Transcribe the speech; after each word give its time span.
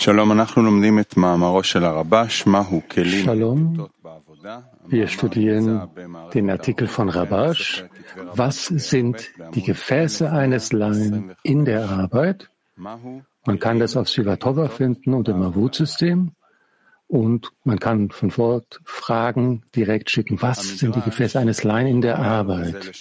Shalom, 0.00 0.30
wir 4.86 5.08
studieren 5.08 5.88
den 6.32 6.50
Artikel 6.50 6.86
von 6.86 7.08
Rabash. 7.08 7.84
Was 8.32 8.66
sind 8.66 9.28
die 9.54 9.62
Gefäße 9.64 10.30
eines 10.30 10.72
Laien 10.72 11.34
in 11.42 11.64
der 11.64 11.90
Arbeit? 11.90 12.48
Man 12.76 13.58
kann 13.58 13.80
das 13.80 13.96
auf 13.96 14.08
Sivatova 14.08 14.68
finden 14.68 15.14
und 15.14 15.28
im 15.28 15.40
Mavut-System. 15.40 16.30
Und 17.08 17.50
man 17.64 17.80
kann 17.80 18.10
von 18.10 18.28
dort 18.28 18.80
Fragen 18.84 19.64
direkt 19.74 20.10
schicken. 20.10 20.40
Was 20.40 20.78
sind 20.78 20.94
die 20.94 21.00
Gefäße 21.00 21.40
eines 21.40 21.64
Laien 21.64 21.88
in 21.88 22.02
der 22.02 22.20
Arbeit? 22.20 22.92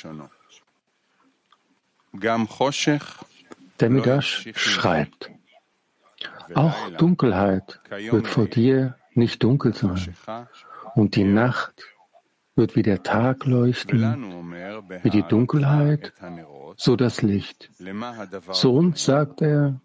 Der 3.79 3.89
Midrash 3.91 4.49
schreibt, 4.55 5.29
auch 6.55 6.89
Dunkelheit 6.97 7.79
wird 7.89 8.27
vor 8.27 8.47
dir 8.47 8.95
nicht 9.13 9.43
dunkel 9.43 9.73
sein, 9.73 10.15
und 10.95 11.15
die 11.15 11.23
Nacht 11.23 11.83
wird 12.55 12.75
wie 12.75 12.83
der 12.83 13.03
Tag 13.03 13.45
leuchten, 13.45 14.43
wie 15.03 15.09
die 15.09 15.23
Dunkelheit, 15.23 16.13
so 16.75 16.95
das 16.95 17.21
Licht. 17.21 17.69
So 18.51 18.75
uns 18.75 19.05
sagt 19.05 19.41
er, 19.41 19.79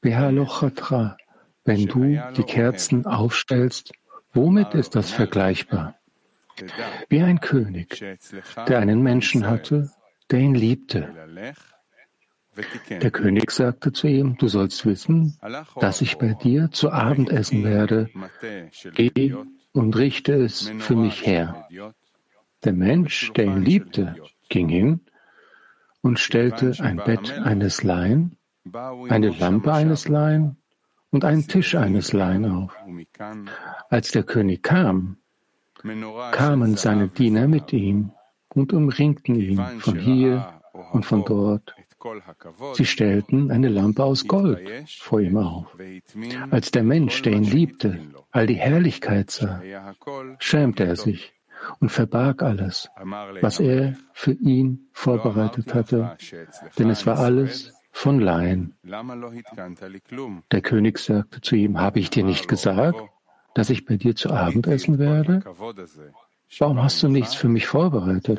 Behalochatra, 0.00 1.16
wenn 1.64 1.86
du 1.86 2.20
die 2.36 2.42
Kerzen 2.42 3.06
aufstellst, 3.06 3.92
womit 4.32 4.74
ist 4.74 4.94
das 4.94 5.10
vergleichbar? 5.10 5.94
Wie 7.08 7.22
ein 7.22 7.40
König, 7.40 8.04
der 8.68 8.78
einen 8.78 9.02
Menschen 9.02 9.46
hatte, 9.46 9.90
der 10.30 10.40
ihn 10.40 10.54
liebte 10.54 11.08
der 12.90 13.10
König 13.10 13.50
sagte 13.50 13.92
zu 13.92 14.06
ihm, 14.06 14.36
du 14.36 14.48
sollst 14.48 14.84
wissen, 14.84 15.38
dass 15.80 16.00
ich 16.00 16.18
bei 16.18 16.34
dir 16.34 16.70
zu 16.70 16.90
Abend 16.90 17.30
essen 17.30 17.64
werde. 17.64 18.10
Geh 18.94 19.34
und 19.72 19.96
richte 19.96 20.34
es 20.34 20.70
für 20.78 20.96
mich 20.96 21.26
her. 21.26 21.68
Der 22.64 22.72
Mensch, 22.72 23.32
der 23.32 23.46
ihn 23.46 23.62
liebte, 23.62 24.16
ging 24.48 24.68
hin 24.68 25.00
und 26.02 26.18
stellte 26.18 26.74
ein 26.80 26.98
Bett 26.98 27.38
eines 27.38 27.82
Laien, 27.82 28.36
eine 29.08 29.30
Lampe 29.30 29.72
eines 29.72 30.08
Laien 30.08 30.56
und 31.10 31.24
einen 31.24 31.46
Tisch 31.48 31.74
eines 31.74 32.12
Laien 32.12 32.44
auf. 32.44 32.76
Als 33.88 34.10
der 34.10 34.24
König 34.24 34.62
kam, 34.62 35.16
kamen 36.32 36.76
seine 36.76 37.08
Diener 37.08 37.48
mit 37.48 37.72
ihm 37.72 38.12
und 38.50 38.72
umringten 38.72 39.36
ihn 39.36 39.64
von 39.78 39.98
hier 39.98 40.60
und 40.92 41.04
von 41.06 41.24
dort 41.24 41.74
Sie 42.74 42.84
stellten 42.84 43.50
eine 43.50 43.68
Lampe 43.68 44.04
aus 44.04 44.26
Gold 44.26 44.60
vor 45.00 45.20
ihm 45.20 45.36
auf. 45.36 45.66
Als 46.50 46.70
der 46.70 46.82
Mensch, 46.82 47.22
der 47.22 47.34
ihn 47.34 47.44
liebte, 47.44 48.00
all 48.30 48.46
die 48.46 48.54
Herrlichkeit 48.54 49.30
sah, 49.30 49.62
schämte 50.38 50.84
er 50.84 50.96
sich 50.96 51.32
und 51.80 51.90
verbarg 51.90 52.42
alles, 52.42 52.90
was 53.40 53.60
er 53.60 53.96
für 54.12 54.32
ihn 54.32 54.88
vorbereitet 54.92 55.74
hatte, 55.74 56.16
denn 56.78 56.90
es 56.90 57.06
war 57.06 57.18
alles 57.18 57.72
von 57.92 58.20
Laien. 58.20 58.74
Der 60.50 60.60
König 60.62 60.98
sagte 60.98 61.40
zu 61.40 61.56
ihm, 61.56 61.78
habe 61.78 62.00
ich 62.00 62.10
dir 62.10 62.24
nicht 62.24 62.48
gesagt, 62.48 63.00
dass 63.54 63.70
ich 63.70 63.84
bei 63.84 63.96
dir 63.96 64.16
zu 64.16 64.30
Abend 64.30 64.66
essen 64.66 64.98
werde? 64.98 65.42
Warum 66.58 66.82
hast 66.82 67.02
du 67.02 67.08
nichts 67.08 67.34
für 67.34 67.48
mich 67.48 67.66
vorbereitet? 67.66 68.38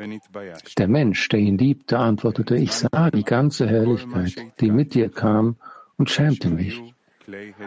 Der 0.78 0.88
Mensch, 0.88 1.28
der 1.30 1.40
ihn 1.40 1.58
liebte, 1.58 1.98
antwortete, 1.98 2.56
ich 2.56 2.72
sah 2.72 3.10
die 3.12 3.24
ganze 3.24 3.68
Herrlichkeit, 3.68 4.36
die 4.60 4.72
mit 4.72 4.94
dir 4.94 5.10
kam, 5.10 5.58
und 5.98 6.10
schämte 6.10 6.50
mich. 6.50 6.82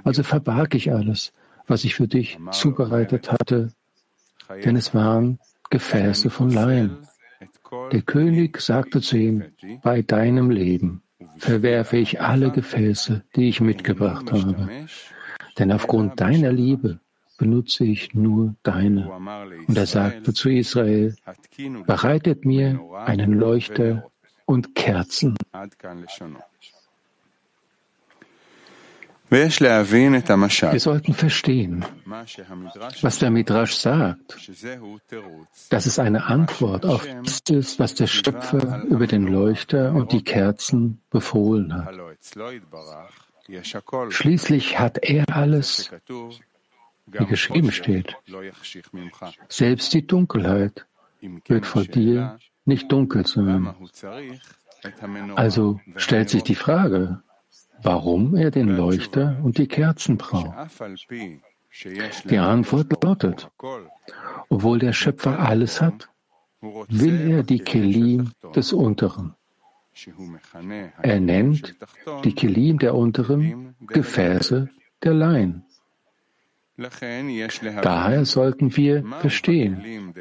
Also 0.05 0.23
verbarg 0.23 0.75
ich 0.75 0.93
alles, 0.93 1.33
was 1.67 1.85
ich 1.85 1.95
für 1.95 2.09
dich 2.09 2.39
zubereitet 2.51 3.33
hatte, 3.33 3.73
denn 4.65 4.77
es 4.77 4.95
waren 4.95 5.39
Gefäße 5.71 6.31
von 6.31 6.51
Laien. 6.51 6.99
Der 7.93 8.03
König 8.03 8.61
sagte 8.61 9.01
zu 9.01 9.17
ihm, 9.17 9.45
bei 9.83 10.03
deinem 10.03 10.51
Leben 10.51 11.03
verwerfe 11.37 11.97
ich 11.97 12.21
alle 12.21 12.51
Gefäße, 12.51 13.23
die 13.35 13.49
ich 13.49 13.61
mitgebracht 13.61 14.31
habe. 14.33 14.69
Denn 15.59 15.73
aufgrund 15.73 16.21
deiner 16.21 16.53
Liebe 16.53 17.01
benutze 17.37 17.85
ich 17.85 18.15
nur 18.15 18.55
deine. 18.63 19.11
Und 19.67 19.77
er 19.77 19.87
sagte 19.87 20.33
zu 20.33 20.51
Israel, 20.51 21.15
bereitet 21.87 22.45
mir 22.45 22.81
einen 23.05 23.33
Leuchter 23.33 24.11
und 24.45 24.75
Kerzen. 24.75 25.37
Wir 29.29 29.51
sollten 30.81 31.15
verstehen, 31.15 31.85
was 33.03 33.19
der 33.19 33.31
Midrash 33.31 33.75
sagt, 33.75 34.51
dass 35.71 35.87
es 35.87 35.99
eine 35.99 36.27
Antwort 36.27 36.87
auf 36.87 37.09
das 37.25 37.41
ist, 37.51 37.81
was 37.81 37.95
der 37.95 38.07
Schöpfer 38.07 38.85
über 38.85 39.09
den 39.09 39.27
Leuchter 39.27 39.93
und 39.95 40.13
die 40.13 40.23
Kerzen 40.23 41.01
befohlen 41.11 41.75
hat. 41.75 41.93
Schließlich 44.11 44.79
hat 44.79 44.99
er 45.03 45.25
alles, 45.29 45.91
wie 47.07 47.27
geschrieben 47.27 47.73
steht. 47.73 48.17
Selbst 49.49 49.95
die 49.95 50.07
Dunkelheit 50.07 50.87
wird 51.47 51.67
vor 51.67 51.85
dir 51.85 52.39
nicht 52.65 52.91
dunkel 52.91 53.27
sein. 53.27 53.75
Also 55.37 55.81
stellt 55.97 56.31
sich 56.31 56.43
die 56.43 56.55
Frage, 56.55 57.23
warum 57.83 58.37
er 58.37 58.51
den 58.51 58.69
Leuchter 58.69 59.39
und 59.43 59.59
die 59.59 59.69
Kerzen 59.69 60.17
braucht. 60.17 60.55
Die 62.25 62.39
Antwort 62.39 63.03
lautet, 63.03 63.51
obwohl 64.49 64.79
der 64.79 64.93
Schöpfer 64.93 65.39
alles 65.39 65.81
hat, 65.81 66.09
will 66.61 67.31
er 67.31 67.43
die 67.43 67.59
Kelim 67.59 68.33
des 68.55 68.73
Unteren. 68.73 69.35
Er 71.03 71.21
nennt 71.21 71.75
die 72.25 72.35
Kelim 72.35 72.79
der 72.79 72.95
Unteren 72.95 73.75
Gefäße 73.87 74.69
der 75.03 75.15
Laien. 75.15 75.66
Daher 76.77 78.25
sollten 78.25 78.77
wir 78.77 79.05
verstehen, 79.21 80.15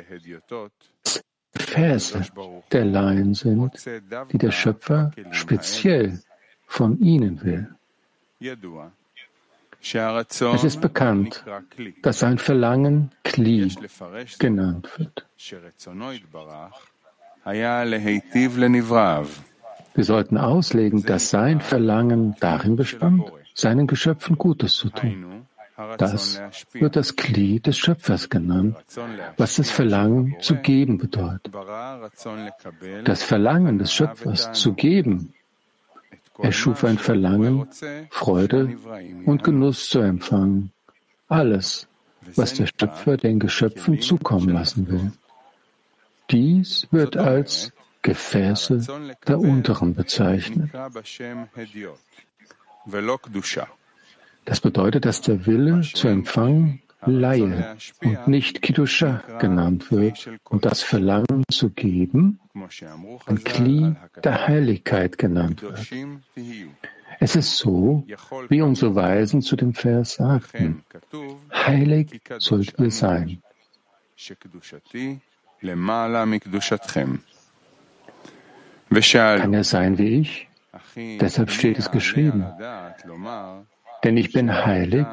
dass 1.04 1.24
Gefäße 1.54 2.22
der 2.72 2.86
Laien 2.86 3.34
sind, 3.34 3.72
die 4.32 4.38
der 4.38 4.52
Schöpfer 4.52 5.12
speziell 5.32 6.20
von 6.66 7.00
ihnen 7.00 7.44
will. 7.44 7.68
Es 9.82 10.64
ist 10.64 10.82
bekannt, 10.82 11.46
dass 12.02 12.20
sein 12.20 12.38
Verlangen 12.38 13.12
Kli 13.24 13.72
genannt 14.40 14.90
wird. 14.98 15.26
Wir 19.94 20.04
sollten 20.04 20.38
auslegen, 20.38 21.04
dass 21.04 21.30
sein 21.30 21.62
Verlangen 21.62 22.36
darin 22.40 22.76
bestand, 22.76 23.32
seinen 23.54 23.88
Geschöpfen 23.88 24.38
Gutes 24.38 24.74
zu 24.76 24.90
tun. 24.90 25.46
Das 25.97 26.41
wird 26.72 26.96
das 26.96 27.16
Glied 27.16 27.68
des 27.68 27.78
Schöpfers 27.78 28.30
genannt, 28.30 28.78
was 29.38 29.56
das 29.58 29.69
Verlangen 29.69 30.36
zu 30.40 30.56
geben 30.56 30.97
bedeutet. 30.97 31.53
Das 33.03 33.24
Verlangen 33.24 33.78
des 33.78 33.94
Schöpfers 33.94 34.53
zu 34.53 34.74
geben 34.74 35.34
er 36.38 36.52
schuf 36.52 36.84
ein 36.84 36.97
Verlangen, 36.97 37.68
Freude 38.09 38.78
und 39.25 39.44
Genuss 39.44 39.90
zu 39.90 40.00
empfangen. 40.00 40.72
Alles, 41.28 41.88
was 42.36 42.53
der 42.53 42.68
Schöpfer 42.68 43.18
den 43.18 43.40
Geschöpfen 43.40 44.02
zukommen 44.02 44.50
lassen 44.50 44.88
will. 44.88 45.12
Dies 46.31 46.88
wird 46.92 47.18
als 47.18 47.72
Gefäße 48.02 48.86
der 49.28 49.40
Unteren 49.40 49.96
bezeichnet. 49.96 50.69
Das 54.45 54.61
bedeutet, 54.61 55.06
dass 55.06 55.22
der 55.22 55.45
Wille 55.45 55.81
zu 55.81 56.07
empfangen 56.07 56.81
Laie 57.07 57.77
und 58.03 58.27
nicht 58.27 58.62
Kiddusha 58.62 59.24
genannt 59.39 59.92
wird 59.92 60.30
und 60.50 60.65
das 60.65 60.81
Verlangen 60.81 61.44
zu 61.51 61.69
geben 61.69 62.39
ein 63.25 63.44
Kli 63.44 63.95
der 64.24 64.47
Heiligkeit 64.47 65.18
genannt 65.18 65.62
wird. 65.62 65.92
Es 67.19 67.36
ist 67.36 67.57
so, 67.57 68.06
wie 68.50 68.62
unsere 68.62 68.95
Weisen 68.95 69.42
zu 69.42 69.56
dem 69.56 69.74
Vers 69.74 70.15
sagten, 70.15 70.83
heilig 71.53 72.21
sollt 72.39 72.75
ihr 72.80 72.91
sein. 72.91 73.41
Kann 79.12 79.53
er 79.53 79.63
sein 79.63 79.98
wie 79.98 80.19
ich? 80.19 80.48
Deshalb 80.95 81.51
steht 81.51 81.80
es 81.80 81.91
geschrieben. 81.91 82.45
Denn 84.06 84.18
ich 84.18 84.31
bin 84.31 84.54
heilig, 84.54 85.07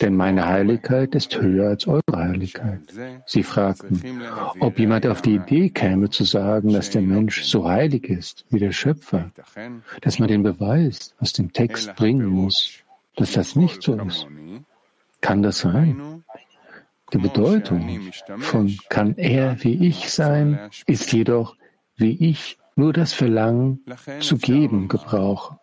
denn 0.00 0.14
meine 0.14 0.46
Heiligkeit 0.46 1.12
ist 1.16 1.40
höher 1.40 1.70
als 1.70 1.88
eure 1.88 2.02
Heiligkeit. 2.14 2.82
Sie 3.26 3.42
fragten, 3.42 4.22
ob 4.60 4.78
jemand 4.78 5.08
auf 5.08 5.22
die 5.22 5.34
Idee 5.34 5.70
käme 5.70 6.08
zu 6.08 6.22
sagen, 6.22 6.72
dass 6.72 6.90
der 6.90 7.02
Mensch 7.02 7.42
so 7.42 7.68
heilig 7.68 8.08
ist 8.08 8.44
wie 8.50 8.60
der 8.60 8.70
Schöpfer, 8.70 9.32
dass 10.02 10.20
man 10.20 10.28
den 10.28 10.44
Beweis 10.44 11.16
aus 11.18 11.32
dem 11.32 11.52
Text 11.52 11.96
bringen 11.96 12.26
muss, 12.26 12.74
dass 13.16 13.32
das 13.32 13.56
nicht 13.56 13.82
so 13.82 13.96
ist? 13.96 14.28
Kann 15.20 15.42
das 15.42 15.58
sein? 15.58 16.22
Die 17.12 17.18
Bedeutung 17.18 18.12
von 18.38 18.78
kann 18.88 19.16
er 19.16 19.64
wie 19.64 19.88
ich 19.88 20.10
sein, 20.10 20.70
ist 20.86 21.12
jedoch 21.12 21.56
wie 21.96 22.30
ich 22.30 22.56
nur 22.76 22.92
das 22.92 23.12
Verlangen 23.12 23.80
zu 24.20 24.38
geben 24.38 24.86
gebrauche. 24.86 25.59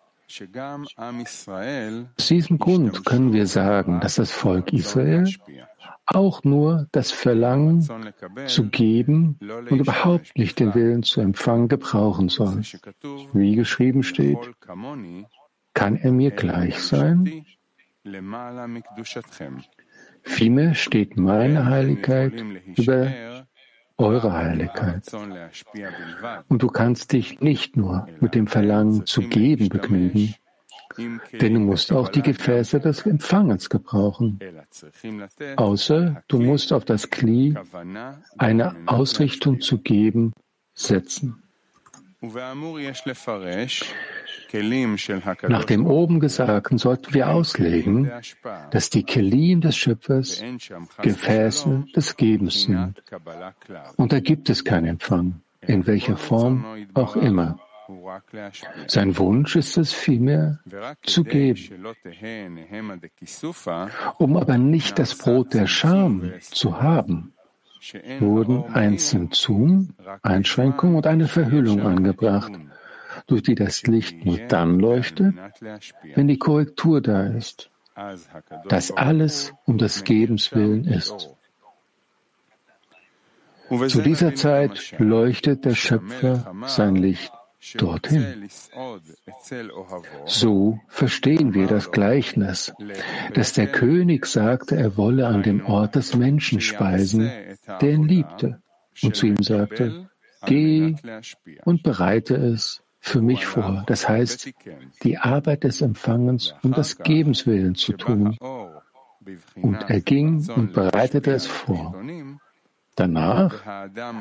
Aus 2.18 2.27
diesem 2.27 2.57
Grund 2.59 3.06
können 3.06 3.33
wir 3.33 3.47
sagen, 3.47 4.00
dass 4.01 4.15
das 4.15 4.31
Volk 4.31 4.74
Israel 4.74 5.27
auch 6.06 6.44
nur 6.44 6.88
das 6.91 7.12
Verlangen 7.12 7.81
zu 8.47 8.68
geben 8.68 9.38
und 9.69 9.79
überhaupt 9.79 10.38
nicht 10.38 10.59
den 10.59 10.75
Willen 10.75 11.03
zu 11.03 11.21
empfangen 11.21 11.69
gebrauchen 11.69 12.29
soll. 12.29 12.62
Wie 13.33 13.56
geschrieben 13.56 14.03
steht, 14.03 14.38
kann 15.74 15.95
er 15.95 16.12
mir 16.12 16.31
gleich 16.31 16.80
sein? 16.80 17.45
Vielmehr 20.23 20.75
steht 20.75 21.18
meine 21.18 21.65
Heiligkeit 21.65 22.33
über 22.75 23.36
eure 23.97 24.33
Heiligkeit. 24.33 25.03
Und 26.47 26.61
du 26.61 26.67
kannst 26.67 27.13
dich 27.13 27.39
nicht 27.39 27.77
nur 27.77 28.07
mit 28.19 28.35
dem 28.35 28.47
Verlangen 28.47 29.05
zu 29.05 29.21
geben 29.21 29.69
begnügen, 29.69 30.35
denn 30.97 31.53
du 31.53 31.59
musst 31.59 31.91
auch 31.91 32.09
die 32.09 32.21
Gefäße 32.21 32.79
des 32.79 33.05
Empfangens 33.05 33.69
gebrauchen. 33.69 34.39
Außer 35.55 36.23
du 36.27 36.39
musst 36.39 36.73
auf 36.73 36.85
das 36.85 37.09
Kli 37.09 37.55
eine 38.38 38.75
Ausrichtung 38.85 39.61
zu 39.61 39.79
geben 39.79 40.33
setzen. 40.73 41.44
Nach 45.49 45.65
dem 45.65 45.85
oben 45.85 46.19
Gesagten 46.19 46.77
sollten 46.77 47.13
wir 47.13 47.29
auslegen, 47.29 48.11
dass 48.71 48.89
die 48.89 49.03
Kelim 49.03 49.61
des 49.61 49.75
Schöpfers 49.75 50.44
Gefäße 51.01 51.85
des 51.95 52.15
Gebens 52.15 52.63
sind. 52.63 53.03
Und 53.97 54.13
da 54.13 54.19
gibt 54.19 54.49
es 54.49 54.63
keinen 54.63 54.85
Empfang, 54.85 55.41
in 55.61 55.88
welcher 55.88 56.17
Form 56.17 56.65
auch 56.94 57.15
immer. 57.15 57.59
Sein 58.88 59.17
Wunsch 59.17 59.55
ist 59.55 59.77
es 59.77 59.94
vielmehr 59.94 60.59
zu 61.03 61.23
geben. 61.23 61.85
Um 64.17 64.38
aber 64.38 64.57
nicht 64.57 64.99
das 64.99 65.15
Brot 65.17 65.53
der 65.53 65.67
Scham 65.67 66.33
zu 66.41 66.81
haben, 66.81 67.33
wurden 68.19 68.65
ein 68.73 68.97
Zimtzum, 68.97 69.94
Einschränkung 70.21 70.95
und 70.95 71.07
eine 71.07 71.27
Verhüllung 71.27 71.81
angebracht, 71.81 72.51
durch 73.25 73.43
die 73.43 73.55
das 73.55 73.83
Licht 73.83 74.25
nur 74.25 74.37
dann 74.37 74.79
leuchtet, 74.79 75.33
wenn 76.15 76.27
die 76.27 76.37
Korrektur 76.37 77.01
da 77.01 77.23
ist, 77.27 77.69
dass 78.69 78.91
alles 78.91 79.53
um 79.65 79.77
des 79.77 80.03
Gebens 80.03 80.53
willen 80.53 80.85
ist. 80.85 81.29
Zu 83.69 84.01
dieser 84.01 84.35
Zeit 84.35 84.93
leuchtet 84.97 85.65
der 85.65 85.75
Schöpfer 85.75 86.53
sein 86.67 86.95
Licht 86.95 87.33
dorthin. 87.75 88.47
So 90.25 90.79
verstehen 90.87 91.53
wir 91.53 91.67
das 91.67 91.91
Gleichnis, 91.91 92.73
dass 93.33 93.53
der 93.53 93.67
König 93.67 94.25
sagte, 94.25 94.77
er 94.77 94.95
wolle 94.95 95.27
an 95.27 95.43
dem 95.43 95.65
Ort 95.65 95.95
des 95.95 96.15
Menschen 96.15 96.61
speisen, 96.61 97.29
der 97.81 97.91
ihn 97.91 98.07
liebte, 98.07 98.61
und 99.01 99.15
zu 99.15 99.27
ihm 99.27 99.41
sagte, 99.41 100.09
geh 100.45 100.95
und 101.65 101.83
bereite 101.83 102.35
es 102.35 102.81
für 102.99 103.21
mich 103.21 103.45
vor. 103.45 103.83
Das 103.88 104.07
heißt, 104.07 104.51
die 105.03 105.17
Arbeit 105.17 105.63
des 105.63 105.81
Empfangens 105.81 106.55
um 106.63 106.73
das 106.73 106.97
Gebens 106.97 107.45
willen 107.47 107.75
zu 107.75 107.94
tun. 107.94 108.38
Und 109.61 109.89
er 109.89 110.01
ging 110.01 110.49
und 110.49 110.73
bereitete 110.73 111.31
es 111.31 111.47
vor. 111.47 111.95
Danach, 112.95 113.53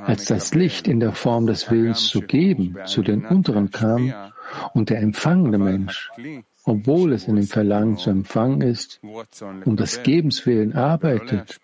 als 0.04 0.26
das 0.26 0.54
Licht 0.54 0.86
in 0.86 1.00
der 1.00 1.12
Form 1.12 1.46
des 1.46 1.70
Willens 1.70 2.08
zu 2.08 2.20
geben 2.20 2.76
zu 2.84 3.02
den 3.02 3.24
Unteren 3.24 3.70
kam 3.70 4.12
und 4.74 4.90
der 4.90 5.00
empfangende 5.00 5.58
Mensch, 5.58 6.10
obwohl 6.64 7.14
es 7.14 7.26
in 7.26 7.36
dem 7.36 7.46
Verlangen 7.46 7.96
zu 7.96 8.10
empfangen 8.10 8.60
ist, 8.60 9.00
um 9.64 9.76
das 9.76 10.02
Gebenswillen 10.02 10.74
arbeitet, 10.74 11.58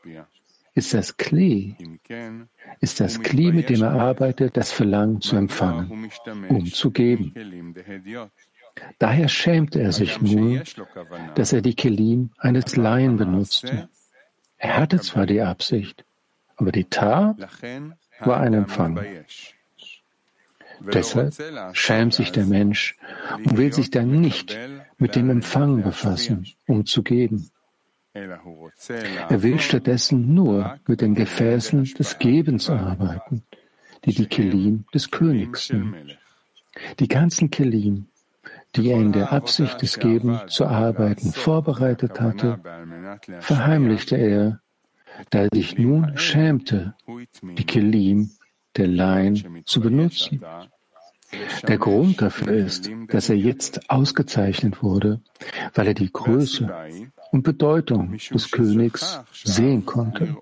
ist 0.74 0.94
das 0.94 1.16
Klee, 1.16 1.74
ist 2.80 3.00
das 3.00 3.20
Klee, 3.20 3.52
mit 3.52 3.68
dem 3.68 3.82
er 3.82 3.92
arbeitet, 3.92 4.56
das 4.56 4.72
Verlangen 4.72 5.20
zu 5.20 5.36
empfangen, 5.36 6.10
um 6.48 6.66
zu 6.66 6.90
geben. 6.90 7.34
Daher 8.98 9.28
schämte 9.28 9.80
er 9.80 9.92
sich 9.92 10.20
nun, 10.20 10.62
dass 11.34 11.52
er 11.52 11.60
die 11.60 11.74
Kelim 11.74 12.30
eines 12.38 12.76
Laien 12.76 13.16
benutzte. 13.16 13.88
Er 14.56 14.76
hatte 14.78 15.00
zwar 15.00 15.26
die 15.26 15.42
Absicht, 15.42 16.04
aber 16.56 16.72
die 16.72 16.84
Tat 16.84 17.36
war 18.20 18.40
ein 18.40 18.54
Empfang. 18.54 18.98
Deshalb 20.80 21.34
schämt 21.76 22.14
sich 22.14 22.32
der 22.32 22.46
Mensch 22.46 22.96
und 23.36 23.56
will 23.56 23.72
sich 23.72 23.90
dann 23.90 24.20
nicht 24.20 24.58
mit 24.98 25.14
dem 25.14 25.30
Empfang 25.30 25.82
befassen, 25.82 26.46
um 26.66 26.86
zu 26.86 27.02
geben. 27.02 27.51
Er 28.14 29.42
will 29.42 29.58
stattdessen 29.58 30.34
nur 30.34 30.78
mit 30.86 31.00
den 31.00 31.14
Gefäßen 31.14 31.84
des 31.84 32.18
Gebens 32.18 32.68
arbeiten, 32.68 33.42
die 34.04 34.12
die 34.12 34.26
Kelim 34.26 34.84
des 34.92 35.10
Königs 35.10 35.68
sind. 35.68 35.94
Die 36.98 37.08
ganzen 37.08 37.50
Kelim, 37.50 38.08
die 38.76 38.90
er 38.90 38.98
in 38.98 39.12
der 39.12 39.32
Absicht 39.32 39.80
des 39.80 39.98
Gebens 39.98 40.52
zu 40.52 40.66
arbeiten 40.66 41.32
vorbereitet 41.32 42.20
hatte, 42.20 42.60
verheimlichte 43.40 44.16
er, 44.16 44.60
da 45.30 45.44
er 45.44 45.48
sich 45.52 45.78
nun 45.78 46.16
schämte, 46.16 46.94
die 47.42 47.64
Kelim 47.64 48.30
der 48.76 48.88
Laien 48.88 49.62
zu 49.64 49.80
benutzen. 49.80 50.42
Der 51.66 51.78
Grund 51.78 52.20
dafür 52.20 52.52
ist, 52.52 52.90
dass 53.08 53.30
er 53.30 53.36
jetzt 53.36 53.88
ausgezeichnet 53.90 54.82
wurde, 54.82 55.22
weil 55.74 55.88
er 55.88 55.94
die 55.94 56.12
Größe 56.12 56.70
und 57.32 57.42
Bedeutung 57.42 58.16
des 58.16 58.50
Königs 58.50 59.20
sehen 59.32 59.84
konnte. 59.84 60.36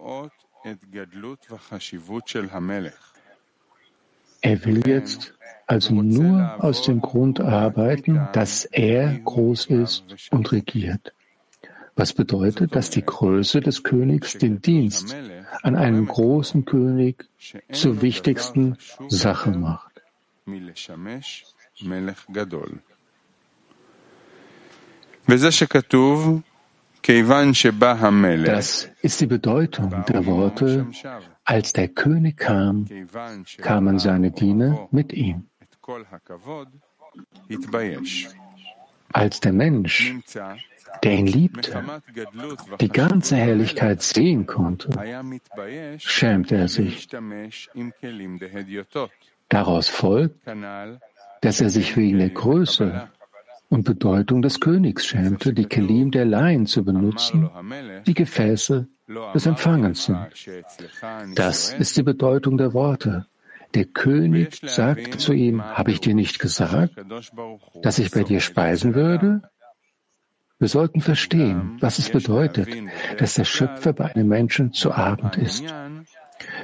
Er 4.43 4.65
will 4.65 4.87
jetzt 4.87 5.35
also 5.67 5.95
nur 5.95 6.65
aus 6.65 6.83
dem 6.83 7.01
Grund 7.01 7.41
arbeiten, 7.41 8.29
dass 8.33 8.65
er 8.65 9.19
groß 9.21 9.67
ist 9.67 10.05
und 10.31 10.53
regiert. 10.53 11.15
Was 11.95 12.13
bedeutet, 12.13 12.75
dass 12.75 12.91
die 12.91 13.05
Größe 13.05 13.61
des 13.61 13.83
Königs 13.83 14.37
den 14.39 14.61
Dienst 14.61 15.15
an 15.63 15.77
einem 15.77 16.07
großen 16.07 16.65
König 16.65 17.29
zur 17.71 18.03
wichtigsten 18.03 18.77
Sache 19.09 19.51
macht. 19.51 20.03
Das 27.03 28.91
ist 29.03 29.21
die 29.21 29.27
Bedeutung 29.27 30.05
der 30.09 30.27
Worte, 30.27 30.87
als 31.45 31.73
der 31.73 31.89
König 31.89 32.37
kam, 32.37 32.87
kamen 33.59 33.99
seine 33.99 34.31
Diener 34.31 34.89
mit 34.91 35.13
ihm. 35.13 35.47
Als 39.13 39.41
der 39.41 39.53
Mensch, 39.53 40.15
der 41.03 41.13
ihn 41.13 41.27
liebte, 41.27 41.85
die 42.81 42.89
ganze 42.89 43.37
Herrlichkeit 43.37 44.03
sehen 44.03 44.47
konnte, 44.47 44.91
schämte 45.99 46.57
er 46.57 46.69
sich. 46.69 47.09
Daraus 49.49 49.89
folgt, 49.89 50.47
dass 51.41 51.61
er 51.61 51.71
sich 51.71 51.97
wegen 51.97 52.19
der 52.19 52.31
Größe 52.31 53.09
und 53.71 53.85
Bedeutung 53.85 54.43
des 54.43 54.61
Königs 54.61 55.07
schämte, 55.07 55.55
die 55.55 55.65
Kelim 55.65 56.11
der 56.11 56.27
Laien 56.27 56.67
zu 56.67 56.85
benutzen, 56.85 57.49
die 58.07 58.15
Gefäße 58.15 58.89
des 59.35 59.47
Empfangens 59.47 60.05
sind. 60.05 60.27
Das 61.37 61.73
ist 61.73 61.97
die 61.97 62.03
Bedeutung 62.03 62.59
der 62.59 62.75
Worte. 62.75 63.27
Der 63.75 63.85
König 63.85 64.61
sagte 64.67 65.17
zu 65.17 65.33
ihm, 65.33 65.63
habe 65.63 65.93
ich 65.93 66.01
dir 66.01 66.15
nicht 66.15 66.41
gesagt, 66.41 66.95
dass 67.83 68.01
ich 68.01 68.11
bei 68.11 68.25
dir 68.25 68.41
speisen 68.41 68.95
würde? 68.95 69.43
Wir 70.59 70.69
sollten 70.69 71.01
verstehen, 71.01 71.79
was 71.81 71.99
es 71.99 72.11
bedeutet, 72.11 72.69
dass 73.19 73.35
der 73.35 73.45
Schöpfer 73.45 73.93
bei 73.93 74.15
einem 74.15 74.29
Menschen 74.29 74.73
zu 74.73 74.93
Abend 74.93 75.37
ist. 75.39 75.65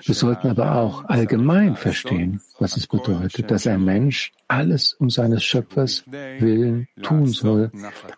Wir 0.03 0.15
sollten 0.15 0.49
aber 0.49 0.75
auch 0.77 1.05
allgemein 1.05 1.77
verstehen, 1.77 2.41
was 2.59 2.77
es 2.77 2.87
bedeutet, 2.87 3.51
dass 3.51 3.67
ein 3.67 3.85
Mensch 3.85 4.33
alles 4.49 4.95
um 4.95 5.11
seines 5.11 5.45
Schöpfers 5.45 6.05
willen 6.07 6.89
tun 7.03 7.27
soll, 7.27 7.71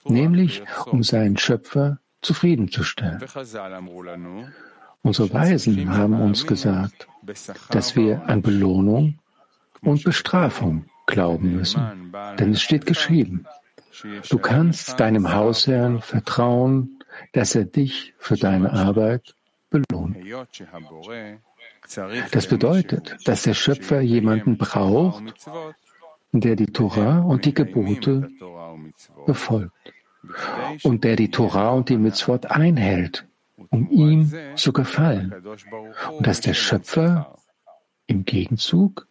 nämlich 0.04 0.62
um 0.86 1.02
seinen 1.02 1.36
Schöpfer 1.36 1.98
zufriedenzustellen. 2.22 3.20
Unsere 5.02 5.32
Weisen 5.32 5.90
haben 5.90 6.20
uns 6.20 6.46
gesagt, 6.46 7.06
dass 7.70 7.96
wir 7.96 8.22
an 8.26 8.42
Belohnung 8.42 9.18
und 9.82 10.02
Bestrafung 10.04 10.86
glauben 11.06 11.56
müssen. 11.56 12.12
Denn 12.38 12.52
es 12.52 12.62
steht 12.62 12.86
geschrieben, 12.86 13.46
Du 14.28 14.38
kannst 14.38 15.00
deinem 15.00 15.32
Hausherrn 15.32 16.00
vertrauen, 16.00 17.00
dass 17.32 17.54
er 17.54 17.64
dich 17.64 18.14
für 18.18 18.36
deine 18.36 18.72
Arbeit 18.72 19.34
belohnt. 19.70 20.16
Das 22.32 22.46
bedeutet, 22.46 23.16
dass 23.24 23.42
der 23.42 23.54
Schöpfer 23.54 24.00
jemanden 24.00 24.58
braucht, 24.58 25.22
der 26.32 26.56
die 26.56 26.66
Torah 26.66 27.20
und 27.20 27.44
die 27.44 27.54
Gebote 27.54 28.28
befolgt 29.26 29.72
und 30.82 31.04
der 31.04 31.16
die 31.16 31.30
Torah 31.30 31.70
und 31.70 31.88
die 31.88 31.96
Mitzvot 31.96 32.46
einhält, 32.46 33.26
um 33.70 33.90
ihm 33.90 34.32
zu 34.56 34.72
gefallen. 34.72 35.34
Und 36.16 36.26
dass 36.26 36.40
der 36.40 36.54
Schöpfer 36.54 37.34
im 38.06 38.24
Gegenzug 38.24 39.06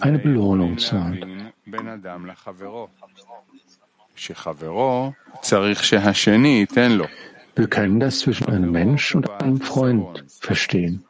eine 0.00 0.18
Belohnung 0.18 0.78
zahlt. 0.78 1.26
Wir 7.56 7.68
können 7.68 8.00
das 8.00 8.18
zwischen 8.20 8.48
einem 8.48 8.70
Mensch 8.70 9.14
und 9.14 9.30
einem 9.30 9.60
Freund 9.60 10.24
verstehen. 10.28 11.04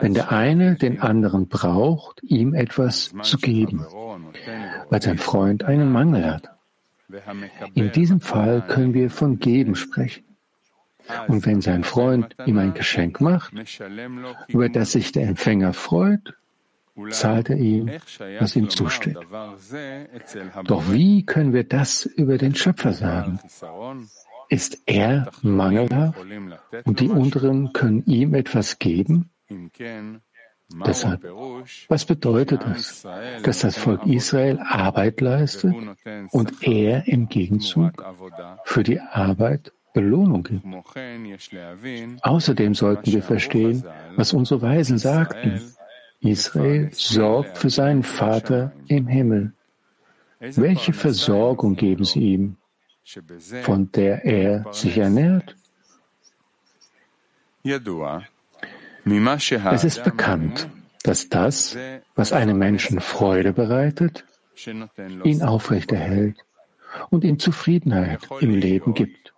Wenn 0.00 0.14
der 0.14 0.32
eine 0.32 0.74
den 0.74 1.00
anderen 1.00 1.48
braucht, 1.48 2.22
ihm 2.22 2.54
etwas 2.54 3.12
zu 3.22 3.38
geben, 3.38 3.84
weil 4.90 5.02
sein 5.02 5.18
Freund 5.18 5.64
einen 5.64 5.92
Mangel 5.92 6.24
hat. 6.26 6.50
In 7.74 7.92
diesem 7.92 8.20
Fall 8.20 8.62
können 8.66 8.94
wir 8.94 9.10
von 9.10 9.38
Geben 9.38 9.74
sprechen. 9.74 10.24
Und 11.26 11.46
wenn 11.46 11.62
sein 11.62 11.84
Freund 11.84 12.36
ihm 12.44 12.58
ein 12.58 12.74
Geschenk 12.74 13.20
macht, 13.20 13.52
über 14.48 14.68
das 14.68 14.92
sich 14.92 15.12
der 15.12 15.26
Empfänger 15.26 15.72
freut, 15.72 16.34
zahlt 17.10 17.48
er 17.48 17.56
ihm, 17.56 17.90
was 18.40 18.56
ihm 18.56 18.68
zusteht. 18.68 19.16
Doch 20.64 20.90
wie 20.90 21.24
können 21.24 21.52
wir 21.52 21.64
das 21.64 22.04
über 22.04 22.36
den 22.36 22.54
Schöpfer 22.54 22.92
sagen? 22.92 23.38
Ist 24.50 24.82
er 24.86 25.30
mangelhaft 25.42 26.18
und 26.84 27.00
die 27.00 27.08
unteren 27.08 27.72
können 27.72 28.04
ihm 28.06 28.34
etwas 28.34 28.78
geben? 28.78 29.30
Deshalb, 30.86 31.24
was 31.88 32.04
bedeutet 32.04 32.60
es, 32.66 33.06
dass 33.42 33.60
das 33.60 33.78
Volk 33.78 34.04
Israel 34.06 34.58
Arbeit 34.58 35.20
leistet 35.22 35.74
und 36.30 36.62
er 36.62 37.08
im 37.08 37.28
Gegenzug 37.28 38.04
für 38.64 38.82
die 38.82 39.00
Arbeit 39.00 39.72
Belohnung 39.94 40.42
gibt? 40.42 40.64
Außerdem 42.22 42.74
sollten 42.74 43.12
wir 43.12 43.22
verstehen, 43.22 43.82
was 44.16 44.34
unsere 44.34 44.60
Weisen 44.60 44.98
sagten. 44.98 45.72
Israel 46.20 46.90
sorgt 46.92 47.56
für 47.56 47.70
seinen 47.70 48.02
Vater 48.02 48.72
im 48.88 49.06
Himmel. 49.06 49.54
Welche 50.40 50.92
Versorgung 50.92 51.76
geben 51.76 52.04
sie 52.04 52.34
ihm, 52.34 52.56
von 53.62 53.90
der 53.92 54.24
er 54.24 54.72
sich 54.72 54.98
ernährt? 54.98 55.56
Es 59.72 59.84
ist 59.84 60.04
bekannt, 60.04 60.68
dass 61.02 61.28
das, 61.28 61.76
was 62.14 62.32
einem 62.32 62.58
Menschen 62.58 63.00
Freude 63.00 63.52
bereitet, 63.52 64.24
ihn 65.24 65.42
aufrechterhält 65.42 66.36
und 67.10 67.24
ihm 67.24 67.38
Zufriedenheit 67.38 68.20
im 68.40 68.54
Leben 68.54 68.94
gibt. 68.94 69.32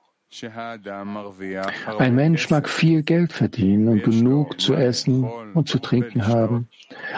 Ein 1.98 2.14
Mensch 2.14 2.50
mag 2.50 2.68
viel 2.68 3.02
Geld 3.02 3.32
verdienen 3.32 3.88
und 3.88 4.04
genug 4.04 4.60
zu 4.60 4.74
essen 4.74 5.24
und 5.24 5.68
zu 5.68 5.80
trinken 5.80 6.28
haben, 6.28 6.68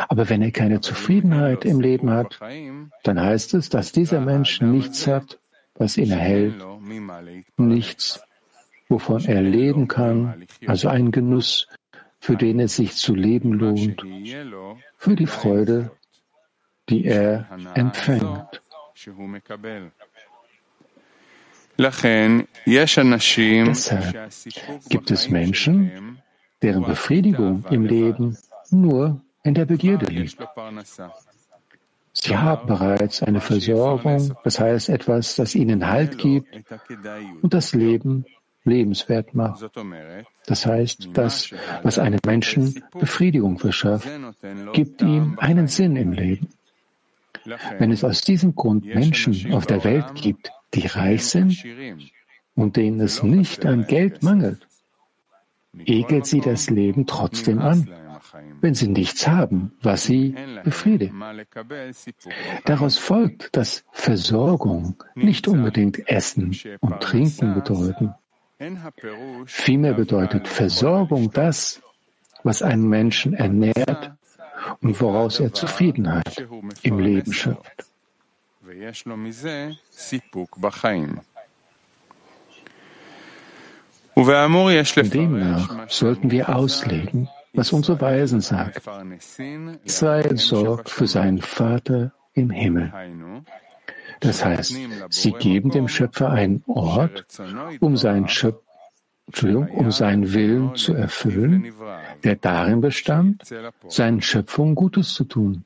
aber 0.09 0.31
wenn 0.31 0.41
er 0.41 0.51
keine 0.51 0.81
Zufriedenheit 0.81 1.67
im 1.67 1.81
Leben 1.81 2.11
hat, 2.11 2.41
dann 3.03 3.21
heißt 3.21 3.53
es, 3.55 3.69
dass 3.69 3.93
dieser 3.93 4.21
Mensch 4.21 4.63
nichts 4.63 5.07
hat, 5.07 5.39
was 5.75 5.99
ihn 5.99 6.11
erhält, 6.11 6.55
nichts, 7.59 8.23
wovon 8.89 9.25
er 9.27 9.43
leben 9.43 9.89
kann, 9.89 10.47
also 10.67 10.89
einen 10.89 11.11
Genuss, 11.11 11.69
für 12.23 12.37
den 12.37 12.61
es 12.61 12.77
sich 12.77 12.95
zu 12.95 13.17
leben 13.17 13.55
lohnt, 13.55 14.01
für 14.97 15.17
die 15.17 15.27
Freude, 15.27 15.91
die 16.89 17.05
er 17.05 17.49
empfängt. 17.75 18.63
Deshalb 23.67 24.31
gibt 24.89 25.11
es 25.11 25.29
Menschen, 25.31 26.23
deren 26.63 26.85
Befriedigung 26.85 27.65
im 27.71 27.85
Leben 27.87 28.39
nur 28.71 29.21
in 29.43 29.55
der 29.55 29.65
Begierde 29.65 30.07
liegt. 30.07 30.39
Sie 32.13 32.37
haben 32.37 32.67
bereits 32.69 33.25
eine 33.25 33.41
Versorgung, 33.41 34.37
das 34.45 34.61
heißt 34.61 34.91
etwas, 34.91 35.35
das 35.35 35.57
ihnen 35.57 35.89
Halt 35.89 36.19
gibt 36.19 36.55
und 37.43 37.53
das 37.53 37.73
Leben 37.73 38.27
lebenswert 38.65 39.35
macht. 39.35 39.69
Das 40.47 40.67
heißt, 40.67 41.11
das, 41.13 41.51
was 41.83 41.99
einem 41.99 42.21
Menschen 42.25 42.83
Befriedigung 42.93 43.59
verschafft, 43.59 44.09
gibt 44.73 45.03
ihm 45.03 45.39
einen 45.39 45.69
Sinn 45.69 45.97
im 45.97 46.13
Leben. 46.13 46.49
Wenn 47.79 47.91
es 47.91 48.05
aus 48.05 48.21
diesem 48.21 48.55
Grund 48.55 48.85
Menschen 48.85 49.53
auf 49.53 49.67
der 49.67 49.85
Welt 49.85 50.15
gibt, 50.15 50.53
die 50.75 50.87
reich 50.87 51.27
sind 51.27 51.65
und 52.55 52.77
denen 52.77 53.01
es 53.01 53.23
nicht 53.23 53.67
an 53.67 53.87
Geld 53.87 54.23
mangelt, 54.23 54.67
ekelt 55.85 56.27
sie 56.27 56.41
das 56.41 56.71
Leben 56.71 57.07
trotzdem 57.07 57.59
an, 57.59 57.89
wenn 58.61 58.75
sie 58.75 58.89
nichts 58.89 59.27
haben, 59.27 59.73
was 59.83 60.05
sie 60.05 60.35
befriedigt. 60.63 61.15
Daraus 62.65 62.97
folgt, 62.97 63.57
dass 63.57 63.85
Versorgung 63.91 65.03
nicht 65.15 65.49
unbedingt 65.49 66.09
Essen 66.09 66.57
und 66.81 67.01
Trinken 67.01 67.55
bedeuten. 67.55 68.15
Vielmehr 69.47 69.95
bedeutet 69.95 70.49
Versorgung 70.49 71.31
das, 71.33 71.81
was 72.43 72.63
einen 72.63 72.89
Menschen 72.89 73.35
ernährt 73.35 74.13
und 74.81 75.01
woraus 75.01 75.41
er 75.41 75.53
Zufriedenheit 75.53 76.47
im 76.83 76.99
Leben 76.99 77.33
schöpft. 77.33 77.87
Demnach 85.11 85.89
sollten 85.89 86.31
wir 86.31 86.55
auslegen, 86.55 87.29
was 87.55 87.73
unsere 87.73 88.01
Weisen 88.01 88.41
sagt. 88.41 88.83
Israel 89.85 90.37
sorgt 90.37 90.91
für 90.91 91.07
seinen 91.07 91.41
Vater 91.41 92.13
im 92.35 92.51
Himmel. 92.51 92.93
Das 94.23 94.45
heißt, 94.45 94.77
sie 95.11 95.33
geben 95.33 95.71
dem 95.71 95.89
Schöpfer 95.89 96.31
einen 96.31 96.63
Ort, 96.67 97.27
um 97.81 97.97
seinen, 97.97 98.29
Schöp 98.29 98.63
um 99.43 99.91
seinen 99.91 100.33
Willen 100.33 100.75
zu 100.77 100.95
erfüllen, 100.95 101.73
der 102.23 102.37
darin 102.37 102.81
bestand, 102.81 103.43
seinen 103.89 104.23
Schöpfungen 104.23 104.75
Gutes 104.75 105.15
zu 105.15 105.25
tun. 105.25 105.65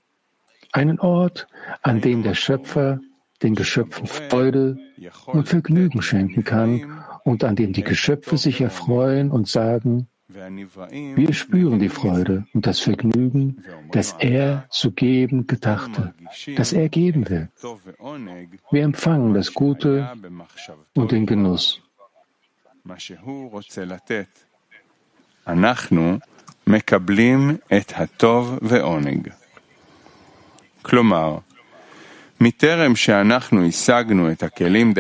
Einen 0.73 1.01
Ort, 1.01 1.47
an 1.83 2.01
dem 2.01 2.23
der 2.23 2.35
Schöpfer 2.35 3.01
den 3.43 3.55
Geschöpfen 3.55 4.07
Freude 4.07 4.79
und 5.27 5.49
Vergnügen 5.49 6.03
schenken 6.03 6.45
kann 6.45 7.03
und 7.25 7.45
an 7.45 7.57
dem 7.57 7.73
die 7.73 7.85
Geschöpfe 7.85 8.39
sich 8.39 8.61
erfreuen 8.61 9.31
und 9.31 9.49
sagen, 9.49 10.09
wir 10.28 11.34
spüren 11.34 11.80
die 11.80 11.90
Freude 11.90 12.46
und 12.54 12.66
das 12.66 12.80
Vergnügen, 12.80 13.64
das 13.92 14.16
er 14.20 14.66
zu 14.70 14.92
geben 14.92 15.48
gedachte, 15.48 16.14
das 16.56 16.72
er 16.74 16.88
geben 16.90 17.30
will. 17.30 17.50
Wir 18.72 18.84
empfangen 18.84 19.34
das 19.34 19.54
Gute 19.54 20.10
und 20.96 21.12
den 21.12 21.26
Genuss. 21.26 21.82
כלומר, 30.84 31.44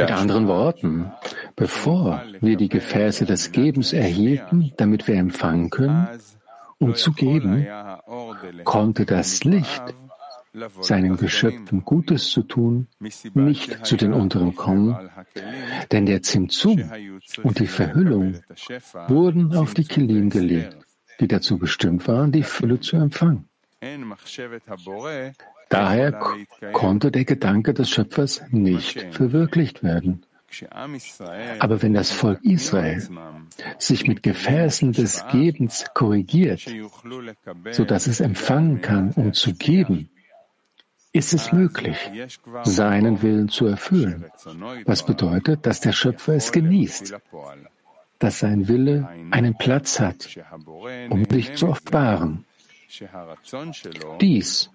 mit 0.04 0.10
anderen 0.10 0.46
Worten, 0.48 1.12
bevor 1.54 2.22
wir 2.40 2.56
die 2.56 2.68
Gefäße 2.68 3.26
des 3.26 3.52
Gebens 3.52 3.92
erhielten, 3.92 4.72
damit 4.76 5.06
wir 5.06 5.16
empfangen 5.16 5.70
können, 5.70 6.08
um 6.78 6.94
zu 6.94 7.12
geben, 7.12 7.66
konnte 8.64 9.04
das 9.04 9.44
Licht, 9.44 9.82
seinen 10.80 11.16
Geschöpfen 11.18 11.84
Gutes 11.84 12.30
zu 12.30 12.42
tun, 12.42 12.86
nicht 13.34 13.84
zu 13.84 13.96
den 13.96 14.14
unteren 14.14 14.54
kommen, 14.54 14.96
denn 15.92 16.06
der 16.06 16.22
Zimtzum 16.22 16.90
und 17.42 17.58
die 17.58 17.66
Verhüllung 17.66 18.40
wurden 19.08 19.54
auf 19.54 19.74
die 19.74 19.84
Kilim 19.84 20.30
gelegt, 20.30 20.78
die 21.20 21.28
dazu 21.28 21.58
bestimmt 21.58 22.08
waren, 22.08 22.32
die 22.32 22.42
Fülle 22.42 22.80
zu 22.80 22.96
empfangen. 22.96 23.48
Daher 25.68 26.20
konnte 26.72 27.10
der 27.10 27.24
Gedanke 27.24 27.74
des 27.74 27.90
Schöpfers 27.90 28.42
nicht 28.50 29.06
verwirklicht 29.10 29.82
werden. 29.82 30.24
Aber 31.58 31.82
wenn 31.82 31.92
das 31.92 32.12
Volk 32.12 32.42
Israel 32.44 33.02
sich 33.78 34.06
mit 34.06 34.22
Gefäßen 34.22 34.92
des 34.92 35.24
Gebens 35.30 35.86
korrigiert, 35.92 36.64
so 37.72 37.84
dass 37.84 38.06
es 38.06 38.20
empfangen 38.20 38.80
kann, 38.80 39.12
um 39.16 39.32
zu 39.32 39.54
geben, 39.54 40.08
ist 41.12 41.32
es 41.32 41.52
möglich, 41.52 41.96
seinen 42.64 43.22
Willen 43.22 43.48
zu 43.48 43.66
erfüllen, 43.66 44.26
was 44.84 45.04
bedeutet, 45.04 45.66
dass 45.66 45.80
der 45.80 45.92
Schöpfer 45.92 46.34
es 46.34 46.52
genießt, 46.52 47.16
dass 48.18 48.38
sein 48.38 48.68
Wille 48.68 49.08
einen 49.30 49.56
Platz 49.56 49.98
hat, 49.98 50.28
um 51.10 51.24
sich 51.24 51.54
zu 51.54 51.68
offenbaren. 51.68 52.44
Dies 54.20 54.70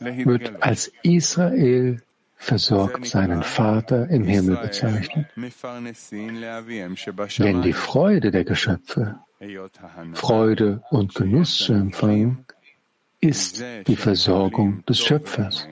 wird 0.00 0.62
als 0.62 0.92
Israel 1.02 2.02
versorgt 2.36 3.06
seinen 3.06 3.42
Vater 3.42 4.08
im 4.08 4.24
Himmel 4.24 4.56
bezeichnet. 4.56 5.26
Denn 7.38 7.62
die 7.62 7.72
Freude 7.74 8.30
der 8.30 8.44
Geschöpfe, 8.44 9.18
Freude 10.14 10.82
und 10.90 11.14
Genuss 11.14 11.58
zu 11.58 11.74
empfangen, 11.74 12.46
ist 13.20 13.62
die 13.86 13.96
Versorgung 13.96 14.84
des 14.86 15.00
Schöpfers. 15.00 15.68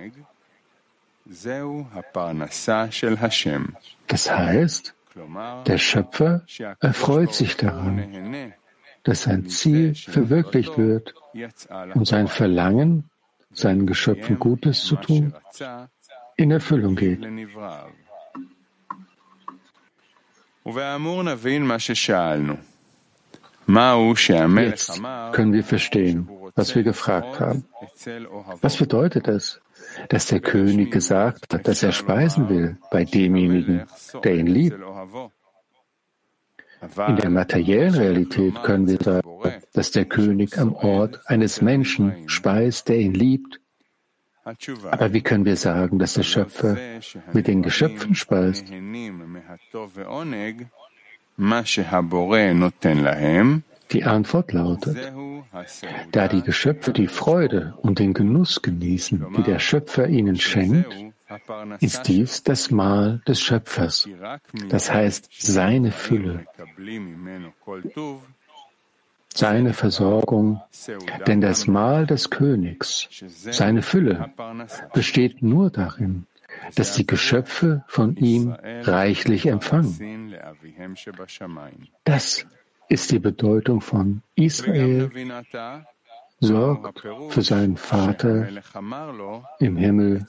Das 4.06 4.30
heißt, 4.30 4.94
der 5.66 5.78
Schöpfer 5.78 6.44
erfreut 6.80 7.34
sich 7.34 7.56
daran, 7.56 8.52
dass 9.05 9.23
sein 9.23 9.47
Ziel 9.47 9.95
verwirklicht 9.95 10.76
wird 10.76 11.14
und 11.95 12.07
sein 12.07 12.28
Verlangen, 12.28 13.11
seinen 13.52 13.87
Geschöpfen 13.87 14.38
Gutes 14.38 14.85
zu 14.85 14.97
tun, 14.97 15.35
in 16.37 16.50
Erfüllung 16.50 16.97
geht. 16.97 17.23
Jetzt 24.71 25.02
können 25.33 25.52
wir 25.52 25.64
verstehen, 25.64 26.28
was 26.55 26.75
wir 26.75 26.83
gefragt 26.83 27.40
haben. 27.40 27.64
Was 28.61 28.76
bedeutet 28.76 29.28
es, 29.28 29.61
dass 30.09 30.26
der 30.26 30.40
König 30.40 30.90
gesagt 30.90 31.52
hat, 31.52 31.67
dass 31.67 31.83
er 31.83 31.93
speisen 31.93 32.49
will 32.49 32.78
bei 32.90 33.05
demjenigen, 33.05 33.87
der 34.25 34.35
ihn 34.35 34.47
liebt? 34.47 34.78
In 37.08 37.16
der 37.16 37.30
materiellen 37.30 37.94
Realität 37.94 38.62
können 38.62 38.87
wir 38.87 38.99
sagen, 38.99 39.28
dass 39.73 39.90
der 39.90 40.04
König 40.04 40.58
am 40.58 40.75
Ort 40.75 41.20
eines 41.26 41.61
Menschen 41.61 42.28
speist, 42.28 42.88
der 42.88 42.99
ihn 42.99 43.14
liebt 43.14 43.61
aber 44.90 45.12
wie 45.12 45.20
können 45.20 45.44
wir 45.44 45.56
sagen, 45.56 45.99
dass 45.99 46.14
der 46.14 46.23
Schöpfer 46.23 46.76
mit 47.32 47.47
den 47.49 47.62
Geschöpfen 47.62 48.14
speist? 48.14 48.64
Die 53.90 54.04
Antwort 54.04 54.52
lautet, 54.52 55.12
da 56.12 56.28
die 56.28 56.42
Geschöpfe 56.42 56.92
die 56.92 57.06
Freude 57.06 57.75
und 57.82 57.99
den 57.99 58.14
Genuss 58.14 58.62
genießen, 58.62 59.26
die 59.37 59.42
der 59.42 59.58
Schöpfer 59.58 60.08
ihnen 60.08 60.37
schenkt, 60.37 61.07
ist 61.80 62.02
dies 62.08 62.42
das 62.42 62.70
Mahl 62.70 63.20
des 63.26 63.40
Schöpfers, 63.40 64.08
das 64.68 64.92
heißt 64.92 65.28
seine 65.38 65.92
Fülle 65.92 66.47
seine 69.38 69.73
Versorgung, 69.73 70.61
denn 71.26 71.40
das 71.40 71.66
Mahl 71.66 72.06
des 72.06 72.30
Königs, 72.30 73.08
seine 73.28 73.82
Fülle, 73.82 74.32
besteht 74.92 75.42
nur 75.42 75.70
darin, 75.70 76.26
dass 76.75 76.94
die 76.94 77.06
Geschöpfe 77.06 77.85
von 77.87 78.16
ihm 78.16 78.56
reichlich 78.82 79.47
empfangen. 79.47 80.35
Das 82.04 82.47
ist 82.88 83.12
die 83.12 83.18
Bedeutung 83.18 83.80
von 83.80 84.23
Israel 84.35 85.11
sorgt 86.40 87.07
für 87.30 87.42
seinen 87.42 87.76
Vater 87.76 88.49
im 89.59 89.76
Himmel. 89.76 90.26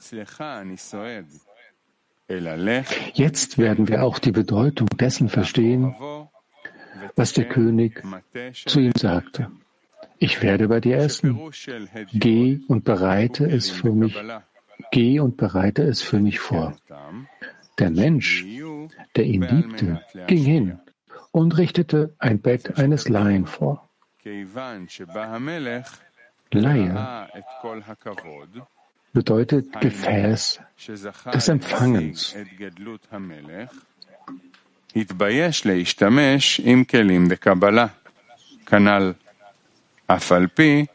Jetzt 3.14 3.58
werden 3.58 3.88
wir 3.88 4.02
auch 4.04 4.18
die 4.18 4.32
Bedeutung 4.32 4.88
dessen 4.88 5.28
verstehen, 5.28 5.94
was 7.16 7.32
der 7.32 7.48
König 7.48 8.02
zu 8.66 8.80
ihm 8.80 8.92
sagte. 8.96 9.50
Ich 10.18 10.42
werde 10.42 10.68
bei 10.68 10.80
dir 10.80 10.98
essen. 10.98 11.40
Geh 12.12 12.60
und 12.68 12.84
bereite 12.84 13.46
es 13.46 13.70
für 13.70 13.92
mich. 13.92 14.16
Geh 14.92 15.18
und 15.18 15.36
bereite 15.36 15.82
es 15.82 16.02
für 16.02 16.20
mich 16.20 16.38
vor. 16.38 16.76
Der 17.78 17.90
Mensch, 17.90 18.44
der 19.16 19.24
ihn 19.24 19.42
liebte, 19.42 20.02
ging 20.26 20.44
hin 20.44 20.80
und 21.32 21.56
richtete 21.56 22.14
ein 22.18 22.40
Bett 22.40 22.78
eines 22.78 23.08
Laien 23.08 23.46
vor. 23.46 23.88
Laie 26.51 27.27
bedeutet 29.13 29.65
Gefäß 29.81 30.59
des 31.33 31.47
Empfangens. 31.49 32.35
התבייש 34.95 35.65
להשתמש 35.65 36.61
עם 36.63 36.83
כלים 36.83 37.27
בקבלה. 37.27 37.87
כנ"ל, 38.65 39.13
אף 40.07 40.31
על 40.31 40.47
פי 40.47 40.85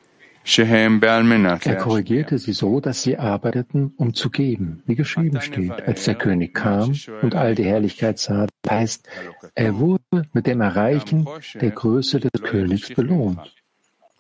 Er 0.45 1.77
korrigierte 1.77 2.39
sie 2.39 2.55
so, 2.55 2.81
dass 2.81 3.03
sie 3.03 3.19
arbeiteten, 3.19 3.93
um 3.99 4.15
zu 4.15 4.31
geben, 4.31 4.83
wie 4.87 4.97
geschrieben 4.97 5.41
steht. 5.41 5.83
Als 5.83 6.05
der 6.05 6.15
König 6.15 6.55
kam 6.55 6.95
und 7.23 7.35
all 7.35 7.55
die 7.55 7.65
Herrlichkeit 7.65 8.19
sah, 8.19 8.47
heißt, 8.69 9.07
er 9.55 9.79
wurde 9.79 10.27
mit 10.33 10.47
dem 10.47 10.61
Erreichen 10.61 11.29
der 11.55 11.71
Größe 11.71 12.21
des 12.21 12.43
Königs 12.43 12.89
belohnt. 12.95 13.55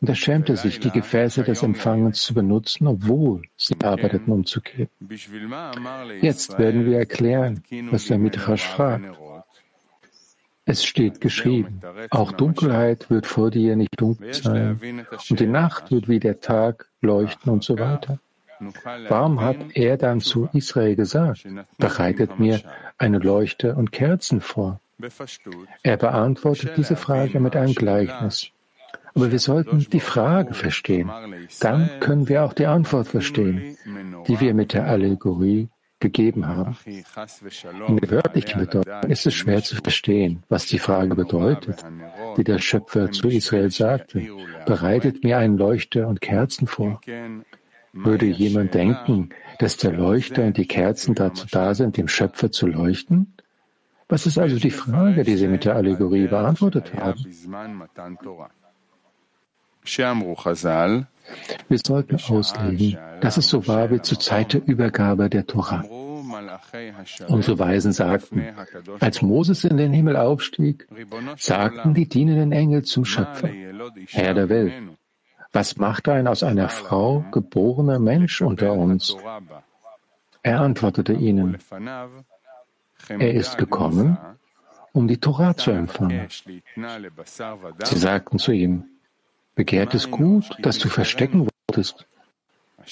Und 0.01 0.09
er 0.09 0.15
schämte 0.15 0.57
sich, 0.57 0.79
die 0.79 0.91
Gefäße 0.91 1.43
des 1.43 1.63
Empfangens 1.63 2.21
zu 2.21 2.33
benutzen, 2.33 2.87
obwohl 2.87 3.43
sie 3.55 3.75
arbeiteten, 3.81 4.31
um 4.31 4.45
zu 4.45 4.61
geben. 4.61 4.89
Jetzt 6.21 6.57
werden 6.57 6.85
wir 6.85 6.97
erklären, 6.97 7.63
was 7.91 8.05
der 8.05 8.17
Midrash 8.17 8.67
fragt. 8.67 9.17
Es 10.65 10.83
steht 10.83 11.21
geschrieben, 11.21 11.79
auch 12.09 12.31
Dunkelheit 12.31 13.09
wird 13.11 13.27
vor 13.27 13.51
dir 13.51 13.75
nicht 13.75 14.01
dunkel 14.01 14.33
sein 14.33 15.05
und 15.29 15.39
die 15.39 15.45
Nacht 15.47 15.91
wird 15.91 16.09
wie 16.09 16.19
der 16.19 16.39
Tag 16.39 16.87
leuchten 17.01 17.51
und 17.51 17.63
so 17.63 17.77
weiter. 17.77 18.19
Warum 19.07 19.41
hat 19.41 19.57
er 19.73 19.97
dann 19.97 20.21
zu 20.21 20.49
Israel 20.53 20.95
gesagt, 20.95 21.45
bereitet 21.77 22.39
mir 22.39 22.61
eine 22.97 23.19
Leuchte 23.19 23.75
und 23.75 23.91
Kerzen 23.91 24.41
vor? 24.41 24.79
Er 25.83 25.97
beantwortet 25.97 26.77
diese 26.77 26.95
Frage 26.95 27.39
mit 27.39 27.55
einem 27.55 27.75
Gleichnis. 27.75 28.49
Aber 29.15 29.31
wir 29.31 29.39
sollten 29.39 29.79
die 29.91 29.99
Frage 30.01 30.53
verstehen. 30.53 31.09
Dann 31.61 31.89
können 32.01 32.27
wir 32.27 32.43
auch 32.43 32.53
die 32.53 32.65
Antwort 32.65 33.07
verstehen, 33.07 33.77
die 34.27 34.39
wir 34.41 34.53
mit 34.53 34.73
der 34.73 34.87
Allegorie 34.87 35.69
gegeben 35.99 36.45
haben. 36.47 36.75
In 37.87 37.97
der 37.97 38.11
wörtlichen 38.11 38.59
Bedeutung 38.59 39.09
ist 39.09 39.25
es 39.25 39.33
schwer 39.33 39.63
zu 39.63 39.77
verstehen, 39.77 40.43
was 40.49 40.65
die 40.65 40.79
Frage 40.79 41.15
bedeutet, 41.15 41.83
wie 42.35 42.43
der 42.43 42.59
Schöpfer 42.59 43.11
zu 43.11 43.29
Israel 43.29 43.71
sagte, 43.71 44.27
bereitet 44.65 45.23
mir 45.23 45.37
einen 45.37 45.57
Leuchter 45.57 46.07
und 46.07 46.19
Kerzen 46.21 46.67
vor. 46.67 46.99
Würde 47.93 48.25
jemand 48.25 48.73
denken, 48.73 49.29
dass 49.59 49.77
der 49.77 49.93
Leuchter 49.93 50.43
und 50.43 50.57
die 50.57 50.67
Kerzen 50.67 51.15
dazu 51.15 51.47
da 51.49 51.73
sind, 51.73 51.95
dem 51.95 52.09
Schöpfer 52.09 52.51
zu 52.51 52.67
leuchten? 52.67 53.33
Was 54.09 54.25
ist 54.25 54.37
also 54.37 54.59
die 54.59 54.71
Frage, 54.71 55.23
die 55.23 55.37
Sie 55.37 55.47
mit 55.47 55.63
der 55.63 55.77
Allegorie 55.77 56.27
beantwortet 56.27 56.93
haben? 56.93 57.25
Wir 61.67 61.79
sollten 61.83 62.15
auslegen, 62.15 62.97
dass 63.21 63.37
es 63.37 63.49
so 63.49 63.67
war 63.67 63.89
wie 63.91 64.01
zur 64.01 64.19
Zeit 64.19 64.53
der 64.53 64.67
Übergabe 64.67 65.29
der 65.29 65.45
Tora. 65.47 65.83
Unsere 67.27 67.59
Weisen 67.59 67.93
sagten, 67.93 68.43
als 68.99 69.21
Moses 69.21 69.63
in 69.63 69.77
den 69.77 69.93
Himmel 69.93 70.17
aufstieg, 70.17 70.87
sagten 71.37 71.93
die 71.93 72.07
dienenden 72.07 72.51
Engel 72.51 72.83
zum 72.83 73.05
Schöpfer, 73.05 73.49
Herr 74.09 74.33
der 74.33 74.49
Welt, 74.49 74.73
was 75.51 75.77
macht 75.77 76.09
ein 76.09 76.27
aus 76.27 76.43
einer 76.43 76.69
Frau 76.69 77.23
geborener 77.31 77.99
Mensch 77.99 78.41
unter 78.41 78.73
uns? 78.73 79.15
Er 80.43 80.61
antwortete 80.61 81.13
ihnen, 81.13 81.57
er 83.07 83.33
ist 83.33 83.57
gekommen, 83.57 84.17
um 84.93 85.07
die 85.07 85.17
Torah 85.17 85.55
zu 85.55 85.71
empfangen. 85.71 86.27
Sie 86.29 87.97
sagten 87.97 88.39
zu 88.39 88.51
ihm, 88.51 88.85
begehrt 89.55 89.93
es 89.93 90.11
gut, 90.11 90.45
dass 90.59 90.77
du 90.79 90.89
verstecken 90.89 91.47
wolltest. 91.69 92.05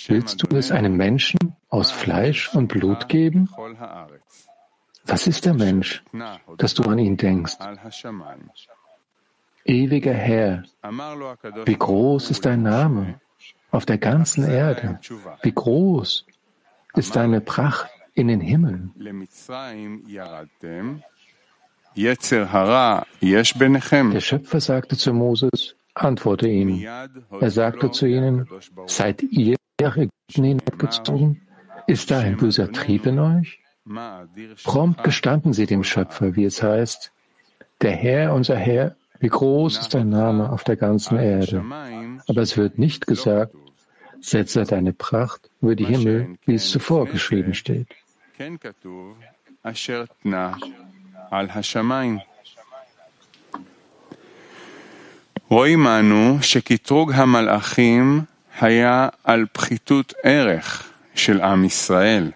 Willst 0.07 0.41
du 0.41 0.57
es 0.57 0.71
einem 0.71 0.97
Menschen 0.97 1.37
aus 1.69 1.91
Fleisch 1.91 2.53
und 2.55 2.67
Blut 2.67 3.09
geben? 3.09 3.49
Was 5.05 5.27
ist 5.27 5.45
der 5.45 5.53
Mensch, 5.53 6.03
dass 6.57 6.73
du 6.73 6.83
an 6.83 6.97
ihn 6.97 7.17
denkst? 7.17 7.57
Ewiger 9.65 10.13
Herr, 10.13 10.63
wie 11.65 11.75
groß 11.75 12.31
ist 12.31 12.45
dein 12.45 12.63
Name 12.63 13.21
auf 13.71 13.85
der 13.85 13.97
ganzen 13.97 14.49
Erde? 14.49 14.99
Wie 15.41 15.53
groß 15.53 16.25
ist 16.95 17.15
deine 17.15 17.41
Pracht 17.41 17.89
in 18.13 18.27
den 18.27 18.41
Himmeln? 18.41 18.93
Der 24.11 24.21
Schöpfer 24.21 24.61
sagte 24.61 24.97
zu 24.97 25.13
Moses, 25.13 25.75
antworte 25.93 26.47
ihm. 26.47 26.85
Er 27.39 27.51
sagte 27.51 27.91
zu 27.91 28.05
ihnen, 28.05 28.47
seid 28.87 29.23
ihr 29.23 29.55
Ägypten 29.79 30.43
hinabgezogen? 30.43 31.41
Ist 31.87 32.11
da 32.11 32.19
ein 32.19 32.37
böser 32.37 32.71
Trieb 32.71 33.05
in 33.05 33.19
euch? 33.19 33.59
Prompt 34.63 35.03
gestanden 35.03 35.53
sie 35.53 35.65
dem 35.65 35.83
Schöpfer, 35.83 36.35
wie 36.35 36.45
es 36.45 36.63
heißt, 36.63 37.11
der 37.81 37.91
Herr, 37.91 38.33
unser 38.33 38.55
Herr, 38.55 38.95
wie 39.19 39.27
groß 39.27 39.79
ist 39.79 39.93
dein 39.93 40.09
Name 40.09 40.51
auf 40.51 40.63
der 40.63 40.77
ganzen 40.77 41.17
Erde. 41.17 41.63
Aber 42.27 42.41
es 42.41 42.55
wird 42.55 42.77
nicht 42.77 43.07
gesagt, 43.07 43.53
setze 44.21 44.63
deine 44.63 44.93
Pracht 44.93 45.49
über 45.61 45.75
die 45.75 45.85
Himmel, 45.85 46.37
wie 46.45 46.55
es 46.55 46.69
zuvor 46.69 47.07
geschrieben 47.07 47.53
steht. 47.53 47.87
רואים 55.48 55.86
אנו 55.86 56.38
שקטרוג 56.40 57.12
המלאכים 57.12 58.20
היה 58.60 59.08
על 59.24 59.46
פחיתות 59.52 60.14
ערך 60.24 60.92
של 61.14 61.40
עם 61.40 61.64
ישראל. 61.64 62.30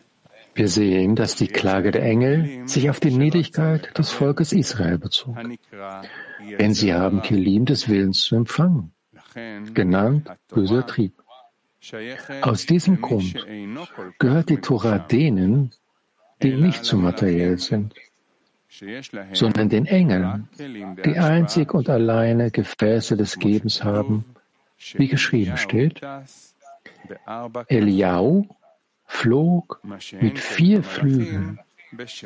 Wir 0.55 0.69
sehen, 0.69 1.15
dass 1.17 1.35
die 1.35 1.49
Klage 1.49 1.93
der 1.93 2.03
Engel 2.03 2.69
sich 2.69 2.91
auf 2.91 3.01
die 3.01 3.11
Niedrigkeit 3.11 3.97
des 3.97 4.11
Volkes 4.11 4.53
Israel 4.53 4.99
bezog. 4.99 5.35
Denn 6.61 6.75
sie 6.75 6.93
haben 6.93 7.23
Kelim 7.23 7.65
des 7.65 7.89
Willens 7.89 8.21
zu 8.21 8.37
empfangen, 8.37 8.93
genannt 9.73 10.29
böser 10.55 10.87
Trieb. 10.87 11.15
Aus 12.43 12.67
diesem 12.67 13.01
Grund 13.01 13.35
gehört 14.19 14.51
die 14.51 14.59
Tora 14.59 14.99
denen, 14.99 15.71
die 16.43 16.55
nicht 16.55 16.85
zu 16.85 16.97
materiell 16.99 17.59
sind, 17.59 17.95
sondern 19.34 19.70
den 19.70 19.86
Engeln, 19.86 20.48
die 21.06 21.18
einzig 21.18 21.74
und 21.74 21.90
alleine 21.90 22.52
Gefäße 22.52 23.18
des 23.18 23.40
Gebens 23.40 23.84
haben, 23.84 24.26
wie 24.94 25.08
geschrieben 25.08 25.58
steht. 25.58 26.02
Eliau 27.68 28.46
flog 29.06 29.82
mit 30.20 30.40
vier 30.40 30.84
Flügeln, 30.84 31.60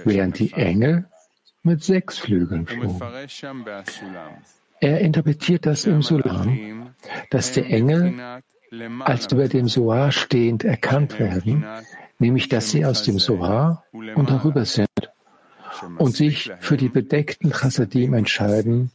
während 0.03 0.39
die 0.39 0.53
Engel 0.53 1.05
mit 1.63 1.83
sechs 1.83 2.17
Flügeln 2.17 2.65
flogen. 2.65 2.99
Er 4.79 4.99
interpretiert 4.99 5.65
das 5.67 5.85
im 5.85 6.01
Sulam, 6.01 6.89
dass 7.29 7.51
die 7.51 7.63
Engel 7.63 8.41
als 9.01 9.31
über 9.31 9.47
dem 9.47 9.67
Soar 9.67 10.11
stehend 10.11 10.63
erkannt 10.63 11.19
werden, 11.19 11.65
nämlich 12.17 12.49
dass 12.49 12.71
sie 12.71 12.85
aus 12.85 13.03
dem 13.03 13.19
Soar 13.19 13.83
und 13.91 14.29
darüber 14.29 14.65
sind 14.65 14.90
und 15.97 16.15
sich 16.15 16.51
für 16.59 16.77
die 16.77 16.89
bedeckten 16.89 17.51
Chassadim 17.51 18.13
entscheiden, 18.13 18.91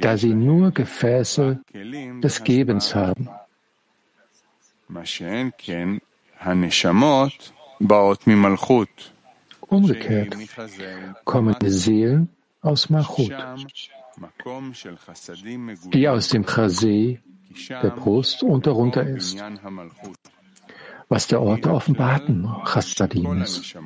da 0.00 0.16
sie 0.16 0.34
nur 0.34 0.70
Gefäße 0.70 1.60
des 2.22 2.44
Gebens 2.44 2.94
haben. 2.94 3.28
Umgekehrt 9.60 10.36
kommen 11.24 11.56
Seelen 11.64 12.28
aus 12.60 12.90
Malchut, 12.90 13.32
die 15.92 16.08
aus 16.08 16.28
dem 16.28 16.44
Chasé 16.44 17.18
der 17.82 17.90
Brust 17.90 18.42
und 18.42 18.66
darunter 18.66 19.06
ist, 19.06 19.42
was 21.08 21.26
der 21.26 21.40
Ort 21.40 21.64
der 21.64 21.74
offenbarten 21.74 22.48
Chassadim 22.64 23.42
ist. 23.42 23.76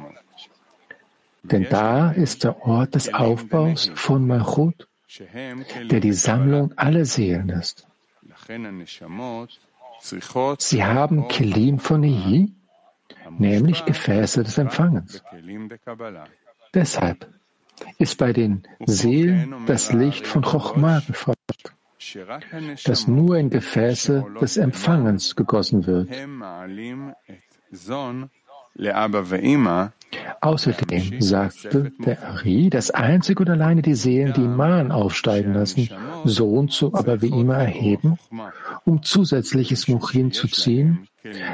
Denn 1.51 1.67
da 1.71 2.11
ist 2.11 2.45
der 2.45 2.67
Ort 2.67 2.95
des 2.95 3.13
Aufbaus 3.13 3.91
von 3.95 4.27
Malchut, 4.27 4.89
der 5.91 6.01
die 6.01 6.13
Sammlung 6.13 6.73
aller 6.77 7.05
Seelen 7.05 7.49
ist. 7.51 7.87
Sie 10.59 10.85
haben 10.85 11.29
Kelim 11.29 11.79
von 11.79 12.03
Ihi, 12.03 12.53
nämlich 13.39 13.85
Gefäße 13.85 14.45
des 14.45 14.59
Empfangens. 14.59 15.23
Deshalb 16.75 17.29
ist 17.99 18.19
bei 18.19 18.33
den 18.33 18.63
Seelen 18.85 19.67
das 19.67 19.93
Licht 19.93 20.27
von 20.27 20.43
Chochmah 20.43 21.01
gefragt, 21.07 21.75
das 22.85 23.07
nur 23.07 23.37
in 23.37 23.51
Gefäße 23.51 24.27
des 24.41 24.57
Empfangens 24.57 25.37
gegossen 25.37 25.87
wird. 25.87 26.11
Außerdem 30.41 31.21
sagte 31.21 31.93
der 32.05 32.23
Ari, 32.23 32.71
dass 32.71 32.91
einzig 32.91 33.41
und 33.41 33.51
alleine 33.51 33.83
die 33.83 33.95
Seelen, 33.95 34.33
die 34.33 34.41
Mahn 34.41 34.93
aufsteigen 34.93 35.55
lassen, 35.55 35.89
Sohn 36.25 36.69
zu 36.69 36.95
aber 36.95 37.23
wie 37.23 37.29
immer 37.29 37.57
erheben, 37.57 38.19
um 38.85 39.03
zusätzliches 39.03 39.89
Muchin 39.89 40.33
zu 40.33 40.47
ziehen, 40.47 41.09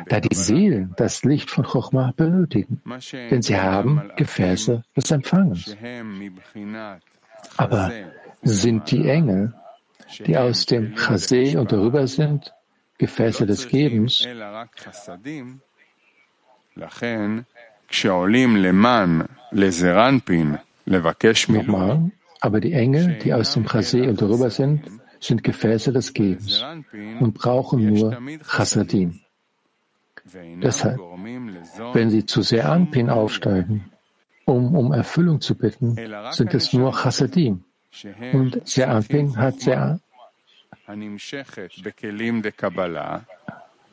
da 0.08 0.20
die 0.20 0.34
Seelen 0.34 0.92
das 0.96 1.24
Licht 1.24 1.50
von 1.50 1.64
Chochmah 1.64 2.12
benötigen, 2.16 2.82
denn 3.30 3.42
sie 3.42 3.58
haben 3.58 4.10
Gefäße 4.16 4.82
des 4.96 5.10
Empfangens. 5.10 5.76
Aber 7.56 7.92
sind 8.42 8.90
die 8.90 9.08
Engel, 9.08 9.54
die 10.26 10.36
aus 10.36 10.66
dem 10.66 10.94
Chasé 10.94 11.56
und 11.56 11.72
darüber 11.72 12.06
sind, 12.06 12.52
Gefäße 12.98 13.46
des 13.46 13.68
Gebens, 13.68 14.26
Nochmal, 21.66 22.10
aber 22.40 22.60
die 22.60 22.72
Engel, 22.72 23.18
die 23.22 23.32
aus 23.32 23.52
dem 23.54 23.66
Chasé 23.66 24.08
und 24.08 24.20
darüber 24.20 24.50
sind, 24.50 24.82
sind 25.20 25.44
Gefäße 25.44 25.92
des 25.92 26.12
Gebens 26.12 26.64
und 27.20 27.34
brauchen 27.34 27.86
nur 27.92 28.18
Chassadim. 28.48 29.20
Deshalb, 30.62 30.98
wenn 31.92 32.10
sie 32.10 32.26
zu 32.26 32.42
Seanpin 32.42 33.10
aufsteigen, 33.10 33.90
um 34.44 34.74
um 34.74 34.92
Erfüllung 34.92 35.40
zu 35.40 35.54
bitten, 35.54 35.96
sind 36.30 36.54
es 36.54 36.72
nur 36.72 36.92
Chassadim. 36.92 37.64
Und 38.32 38.66
Seanpin 38.66 39.36
hat 39.36 39.60
Sean 39.60 40.00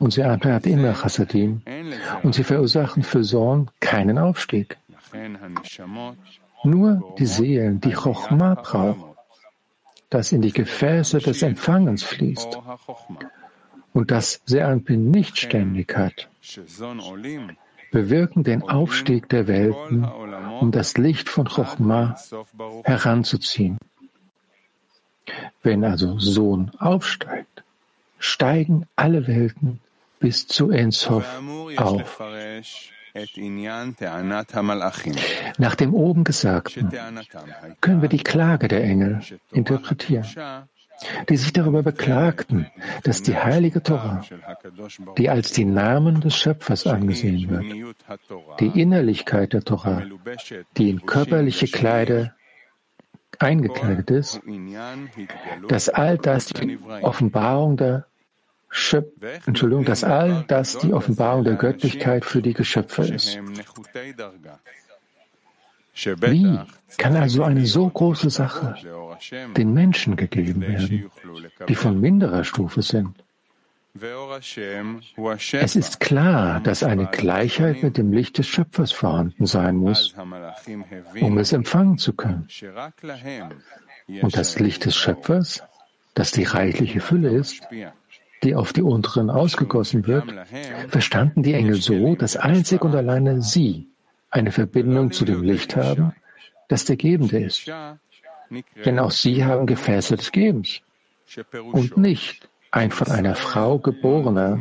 und 0.00 0.14
sie 0.14 0.24
hat 0.24 0.66
immer 0.66 0.94
Chassadim 0.94 1.62
und 2.22 2.34
sie 2.34 2.42
verursachen 2.42 3.02
für 3.02 3.22
Zorn 3.22 3.70
keinen 3.80 4.18
Aufstieg. 4.18 4.78
Nur 6.64 7.14
die 7.18 7.26
Seelen, 7.26 7.80
die 7.80 7.92
Chochma 7.92 8.54
brauchen, 8.54 9.04
das 10.08 10.32
in 10.32 10.42
die 10.42 10.52
Gefäße 10.52 11.18
des 11.18 11.42
Empfangens 11.42 12.02
fließt 12.02 12.58
und 13.92 14.10
das 14.10 14.40
Seanpin 14.46 15.10
nicht 15.10 15.36
ständig 15.38 15.94
hat, 15.96 16.28
bewirken 17.92 18.42
den 18.42 18.62
Aufstieg 18.62 19.28
der 19.28 19.46
Welten, 19.46 20.04
um 20.60 20.72
das 20.72 20.96
Licht 20.96 21.28
von 21.28 21.46
Chochma 21.46 22.16
heranzuziehen. 22.84 23.78
Wenn 25.62 25.84
also 25.84 26.18
Sohn 26.18 26.70
aufsteigt, 26.78 27.62
steigen 28.18 28.86
alle 28.96 29.26
Welten 29.26 29.80
bis 30.20 30.46
zu 30.46 30.70
Ensof 30.70 31.26
auf. 31.76 32.20
Nach 35.58 35.74
dem 35.74 35.94
oben 35.94 36.22
Gesagten 36.22 36.90
können 37.80 38.02
wir 38.02 38.08
die 38.08 38.22
Klage 38.22 38.68
der 38.68 38.84
Engel 38.84 39.20
interpretieren, 39.50 40.24
die 41.28 41.36
sich 41.36 41.52
darüber 41.52 41.82
beklagten, 41.82 42.66
dass 43.02 43.22
die 43.22 43.36
heilige 43.36 43.82
Torah, 43.82 44.22
die 45.18 45.28
als 45.28 45.50
die 45.50 45.64
Namen 45.64 46.20
des 46.20 46.36
Schöpfers 46.36 46.86
angesehen 46.86 47.50
wird, 47.50 48.60
die 48.60 48.80
Innerlichkeit 48.80 49.54
der 49.54 49.64
Torah, 49.64 50.02
die 50.76 50.90
in 50.90 51.04
körperliche 51.04 51.66
Kleider 51.66 52.36
eingekleidet 53.40 54.10
ist, 54.10 54.40
dass 55.68 55.88
all 55.88 56.18
das 56.18 56.48
die 56.48 56.78
Offenbarung 57.02 57.76
der 57.76 58.06
Schöp 58.70 59.12
Entschuldigung, 59.46 59.84
dass 59.84 60.04
all 60.04 60.44
das 60.46 60.78
die 60.78 60.92
Offenbarung 60.92 61.44
der 61.44 61.56
Göttlichkeit 61.56 62.24
für 62.24 62.40
die 62.40 62.54
Geschöpfe 62.54 63.02
ist. 63.02 63.38
Wie 65.94 66.58
kann 66.96 67.16
also 67.16 67.42
eine 67.42 67.66
so 67.66 67.88
große 67.88 68.30
Sache 68.30 68.76
den 69.56 69.74
Menschen 69.74 70.16
gegeben 70.16 70.62
werden, 70.62 71.10
die 71.68 71.74
von 71.74 72.00
minderer 72.00 72.44
Stufe 72.44 72.82
sind? 72.82 73.16
Es 75.52 75.76
ist 75.76 75.98
klar, 75.98 76.60
dass 76.60 76.84
eine 76.84 77.06
Gleichheit 77.06 77.82
mit 77.82 77.96
dem 77.96 78.12
Licht 78.12 78.38
des 78.38 78.46
Schöpfers 78.46 78.92
vorhanden 78.92 79.46
sein 79.46 79.76
muss, 79.76 80.14
um 81.20 81.38
es 81.38 81.52
empfangen 81.52 81.98
zu 81.98 82.12
können. 82.12 82.46
Und 84.22 84.36
das 84.36 84.60
Licht 84.60 84.84
des 84.84 84.96
Schöpfers, 84.96 85.64
das 86.14 86.30
die 86.30 86.44
reichliche 86.44 87.00
Fülle 87.00 87.30
ist, 87.30 87.66
die 88.42 88.54
auf 88.54 88.72
die 88.72 88.82
unteren 88.82 89.30
ausgegossen 89.30 90.06
wird, 90.06 90.24
verstanden 90.88 91.42
die 91.42 91.54
Engel 91.54 91.80
so, 91.80 92.14
dass 92.14 92.36
einzig 92.36 92.82
und 92.82 92.94
alleine 92.94 93.42
sie 93.42 93.88
eine 94.30 94.52
Verbindung 94.52 95.12
zu 95.12 95.24
dem 95.24 95.42
Licht 95.42 95.76
haben, 95.76 96.12
das 96.68 96.84
der 96.84 96.96
Gebende 96.96 97.38
ist. 97.38 97.70
Denn 98.84 98.98
auch 98.98 99.10
sie 99.10 99.44
haben 99.44 99.66
Gefäße 99.66 100.16
des 100.16 100.32
Gebens 100.32 100.80
und 101.72 101.96
nicht 101.96 102.48
ein 102.70 102.90
von 102.90 103.08
einer 103.10 103.34
Frau 103.34 103.78
geborener, 103.78 104.60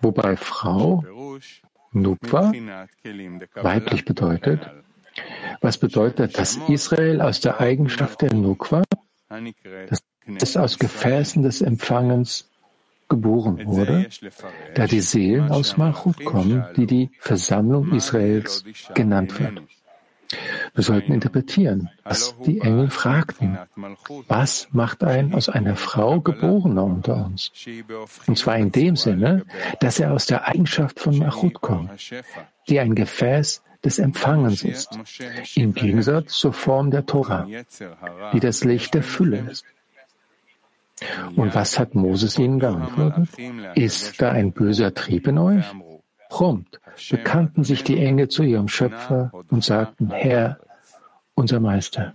wobei 0.00 0.36
Frau 0.36 1.04
Nukwa 1.92 2.52
weiblich 3.54 4.04
bedeutet. 4.04 4.68
Was 5.60 5.78
bedeutet, 5.78 6.36
dass 6.36 6.56
Israel 6.68 7.22
aus 7.22 7.40
der 7.40 7.60
Eigenschaft 7.60 8.20
der 8.20 8.34
Nukwa, 8.34 8.82
das 9.88 10.00
ist 10.26 10.56
aus 10.56 10.78
Gefäßen 10.78 11.42
des 11.42 11.60
Empfangens, 11.62 12.50
geboren 13.08 13.60
wurde, 13.66 14.08
da 14.74 14.86
die 14.86 15.00
Seelen 15.00 15.50
aus 15.50 15.76
Malchut 15.76 16.24
kommen, 16.24 16.64
die 16.76 16.86
die 16.86 17.10
Versammlung 17.20 17.92
Israels 17.92 18.64
genannt 18.94 19.38
wird. 19.38 19.62
Wir 20.74 20.82
sollten 20.82 21.12
interpretieren, 21.12 21.88
was 22.02 22.34
die 22.44 22.60
Engel 22.60 22.90
fragten. 22.90 23.58
Was 24.26 24.68
macht 24.72 25.04
ein 25.04 25.32
aus 25.32 25.48
einer 25.48 25.76
Frau 25.76 26.20
Geborener 26.20 26.84
unter 26.84 27.24
uns? 27.26 27.52
Und 28.26 28.36
zwar 28.36 28.58
in 28.58 28.72
dem 28.72 28.96
Sinne, 28.96 29.44
dass 29.80 30.00
er 30.00 30.12
aus 30.12 30.26
der 30.26 30.48
Eigenschaft 30.48 30.98
von 30.98 31.16
Machut 31.18 31.60
kommt, 31.60 31.90
die 32.68 32.80
ein 32.80 32.96
Gefäß 32.96 33.62
des 33.84 34.00
Empfangens 34.00 34.64
ist, 34.64 34.98
im 35.54 35.74
Gegensatz 35.74 36.32
zur 36.38 36.52
Form 36.52 36.90
der 36.90 37.06
Tora, 37.06 37.46
die 38.32 38.40
das 38.40 38.64
Licht 38.64 38.94
der 38.94 39.04
Fülle 39.04 39.46
ist. 39.48 39.64
Und 41.36 41.54
was 41.54 41.78
hat 41.78 41.94
Moses 41.94 42.38
ihnen 42.38 42.58
geantwortet? 42.58 43.28
Ist 43.74 44.20
da 44.20 44.30
ein 44.30 44.52
böser 44.52 44.94
Trieb 44.94 45.26
in 45.26 45.38
euch? 45.38 45.64
Prompt 46.28 46.80
bekannten 47.10 47.64
sich 47.64 47.84
die 47.84 47.98
Engel 47.98 48.28
zu 48.28 48.42
ihrem 48.42 48.68
Schöpfer 48.68 49.30
und 49.50 49.62
sagten, 49.62 50.10
Herr, 50.10 50.58
unser 51.34 51.60
Meister, 51.60 52.14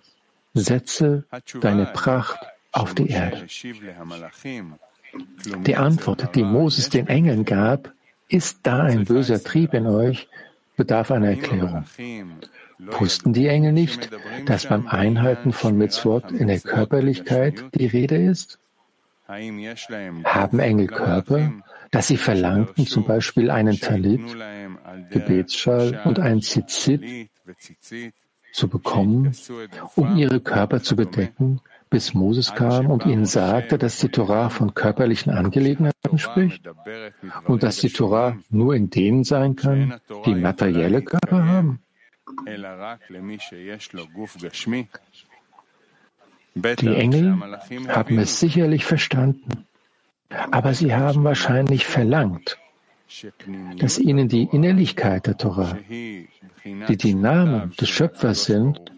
setze 0.54 1.26
deine 1.62 1.86
Pracht 1.86 2.39
auf 2.72 2.94
die 2.96 3.10
Erde. 3.10 3.46
Die 5.65 5.76
Antwort, 5.76 6.36
die 6.36 6.44
Moses 6.44 6.89
den 6.89 7.08
Engeln 7.08 7.46
gab, 7.46 7.94
ist 8.28 8.60
da 8.63 8.84
ein 8.84 9.06
böser 9.06 9.44
Trieb 9.44 9.74
in 9.74 9.86
euch, 9.86 10.28
bedarf 10.78 11.12
einer 11.12 11.30
Erklärung. 11.30 11.84
Wussten 12.80 13.34
die 13.34 13.48
Engel 13.48 13.74
nicht, 13.74 14.10
dass 14.46 14.67
beim 14.67 14.88
Einhalten 14.88 15.52
von 15.52 15.78
Mitzvot 15.78 16.32
in 16.32 16.48
der 16.48 16.60
Körperlichkeit 16.60 17.63
die 17.76 17.86
Rede 17.86 18.15
ist? 18.15 18.58
Haben 20.26 20.60
Engel 20.60 20.88
Körper, 20.88 21.52
dass 21.91 22.08
sie 22.08 22.17
verlangten, 22.17 22.86
zum 22.86 23.06
Beispiel 23.06 23.50
einen 23.50 23.80
Talit, 23.80 24.22
Gebetsschal 25.10 26.02
und 26.06 26.20
ein 26.20 26.41
Zizit 26.41 27.30
zu 28.52 28.67
bekommen, 28.67 29.32
um 29.96 30.17
ihre 30.17 30.41
Körper 30.41 30.82
zu 30.82 30.96
bedecken, 30.96 31.62
bis 31.89 32.13
Moses 32.13 32.54
kam 32.56 32.88
und 32.88 33.06
ihnen 33.06 33.26
sagte, 33.26 33.78
dass 33.78 34.00
die 34.00 34.10
Torah 34.10 34.50
von 34.50 34.74
körperlichen 34.74 35.32
Angelegenheiten 35.32 36.17
spricht 36.17 36.63
und 37.46 37.63
dass 37.63 37.78
die 37.78 37.89
Torah 37.89 38.38
nur 38.50 38.76
in 38.76 38.89
denen 38.89 39.24
sein 39.24 39.56
kann, 39.56 40.00
die 40.26 40.36
materielle 40.36 41.02
Körper 41.02 41.46
haben? 41.46 41.80
Die 46.56 46.88
Engel 46.88 47.38
haben 47.88 48.20
es 48.20 48.40
sicherlich 48.40 48.86
verstanden, 48.86 49.66
aber 50.30 50.74
sie 50.74 50.94
haben 50.94 51.24
wahrscheinlich 51.24 51.86
verlangt, 51.86 52.58
dass 53.78 53.98
ihnen 54.00 54.28
die 54.28 54.44
Innerlichkeit 54.44 55.28
der 55.28 55.38
Torah, 55.38 55.78
die 55.90 56.98
die 56.98 57.14
Namen 57.14 57.72
des 57.80 57.90
Schöpfers 57.90 58.46
sind, 58.46 58.92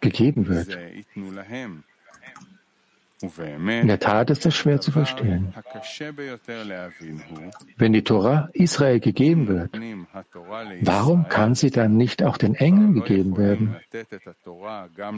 gegeben 0.00 0.48
wird. 0.48 0.78
In 3.20 3.88
der 3.88 3.98
Tat 3.98 4.30
ist 4.30 4.44
das 4.46 4.54
schwer 4.54 4.80
zu 4.80 4.92
verstehen. 4.92 5.52
Wenn 7.76 7.92
die 7.92 8.04
Torah 8.04 8.48
Israel 8.52 9.00
gegeben 9.00 9.48
wird, 9.48 9.70
warum 10.82 11.28
kann 11.28 11.56
sie 11.56 11.70
dann 11.70 11.96
nicht 11.96 12.22
auch 12.22 12.36
den 12.36 12.54
Engeln 12.54 12.94
gegeben 12.94 13.36
werden? 13.36 13.76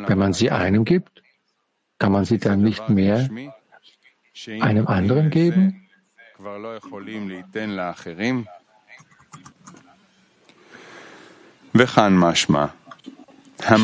Wenn 0.07 0.19
man 0.19 0.33
sie 0.33 0.51
einem 0.51 0.85
gibt, 0.87 1.23
kann 2.01 2.13
man 2.13 2.25
sie 2.25 2.39
dann 2.39 2.63
nicht 2.63 2.89
mehr 2.89 3.29
einem 4.61 4.87
anderen 4.89 5.31
geben? 5.31 5.87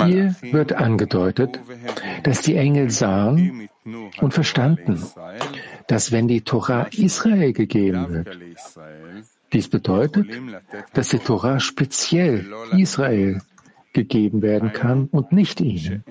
Hier 0.07 0.35
wird 0.57 0.73
angedeutet, 0.73 1.61
dass 2.23 2.41
die 2.41 2.57
Engel 2.57 2.91
sahen 2.91 3.69
und 4.23 4.33
verstanden, 4.33 5.07
dass 5.87 6.11
wenn 6.11 6.27
die 6.27 6.41
Torah 6.41 6.89
Israel 6.93 7.53
gegeben 7.53 8.09
wird, 8.09 8.39
dies 9.53 9.69
bedeutet, 9.69 10.27
dass 10.95 11.11
die 11.11 11.19
Torah 11.19 11.61
speziell 11.61 12.47
Israel 12.73 13.43
gegeben 13.97 14.43
werden 14.43 14.73
kann 14.73 15.09
und 15.11 15.33
nicht 15.33 15.61
ihnen. 15.61 16.05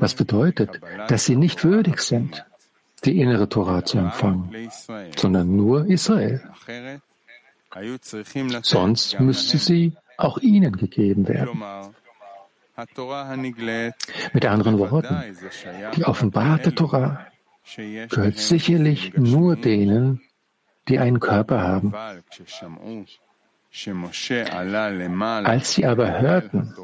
Was 0.00 0.14
bedeutet, 0.14 0.80
dass 1.08 1.24
sie 1.24 1.36
nicht 1.36 1.64
würdig 1.64 2.00
sind, 2.00 2.44
die 3.04 3.20
innere 3.20 3.48
Torah 3.48 3.84
zu 3.84 3.98
empfangen, 3.98 4.50
sondern 5.16 5.56
nur 5.56 5.86
Israel. 5.86 6.42
Sonst 8.62 9.20
müsste 9.20 9.58
sie 9.58 9.92
auch 10.16 10.38
ihnen 10.38 10.76
gegeben 10.76 11.28
werden. 11.28 11.62
Mit 14.32 14.46
anderen 14.46 14.78
Worten, 14.80 15.16
die 15.96 16.04
offenbarte 16.04 16.74
Torah 16.74 17.26
gehört 18.10 18.36
sicherlich 18.36 19.14
nur 19.14 19.54
denen, 19.54 20.20
die 20.88 20.98
einen 20.98 21.20
Körper 21.20 21.62
haben. 21.62 21.94
Als 25.44 25.72
sie 25.72 25.84
aber 25.84 26.20
hörten, 26.20 26.74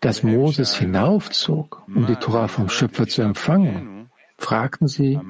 dass 0.00 0.22
Moses 0.22 0.74
hinaufzog, 0.76 1.82
um 1.86 2.06
die 2.06 2.16
Torah 2.16 2.48
vom 2.48 2.68
Schöpfer 2.68 3.06
zu 3.06 3.22
empfangen, 3.22 4.10
fragten 4.38 4.88
sie, 4.88 5.20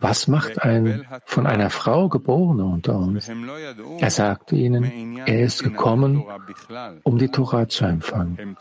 was 0.00 0.26
macht 0.26 0.60
ein 0.62 1.06
von 1.24 1.46
einer 1.46 1.70
Frau 1.70 2.08
geborener 2.08 2.64
unter 2.64 2.98
uns? 2.98 3.30
Er 4.00 4.10
sagte 4.10 4.56
ihnen, 4.56 5.18
er 5.24 5.42
ist 5.42 5.62
gekommen, 5.62 6.24
um 7.04 7.18
die 7.18 7.28
Torah 7.28 7.68
zu 7.68 7.84
empfangen. 7.84 8.56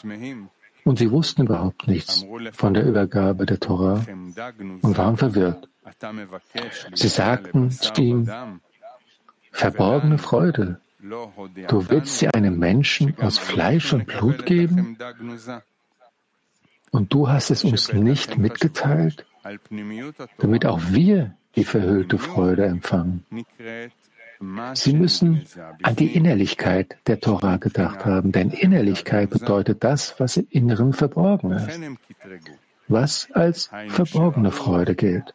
Und 0.83 0.99
sie 0.99 1.09
wussten 1.09 1.43
überhaupt 1.43 1.87
nichts 1.87 2.23
von 2.53 2.75
der 2.75 2.85
Übergabe 2.85 3.47
der 3.47 3.59
Torah 3.59 4.05
und 4.81 4.97
waren 4.97 5.17
verwirrt. 5.17 5.67
Sie 6.93 7.07
sagten 7.07 7.71
zu 7.71 8.01
ihm, 8.01 8.29
verborgene 9.55 10.17
Freude. 10.17 10.79
Du 11.67 11.89
willst 11.89 12.19
sie 12.19 12.27
einem 12.29 12.57
Menschen 12.59 13.17
aus 13.19 13.37
Fleisch 13.37 13.93
und 13.93 14.07
Blut 14.07 14.45
geben? 14.45 14.97
Und 16.91 17.13
du 17.13 17.29
hast 17.29 17.51
es 17.51 17.63
uns 17.63 17.93
nicht 17.93 18.37
mitgeteilt, 18.37 19.25
damit 20.39 20.65
auch 20.65 20.81
wir 20.89 21.35
die 21.55 21.63
verhüllte 21.63 22.17
Freude 22.17 22.65
empfangen. 22.65 23.25
Sie 24.73 24.93
müssen 24.93 25.45
an 25.83 25.95
die 25.95 26.13
Innerlichkeit 26.15 26.97
der 27.07 27.19
Torah 27.19 27.57
gedacht 27.57 28.05
haben, 28.05 28.31
denn 28.31 28.49
Innerlichkeit 28.49 29.29
bedeutet 29.29 29.83
das, 29.83 30.19
was 30.19 30.37
im 30.37 30.47
Inneren 30.49 30.91
verborgen 30.91 31.51
ist, 31.51 31.79
was 32.87 33.29
als 33.31 33.69
verborgene 33.87 34.51
Freude 34.51 34.95
gilt. 34.95 35.33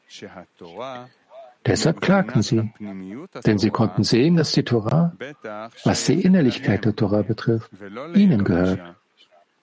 Deshalb 1.66 2.00
klagten 2.00 2.42
sie, 2.42 2.72
denn 3.46 3.58
sie 3.58 3.70
konnten 3.70 4.02
sehen, 4.02 4.36
dass 4.36 4.52
die 4.52 4.64
Torah, 4.64 5.12
was 5.84 6.06
die 6.06 6.20
Innerlichkeit 6.20 6.84
der 6.84 6.96
Torah 6.96 7.22
betrifft, 7.22 7.70
ihnen 8.14 8.44
gehört 8.44 8.80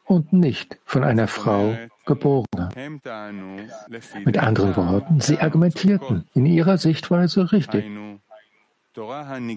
und 0.05 0.31
nicht 0.31 0.77
von 0.85 1.03
einer 1.03 1.27
Frau 1.27 1.75
geboren. 2.05 2.47
Mit 4.25 4.37
anderen 4.37 4.75
Worten, 4.75 5.19
sie 5.19 5.39
argumentierten 5.39 6.25
in 6.33 6.45
ihrer 6.45 6.77
Sichtweise 6.77 7.51
richtig. 7.51 7.85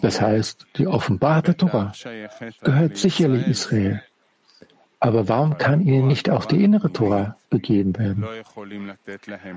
Das 0.02 0.20
heißt, 0.20 0.66
die 0.76 0.86
offenbarte 0.86 1.56
Torah 1.56 1.92
gehört 2.62 2.96
sicherlich 2.96 3.46
Israel. 3.46 4.02
Aber 5.02 5.28
warum 5.28 5.56
kann 5.56 5.80
ihnen 5.80 6.06
nicht 6.08 6.28
auch 6.28 6.44
die 6.44 6.62
innere 6.62 6.92
Torah 6.92 7.36
gegeben 7.48 7.96
werden? 7.98 8.26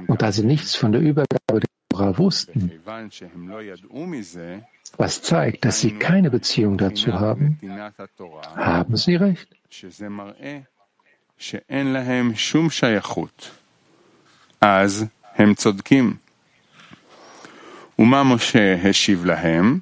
Und 0.08 0.22
da 0.22 0.32
sie 0.32 0.46
nichts 0.46 0.76
von 0.76 0.94
der 0.94 1.02
Übergabe 1.02 1.43
der 1.93 1.99
Torah 1.99 2.19
wussten, 2.19 2.71
was 4.97 5.23
zeigt, 5.23 5.65
dass 5.65 5.81
sie 5.81 5.93
keine 5.99 6.31
Beziehung 6.31 6.79
dazu 6.79 7.13
haben, 7.13 7.59
haben 8.57 8.97
sie 8.97 9.17
recht. 9.17 9.55
אז 14.61 15.05
הם 15.35 15.55
צודקים. 15.55 16.17
ומה 17.99 18.25
משה 18.25 18.75
השיב 18.89 19.25
להם? 19.25 19.81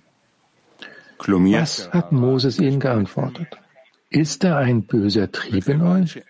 Was 1.18 1.88
hat 1.92 2.12
Moses 2.12 2.58
ihnen 2.58 2.78
geantwortet? 2.78 3.48
Ist 4.10 4.44
da 4.44 4.58
ein 4.58 4.86
böser 4.86 5.32
Trieb 5.32 5.66
in 5.68 5.80
euch? 5.82 6.22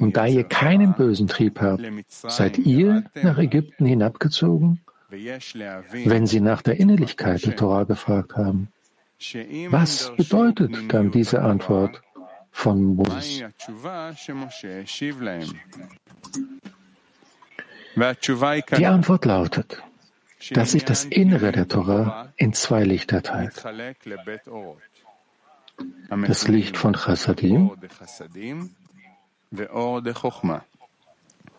Und 0.00 0.16
da 0.16 0.26
ihr 0.26 0.44
keinen 0.44 0.94
bösen 0.94 1.28
Trieb 1.28 1.60
habt, 1.60 1.84
seid 2.08 2.58
ihr 2.58 3.04
nach 3.22 3.38
Ägypten 3.38 3.86
hinabgezogen? 3.86 4.80
Wenn 5.09 6.27
sie 6.27 6.39
nach 6.39 6.61
der 6.61 6.79
Innerlichkeit 6.79 7.45
der 7.45 7.55
Torah 7.55 7.83
gefragt 7.83 8.35
haben, 8.35 8.69
was 9.69 10.15
bedeutet 10.15 10.93
dann 10.93 11.11
diese 11.11 11.41
Antwort 11.41 12.01
von 12.51 12.95
Moses? 12.95 13.43
Die 18.77 18.85
Antwort 18.85 19.25
lautet, 19.25 19.83
dass 20.51 20.71
sich 20.71 20.85
das 20.85 21.05
Innere 21.05 21.51
der 21.51 21.67
Torah 21.67 22.31
in 22.37 22.53
zwei 22.53 22.83
Lichter 22.83 23.21
teilt. 23.23 23.61
Das 26.27 26.47
Licht 26.47 26.77
von 26.77 26.93
Chassadim, 26.93 27.71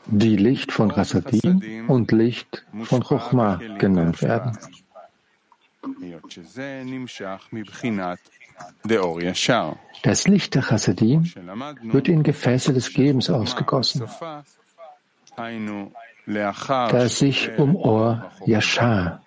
die 0.06 0.36
Licht 0.36 0.72
von 0.72 0.90
Chassadim 0.92 1.86
und 1.88 2.12
Licht 2.12 2.64
von 2.82 3.02
Chochma 3.02 3.60
genannt 3.78 4.22
werden. 4.22 4.58
Das 10.02 10.28
Licht 10.28 10.54
der 10.54 10.62
Chassadim 10.62 11.24
wird 11.82 12.08
in 12.08 12.22
Gefäße 12.22 12.72
des 12.72 12.92
Gebens 12.92 13.30
ausgegossen, 13.30 14.06
da 15.36 17.02
es 17.02 17.18
sich 17.18 17.58
um 17.58 17.76
Or 17.76 18.30
Yashar, 18.44 19.22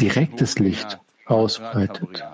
direktes 0.00 0.58
Licht, 0.58 0.98
ausbreitet. 1.26 2.24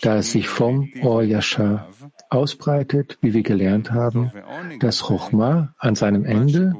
Da 0.00 0.16
es 0.16 0.32
sich 0.32 0.48
vom 0.48 0.90
Or 1.02 1.22
Yashar 1.22 1.88
ausbreitet, 2.30 3.18
wie 3.20 3.34
wir 3.34 3.42
gelernt 3.42 3.90
haben, 3.90 4.32
dass 4.80 5.02
Chochma 5.02 5.74
an 5.78 5.94
seinem 5.94 6.24
Ende, 6.24 6.74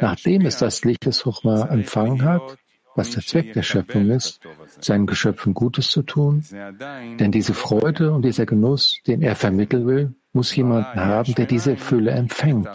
nachdem 0.00 0.46
es 0.46 0.58
das 0.58 0.84
Licht 0.84 1.06
des 1.06 1.22
Chochma 1.22 1.66
empfangen 1.66 2.22
hat, 2.22 2.56
was 2.94 3.10
der 3.10 3.22
Zweck 3.22 3.52
der 3.52 3.62
Schöpfung 3.62 4.10
ist, 4.10 4.40
seinen 4.80 5.06
Geschöpfen 5.06 5.54
Gutes 5.54 5.88
zu 5.88 6.02
tun. 6.02 6.44
Denn 7.18 7.32
diese 7.32 7.54
Freude 7.54 8.12
und 8.12 8.22
dieser 8.22 8.46
Genuss, 8.46 8.98
den 9.06 9.22
er 9.22 9.34
vermitteln 9.34 9.86
will, 9.86 10.14
muss 10.32 10.54
jemanden 10.54 11.00
haben, 11.00 11.34
der 11.34 11.46
diese 11.46 11.76
Fülle 11.76 12.10
empfängt. 12.12 12.68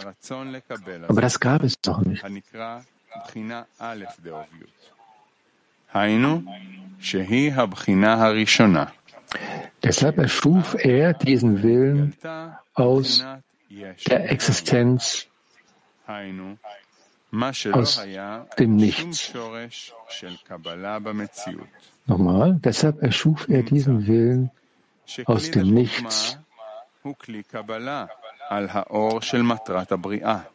Aber 1.08 1.20
das 1.20 1.40
gab 1.40 1.62
es 1.62 1.80
doch 1.80 2.00
nicht. 2.02 2.24
Deshalb 9.82 10.18
erschuf 10.18 10.76
er 10.78 11.14
diesen 11.14 11.62
Willen 11.62 12.14
aus 12.74 13.24
der 14.08 14.30
Existenz 14.30 15.26
aus 17.72 18.02
dem 18.58 18.76
Nichts. 18.76 19.32
Nochmal, 22.06 22.58
deshalb 22.64 23.02
erschuf 23.02 23.48
er 23.48 23.62
diesen 23.62 24.06
Willen 24.06 24.50
aus 25.26 25.50
dem 25.50 25.72
Nichts, 25.74 26.38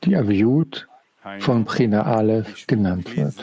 die 0.04 0.16
Aviut 0.16 0.88
von 1.40 1.66
Prina 1.66 2.04
Aleph 2.04 2.68
genannt 2.68 3.16
wird. 3.16 3.36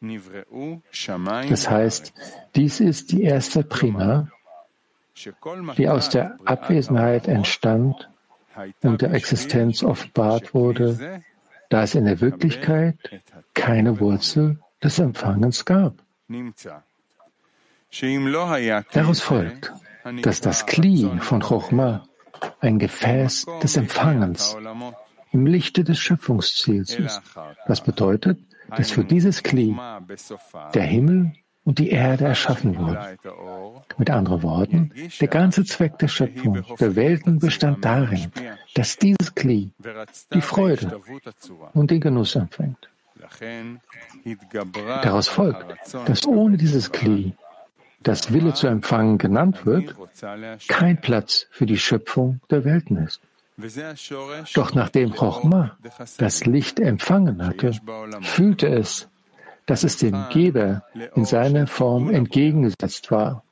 Das 0.00 1.70
heißt, 1.70 2.12
dies 2.56 2.80
ist 2.80 3.12
die 3.12 3.22
erste 3.22 3.62
Prima, 3.62 4.28
die 5.76 5.88
aus 5.88 6.08
der 6.08 6.38
Abwesenheit 6.46 7.28
entstand 7.28 8.08
und 8.82 9.02
der 9.02 9.12
Existenz 9.12 9.82
offenbart 9.82 10.54
wurde, 10.54 11.22
da 11.68 11.82
es 11.82 11.94
in 11.94 12.06
der 12.06 12.20
Wirklichkeit 12.20 12.96
keine 13.54 14.00
Wurzel 14.00 14.58
des 14.82 14.98
Empfangens 14.98 15.64
gab. 15.66 15.94
Daraus 18.92 19.20
folgt, 19.20 19.72
dass 20.22 20.40
das 20.40 20.66
Kli 20.66 21.10
von 21.20 21.40
Chochma 21.40 22.08
ein 22.60 22.78
Gefäß 22.78 23.46
des 23.62 23.76
Empfangens 23.76 24.56
im 25.32 25.46
Lichte 25.46 25.84
des 25.84 25.98
Schöpfungsziels 25.98 26.94
ist. 26.94 27.20
Das 27.66 27.82
bedeutet, 27.82 28.38
dass 28.76 28.90
für 28.90 29.04
dieses 29.04 29.42
Kli 29.42 29.76
der 30.74 30.82
Himmel 30.82 31.32
und 31.64 31.78
die 31.78 31.90
Erde 31.90 32.24
erschaffen 32.24 32.76
wurden. 32.78 33.18
Mit 33.98 34.10
anderen 34.10 34.42
Worten, 34.42 34.92
der 35.20 35.28
ganze 35.28 35.64
Zweck 35.64 35.98
der 35.98 36.08
Schöpfung 36.08 36.62
der 36.78 36.96
Welten 36.96 37.38
bestand 37.38 37.84
darin, 37.84 38.32
dass 38.74 38.96
dieses 38.96 39.34
Kli 39.34 39.72
die 40.34 40.40
Freude 40.40 41.00
und 41.74 41.90
den 41.90 42.00
Genuss 42.00 42.34
empfängt. 42.34 42.88
Daraus 45.02 45.28
folgt, 45.28 45.64
dass 46.06 46.26
ohne 46.26 46.56
dieses 46.56 46.90
Kli, 46.90 47.34
das 48.02 48.32
Wille 48.32 48.54
zu 48.54 48.66
empfangen 48.66 49.18
genannt 49.18 49.66
wird, 49.66 49.94
kein 50.68 51.00
Platz 51.00 51.46
für 51.50 51.66
die 51.66 51.78
Schöpfung 51.78 52.40
der 52.50 52.64
Welten 52.64 52.96
ist. 52.96 53.20
Doch 54.54 54.74
nachdem 54.74 55.14
Chochma 55.14 55.76
das 56.18 56.46
Licht 56.46 56.80
empfangen 56.80 57.44
hatte, 57.44 57.72
fühlte 58.22 58.68
es, 58.68 59.08
dass 59.66 59.84
es 59.84 59.98
dem 59.98 60.16
Geber 60.30 60.82
in 61.14 61.24
seiner 61.24 61.66
Form 61.66 62.10
entgegengesetzt 62.10 63.10
war 63.10 63.44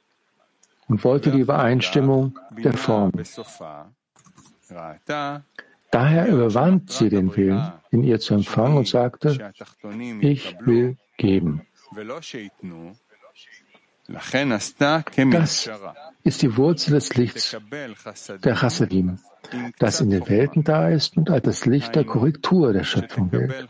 und 0.88 1.04
wollte 1.04 1.30
die 1.30 1.40
Übereinstimmung 1.40 2.38
der 2.56 2.72
Form. 2.72 3.12
Daher 5.90 6.28
überwand 6.28 6.90
sie 6.90 7.08
den 7.08 7.34
Willen, 7.36 7.72
in 7.90 8.04
ihr 8.04 8.20
zu 8.20 8.34
empfangen 8.34 8.76
und 8.76 8.88
sagte, 8.88 9.52
ich 10.20 10.56
will 10.60 10.96
geben. 11.16 11.62
Das 14.08 15.70
ist 16.24 16.42
die 16.42 16.56
Wurzel 16.56 16.92
des 16.92 17.14
Lichts 17.14 17.56
der 18.42 18.54
Chassadim, 18.54 19.18
das 19.78 20.00
in 20.00 20.10
den 20.10 20.28
Welten 20.28 20.64
da 20.64 20.88
ist 20.88 21.16
und 21.16 21.30
als 21.30 21.44
das 21.44 21.66
Licht 21.66 21.94
der 21.94 22.04
Korrektur 22.04 22.72
der 22.72 22.84
Schöpfung 22.84 23.30
gilt. 23.30 23.68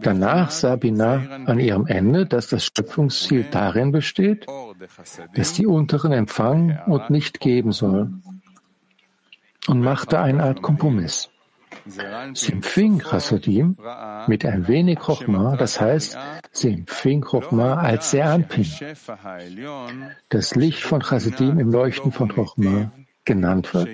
Danach 0.00 0.50
sah 0.50 0.76
Binah 0.76 1.44
an 1.46 1.58
ihrem 1.58 1.86
Ende, 1.86 2.26
dass 2.26 2.48
das 2.48 2.64
Schöpfungsziel 2.66 3.46
darin 3.50 3.92
besteht, 3.92 4.46
dass 5.34 5.52
die 5.54 5.66
Unteren 5.66 6.12
empfangen 6.12 6.78
und 6.86 7.10
nicht 7.10 7.40
geben 7.40 7.72
sollen, 7.72 8.22
und 9.68 9.80
machte 9.80 10.18
eine 10.18 10.42
Art 10.42 10.62
Kompromiss. 10.62 11.30
Sie 12.34 12.52
empfing 12.52 12.98
Chasodim 12.98 13.76
mit 14.26 14.44
ein 14.44 14.68
wenig 14.68 14.98
Chochma, 14.98 15.56
das 15.56 15.80
heißt, 15.80 16.18
sie 16.52 16.72
empfing 16.72 17.22
Chochma 17.22 17.74
als 17.74 18.10
Seanpin, 18.10 18.66
das 20.28 20.54
Licht 20.54 20.82
von 20.82 21.02
Chasodim 21.02 21.58
im 21.58 21.72
Leuchten 21.72 22.12
von 22.12 22.28
Chochma 22.28 22.92
genannt 23.24 23.72
wird. 23.74 23.88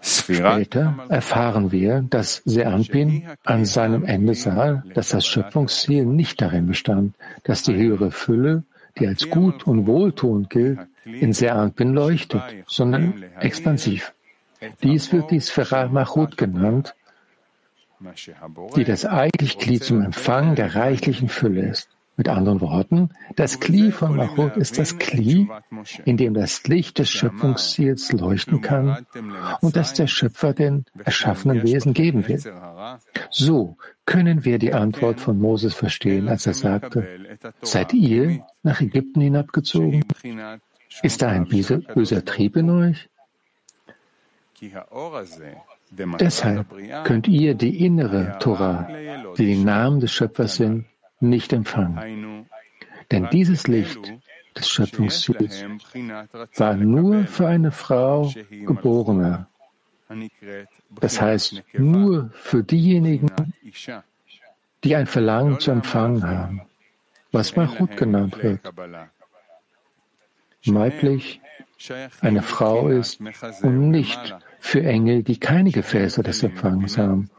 Später 0.00 0.94
erfahren 1.08 1.72
wir, 1.72 2.02
dass 2.08 2.42
Seanpin 2.44 3.28
an 3.44 3.64
seinem 3.64 4.04
Ende 4.04 4.34
sah, 4.34 4.84
dass 4.94 5.08
das 5.08 5.26
Schöpfungsziel 5.26 6.04
nicht 6.06 6.40
darin 6.40 6.66
bestand, 6.66 7.14
dass 7.42 7.62
die 7.62 7.74
höhere 7.74 8.10
Fülle, 8.10 8.62
die 9.00 9.06
als 9.06 9.28
gut 9.30 9.66
und 9.66 9.86
wohltuend 9.86 10.50
gilt, 10.50 10.80
in 11.04 11.32
Seanpin 11.32 11.94
leuchtet, 11.94 12.42
sondern 12.66 13.22
expansiv. 13.40 14.12
Dies 14.82 15.12
wird 15.12 15.30
die 15.30 15.40
Sphera 15.40 15.88
Machut 15.88 16.36
genannt, 16.36 16.94
die 18.76 18.84
das 18.84 19.06
eigentliche 19.06 19.58
Glied 19.58 19.84
zum 19.84 20.02
Empfang 20.02 20.54
der 20.54 20.74
reichlichen 20.74 21.28
Fülle 21.28 21.62
ist. 21.62 21.88
Mit 22.16 22.28
anderen 22.28 22.60
Worten, 22.60 23.10
das 23.36 23.60
Kli 23.60 23.92
von 23.92 24.16
Machut 24.16 24.56
ist 24.56 24.76
das 24.76 24.98
Kli, 24.98 25.48
in 26.04 26.16
dem 26.16 26.34
das 26.34 26.66
Licht 26.66 26.98
des 26.98 27.08
Schöpfungsziels 27.10 28.10
leuchten 28.10 28.60
kann 28.60 29.06
und 29.60 29.76
das 29.76 29.94
der 29.94 30.08
Schöpfer 30.08 30.52
den 30.52 30.84
erschaffenen 31.04 31.62
Wesen 31.62 31.94
geben 31.94 32.26
will. 32.26 32.42
So 33.30 33.76
können 34.04 34.44
wir 34.44 34.58
die 34.58 34.74
Antwort 34.74 35.20
von 35.20 35.38
Moses 35.38 35.74
verstehen, 35.74 36.28
als 36.28 36.44
er 36.44 36.54
sagte, 36.54 37.06
seid 37.62 37.92
ihr 37.94 38.44
nach 38.68 38.80
Ägypten 38.80 39.20
hinabgezogen? 39.20 40.04
Ist 41.02 41.22
da 41.22 41.28
ein 41.28 41.46
böser 41.46 42.24
Trieb 42.24 42.56
in 42.56 42.70
euch? 42.70 43.08
Deshalb 46.20 46.66
könnt 47.04 47.28
ihr 47.28 47.54
die 47.54 47.84
innere 47.84 48.38
Torah, 48.40 48.88
die 49.36 49.46
die 49.46 49.64
Namen 49.64 50.00
des 50.00 50.12
Schöpfers 50.12 50.56
sind, 50.56 50.84
nicht 51.20 51.52
empfangen. 51.52 52.46
Denn 53.10 53.28
dieses 53.32 53.66
Licht 53.66 54.12
des 54.56 54.68
Schöpfungsziels 54.68 55.64
war 56.56 56.74
nur 56.74 57.24
für 57.26 57.46
eine 57.48 57.70
Frau 57.70 58.32
geborener. 58.50 59.48
Das 61.00 61.20
heißt, 61.20 61.62
nur 61.74 62.30
für 62.32 62.62
diejenigen, 62.62 63.30
die 64.84 64.96
ein 64.96 65.06
Verlangen 65.06 65.58
zu 65.58 65.70
empfangen 65.70 66.22
haben 66.26 66.62
was 67.31 67.55
Malchut 67.55 67.97
genannt 67.97 68.41
wird. 68.41 68.61
Weiblich 70.65 71.41
eine 72.21 72.41
Frau 72.41 72.87
ist 72.87 73.19
und 73.61 73.89
nicht 73.89 74.35
für 74.59 74.83
Engel, 74.83 75.23
die 75.23 75.39
keine 75.39 75.71
Gefäße 75.71 76.23
des 76.23 76.43
Empfangs 76.43 76.97
haben 76.97 77.29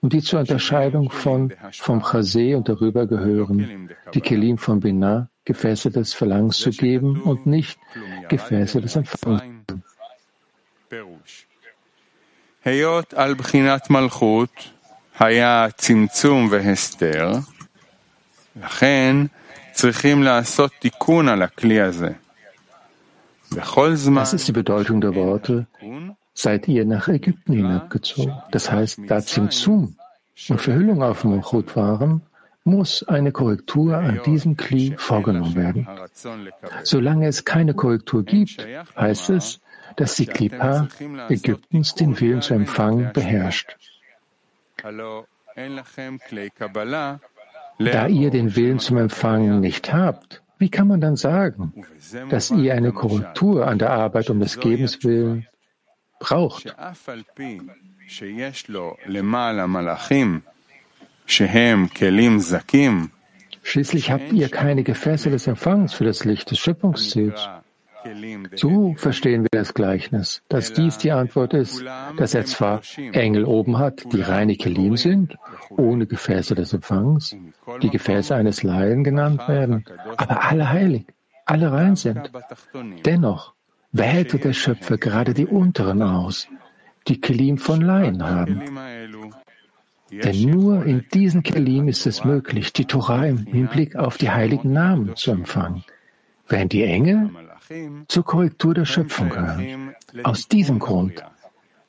und 0.00 0.12
die 0.12 0.22
zur 0.22 0.40
Unterscheidung 0.40 1.10
von 1.10 1.52
vom 1.72 2.00
Chasé 2.02 2.56
und 2.56 2.68
darüber 2.68 3.06
gehören, 3.06 3.90
die 4.14 4.20
Kelim 4.20 4.56
von 4.56 4.80
Binah, 4.80 5.28
Gefäße 5.44 5.90
des 5.90 6.14
Verlangens 6.14 6.58
zu 6.58 6.70
geben 6.70 7.20
und 7.22 7.46
nicht 7.46 7.78
Gefäße 8.28 8.80
des 8.80 8.96
Empfangs. 8.96 9.42
היות 12.64 13.14
על 13.14 13.34
בחינת 13.34 13.90
מלכות 13.90 14.50
היה 15.18 15.66
צמצום 15.76 16.48
והסתר, 16.50 17.32
das 23.51 24.33
ist 24.33 24.47
die 24.47 24.51
Bedeutung 24.51 25.01
der 25.01 25.15
Worte, 25.15 25.67
seid 26.33 26.67
ihr 26.67 26.85
nach 26.85 27.07
Ägypten 27.07 27.53
hinabgezogen. 27.53 28.33
Das 28.51 28.71
heißt, 28.71 28.99
da 29.07 29.21
Zimzum 29.21 29.95
und 30.49 30.61
Verhüllung 30.61 31.03
auf 31.03 31.23
Malchut 31.23 31.75
waren, 31.75 32.21
muss 32.63 33.03
eine 33.03 33.31
Korrektur 33.31 33.95
an 33.95 34.21
diesem 34.25 34.57
Kli 34.57 34.95
vorgenommen 34.97 35.55
werden. 35.55 35.87
Solange 36.83 37.27
es 37.27 37.45
keine 37.45 37.73
Korrektur 37.73 38.23
gibt, 38.23 38.65
heißt 38.97 39.29
es, 39.29 39.59
dass 39.97 40.15
die 40.15 40.25
Klippa 40.25 40.87
Ägyptens 41.29 41.93
den 41.93 42.19
Willen 42.19 42.41
zu 42.41 42.53
empfangen 42.53 43.11
beherrscht. 43.13 43.77
Da 47.77 48.07
ihr 48.07 48.29
den 48.29 48.55
Willen 48.55 48.79
zum 48.79 48.97
Empfangen 48.97 49.59
nicht 49.59 49.93
habt, 49.93 50.41
wie 50.57 50.69
kann 50.69 50.87
man 50.87 51.01
dann 51.01 51.17
sagen, 51.17 51.73
dass 52.29 52.51
ihr 52.51 52.73
eine 52.73 52.93
Korrektur 52.93 53.67
an 53.67 53.77
der 53.77 53.91
Arbeit 53.91 54.29
um 54.29 54.39
des 54.39 54.59
Gebens 54.59 55.03
willen 55.03 55.47
braucht? 56.19 56.73
Schließlich 63.63 64.11
habt 64.11 64.31
ihr 64.31 64.49
keine 64.49 64.83
Gefäße 64.83 65.29
des 65.29 65.47
Empfangs 65.47 65.93
für 65.93 66.05
das 66.05 66.23
Licht 66.23 66.51
des 66.51 66.59
Schöpfungsziels. 66.59 67.49
So 68.55 68.93
verstehen 68.97 69.43
wir 69.43 69.49
das 69.51 69.73
Gleichnis, 69.73 70.41
dass 70.49 70.73
dies 70.73 70.97
die 70.97 71.11
Antwort 71.11 71.53
ist, 71.53 71.83
dass 72.17 72.33
er 72.33 72.45
zwar 72.45 72.81
Engel 73.13 73.45
oben 73.45 73.77
hat, 73.77 74.03
die 74.11 74.21
reine 74.21 74.55
Kelim 74.55 74.97
sind, 74.97 75.37
ohne 75.69 76.05
Gefäße 76.05 76.55
des 76.55 76.73
Empfangs, 76.73 77.35
die 77.81 77.89
Gefäße 77.89 78.35
eines 78.35 78.63
Laien 78.63 79.03
genannt 79.03 79.47
werden, 79.47 79.85
aber 80.17 80.43
alle 80.43 80.69
heilig, 80.69 81.07
alle 81.45 81.71
rein 81.71 81.95
sind. 81.95 82.31
Dennoch 83.05 83.53
wählte 83.91 84.39
der 84.39 84.53
Schöpfer 84.53 84.97
gerade 84.97 85.33
die 85.33 85.45
unteren 85.45 86.01
aus, 86.01 86.47
die 87.07 87.19
Kelim 87.19 87.57
von 87.57 87.81
Laien 87.81 88.23
haben. 88.23 88.61
Denn 90.11 90.49
nur 90.49 90.85
in 90.85 91.05
diesen 91.13 91.43
Kelim 91.43 91.87
ist 91.87 92.05
es 92.05 92.23
möglich, 92.23 92.73
die 92.73 92.85
Torah 92.85 93.25
im 93.25 93.45
Hinblick 93.45 93.95
auf 93.95 94.17
die 94.17 94.29
heiligen 94.29 94.71
Namen 94.71 95.15
zu 95.15 95.31
empfangen, 95.31 95.83
während 96.47 96.73
die 96.73 96.83
Engel 96.83 97.31
zur 98.07 98.25
Korrektur 98.25 98.73
der 98.73 98.85
Schöpfung 98.85 99.29
gehören. 99.29 99.95
Aus 100.23 100.47
diesem 100.47 100.79
Grund 100.79 101.23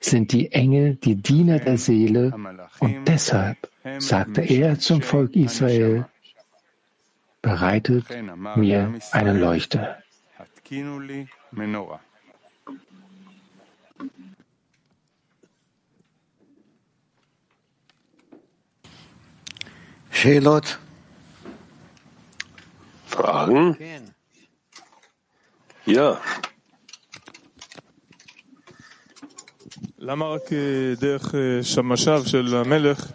sind 0.00 0.32
die 0.32 0.52
Engel 0.52 0.96
die 0.96 1.16
Diener 1.16 1.58
der 1.58 1.78
Seele 1.78 2.34
und 2.80 3.06
deshalb 3.06 3.70
sagte 3.98 4.42
er 4.42 4.78
zum 4.78 5.02
Volk 5.02 5.34
Israel, 5.34 6.06
bereitet 7.42 8.06
mir 8.56 8.94
eine 9.12 9.32
Leuchte. 9.32 9.96
Fragen? 23.06 23.76
Ja. 25.86 26.20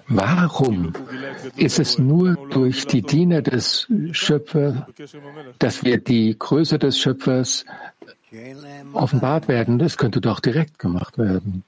Warum 0.07 0.93
ist 1.55 1.79
es 1.79 1.97
nur 1.99 2.35
durch 2.49 2.87
die 2.87 3.01
Diener 3.01 3.41
des 3.41 3.87
Schöpfers, 4.11 4.75
dass 5.59 5.83
wir 5.83 5.97
die 5.99 6.35
Größe 6.37 6.79
des 6.79 6.99
Schöpfers 6.99 7.65
offenbart 8.93 9.47
werden? 9.47 9.79
Das 9.79 9.97
könnte 9.97 10.21
doch 10.21 10.39
direkt 10.39 10.79
gemacht 10.79 11.17
werden. 11.17 11.63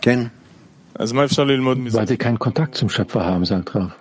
כן. 0.00 0.30
Weil 1.94 2.06
sie 2.08 2.18
keinen 2.18 2.38
Kontakt 2.38 2.74
zum 2.74 2.90
Schöpfer 2.90 3.24
haben, 3.24 3.44
sagt 3.46 3.74
Rav. 3.74 3.92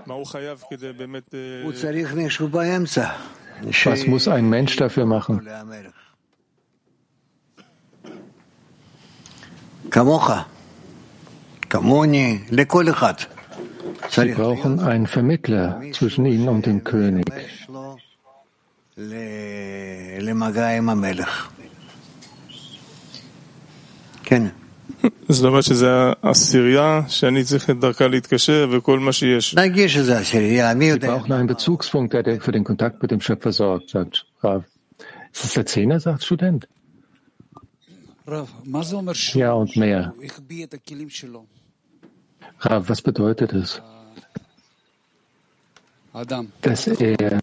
Was 3.83 4.05
muss 4.05 4.27
ein 4.27 4.49
Mensch 4.49 4.75
dafür 4.75 5.05
machen? 5.05 5.47
Sie 14.09 14.31
brauchen 14.33 14.79
einen 14.79 15.07
Vermittler 15.07 15.81
zwischen 15.93 16.25
ihnen 16.25 16.49
und 16.49 16.65
dem 16.65 16.83
König. 16.83 17.25
כן. 24.25 24.51
זאת 25.28 25.44
אומרת 25.44 25.64
שזה 25.64 25.88
העשירייה 26.22 27.02
שאני 27.08 27.44
צריך 27.44 27.70
את 27.70 27.80
דרכה 27.80 28.06
להתקשר 28.08 28.68
וכל 28.72 28.98
מה 28.98 29.12
שיש. 29.12 29.54
Sie 29.54 30.98
brauchen 30.98 31.32
einen 31.32 31.46
Bezugspunkt, 31.46 32.12
der 32.12 32.40
für 32.40 32.52
den 32.52 32.64
Kontakt 32.64 33.02
mit 33.02 33.10
dem 33.10 33.20
Schöpfer 33.20 33.52
sorgt, 33.52 33.90
sagt 33.90 34.26
Rav. 34.42 34.64
Ist 35.32 35.44
das 35.44 35.54
der 35.54 35.66
Zehner, 35.66 36.00
sagt 36.00 36.24
Student? 36.24 36.68
Ja, 39.34 39.52
und 39.52 39.76
mehr. 39.76 40.14
Rav, 42.60 42.88
was 42.88 43.02
bedeutet 43.02 43.52
es? 43.52 43.82
Dass 46.61 46.87
er, 46.87 47.39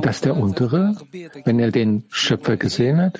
dass 0.00 0.20
der 0.22 0.36
Untere, 0.36 0.96
wenn 1.44 1.58
er 1.58 1.70
den 1.70 2.04
Schöpfer 2.08 2.56
gesehen 2.56 2.98
hat, 3.00 3.18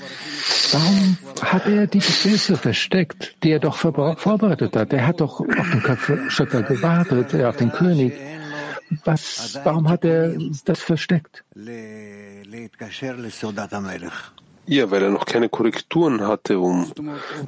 warum 0.72 1.18
hat 1.42 1.66
er 1.66 1.86
die 1.86 1.98
Gefäße 1.98 2.56
versteckt, 2.56 3.36
die 3.42 3.50
er 3.50 3.60
doch 3.60 3.76
vorbereitet 3.76 4.76
hat? 4.76 4.92
Er 4.92 5.06
hat 5.06 5.20
doch 5.20 5.40
auf 5.40 5.70
den 5.70 6.30
Schöpfer 6.30 6.62
gewartet, 6.62 7.34
auf 7.44 7.56
den 7.56 7.70
König. 7.72 8.14
Was, 9.04 9.58
warum 9.64 9.88
hat 9.88 10.04
er 10.04 10.34
das 10.64 10.80
versteckt? 10.80 11.44
Ja, 14.66 14.90
weil 14.90 15.02
er 15.02 15.10
noch 15.10 15.26
keine 15.26 15.48
Korrekturen 15.48 16.26
hatte, 16.26 16.58
um 16.58 16.92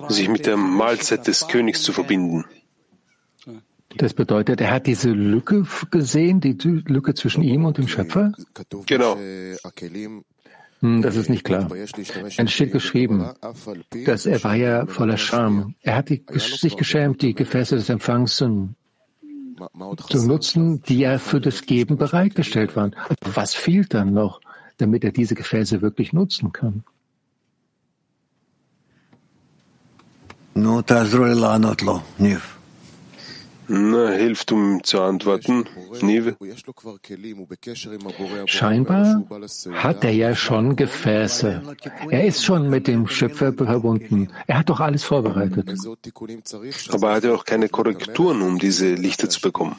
sich 0.09 0.29
mit 0.29 0.47
der 0.47 0.57
Mahlzeit 0.57 1.27
des 1.27 1.47
Königs 1.49 1.83
zu 1.83 1.93
verbinden. 1.93 2.45
Das 3.97 4.15
bedeutet, 4.15 4.61
er 4.61 4.73
hat 4.73 4.87
diese 4.87 5.11
Lücke 5.11 5.65
gesehen, 5.91 6.41
die 6.41 6.53
Lücke 6.53 7.15
zwischen 7.15 7.43
ihm 7.43 7.65
und 7.65 7.79
dem 7.79 7.89
Schöpfer? 7.89 8.33
Genau. 8.87 9.17
Hm, 10.81 11.03
das 11.03 11.17
ist 11.17 11.31
nicht 11.31 11.45
klar. 11.45 11.71
Es 12.37 12.53
steht 12.53 12.73
geschrieben, 12.73 13.31
dass 14.05 14.27
er 14.27 14.45
war 14.45 14.55
ja 14.55 14.87
voller 14.87 15.17
Scham. 15.17 15.75
Er 15.81 15.97
hat 15.97 16.11
die, 16.11 16.25
sich 16.35 16.77
geschämt, 16.77 17.23
die 17.23 17.35
Gefäße 17.35 17.77
des 17.77 17.89
Empfangs 17.89 18.37
zu, 18.37 18.75
zu 20.09 20.27
nutzen, 20.27 20.83
die 20.83 20.99
ja 20.99 21.19
für 21.19 21.41
das 21.41 21.63
Geben 21.63 21.97
bereitgestellt 21.97 22.77
waren. 22.77 22.95
Was 23.21 23.55
fehlt 23.55 23.95
dann 23.95 24.13
noch, 24.13 24.41
damit 24.77 25.05
er 25.05 25.13
diese 25.13 25.35
Gefäße 25.35 25.81
wirklich 25.81 26.13
nutzen 26.13 26.53
kann? 26.53 26.85
No, 30.57 30.83
na, 33.69 34.11
hilft, 34.11 34.53
um 34.53 34.83
zu 34.83 35.01
antworten, 35.01 35.65
Nive? 36.01 36.37
Scheinbar 38.47 39.25
hat 39.73 40.05
er 40.05 40.11
ja 40.13 40.35
schon 40.35 40.77
Gefäße. 40.77 41.63
Er 42.11 42.25
ist 42.27 42.45
schon 42.45 42.69
mit 42.69 42.87
dem 42.87 43.07
Schöpfer 43.07 43.53
verbunden. 43.53 44.29
Er 44.47 44.59
hat 44.59 44.69
doch 44.69 44.81
alles 44.81 45.05
vorbereitet. 45.05 45.73
Aber 46.91 47.09
er 47.09 47.17
hat 47.17 47.25
ja 47.25 47.35
auch 47.35 47.45
keine 47.45 47.69
Korrekturen, 47.69 48.43
um 48.43 48.59
diese 48.59 48.95
Lichter 48.95 49.29
zu 49.29 49.41
bekommen. 49.41 49.77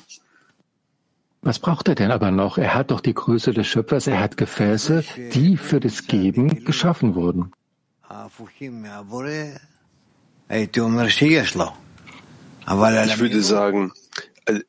Was 1.41 1.59
braucht 1.59 1.87
er 1.87 1.93
denn 1.93 2.09
aber 2.09 2.31
noch? 2.31 2.57
Er 2.57 2.73
hat 2.73 2.89
doch 2.89 3.01
die 3.01 3.13
Größe 3.13 3.53
des 3.53 3.67
Schöpfers, 3.67 4.07
er 4.07 4.19
hat 4.19 4.35
Gefäße, 4.35 5.03
die 5.33 5.57
für 5.57 5.79
das 5.79 6.07
Geben 6.07 6.65
geschaffen 6.65 7.13
wurden. 7.13 7.51
Ich 12.67 13.19
würde 13.19 13.41
sagen, 13.41 13.91
äh, 14.45 14.61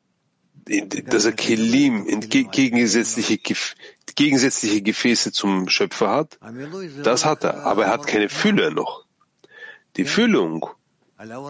dass 1.03 1.25
er 1.25 1.31
Kelim, 1.31 2.19
gegensätzliche, 2.29 3.39
gegensätzliche 4.15 4.81
Gefäße 4.81 5.31
zum 5.31 5.69
Schöpfer 5.69 6.09
hat, 6.09 6.39
das 7.03 7.25
hat 7.25 7.43
er, 7.43 7.65
aber 7.65 7.85
er 7.85 7.91
hat 7.91 8.07
keine 8.07 8.29
Fülle 8.29 8.71
noch. 8.71 9.05
Die 9.95 10.05
Füllung, 10.05 10.67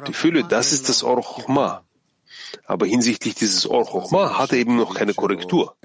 die 0.08 0.14
Fülle, 0.14 0.44
das 0.44 0.72
ist 0.72 0.88
das 0.88 1.04
Or 1.04 1.22
Chochma. 1.22 1.84
Aber 2.66 2.86
hinsichtlich 2.86 3.36
dieses 3.36 3.70
Or 3.70 3.86
Chochma 3.86 4.38
hat 4.38 4.54
er 4.54 4.60
eben 4.60 4.78
noch 4.78 4.96
keine 4.96 5.14
Korrektur. 5.14 5.76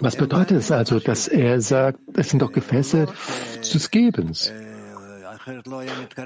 Was 0.00 0.16
bedeutet 0.16 0.58
es 0.58 0.72
also, 0.72 0.98
dass 0.98 1.28
er 1.28 1.60
sagt, 1.60 2.00
es 2.14 2.30
sind 2.30 2.42
doch 2.42 2.50
Gefäße 2.50 3.06
des 3.72 3.90
Gebens? 3.90 4.50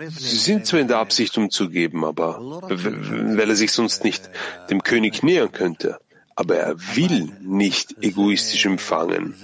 Sie 0.09 0.37
sind 0.37 0.67
zwar 0.67 0.81
in 0.81 0.89
der 0.89 0.99
Absicht, 0.99 1.37
um 1.39 1.51
zu 1.51 1.69
geben, 1.69 2.05
aber 2.05 2.39
weil 2.41 3.49
er 3.49 3.57
sich 3.57 3.73
sonst 3.73 4.05
nicht 4.05 4.31
dem 4.71 4.83
König 4.83 5.23
nähern 5.23 5.53
könnte. 5.53 5.99
Aber 6.35 6.57
er 6.57 6.77
will 6.95 7.33
nicht 7.41 7.97
egoistisch 8.03 8.67
empfangen. 8.67 9.35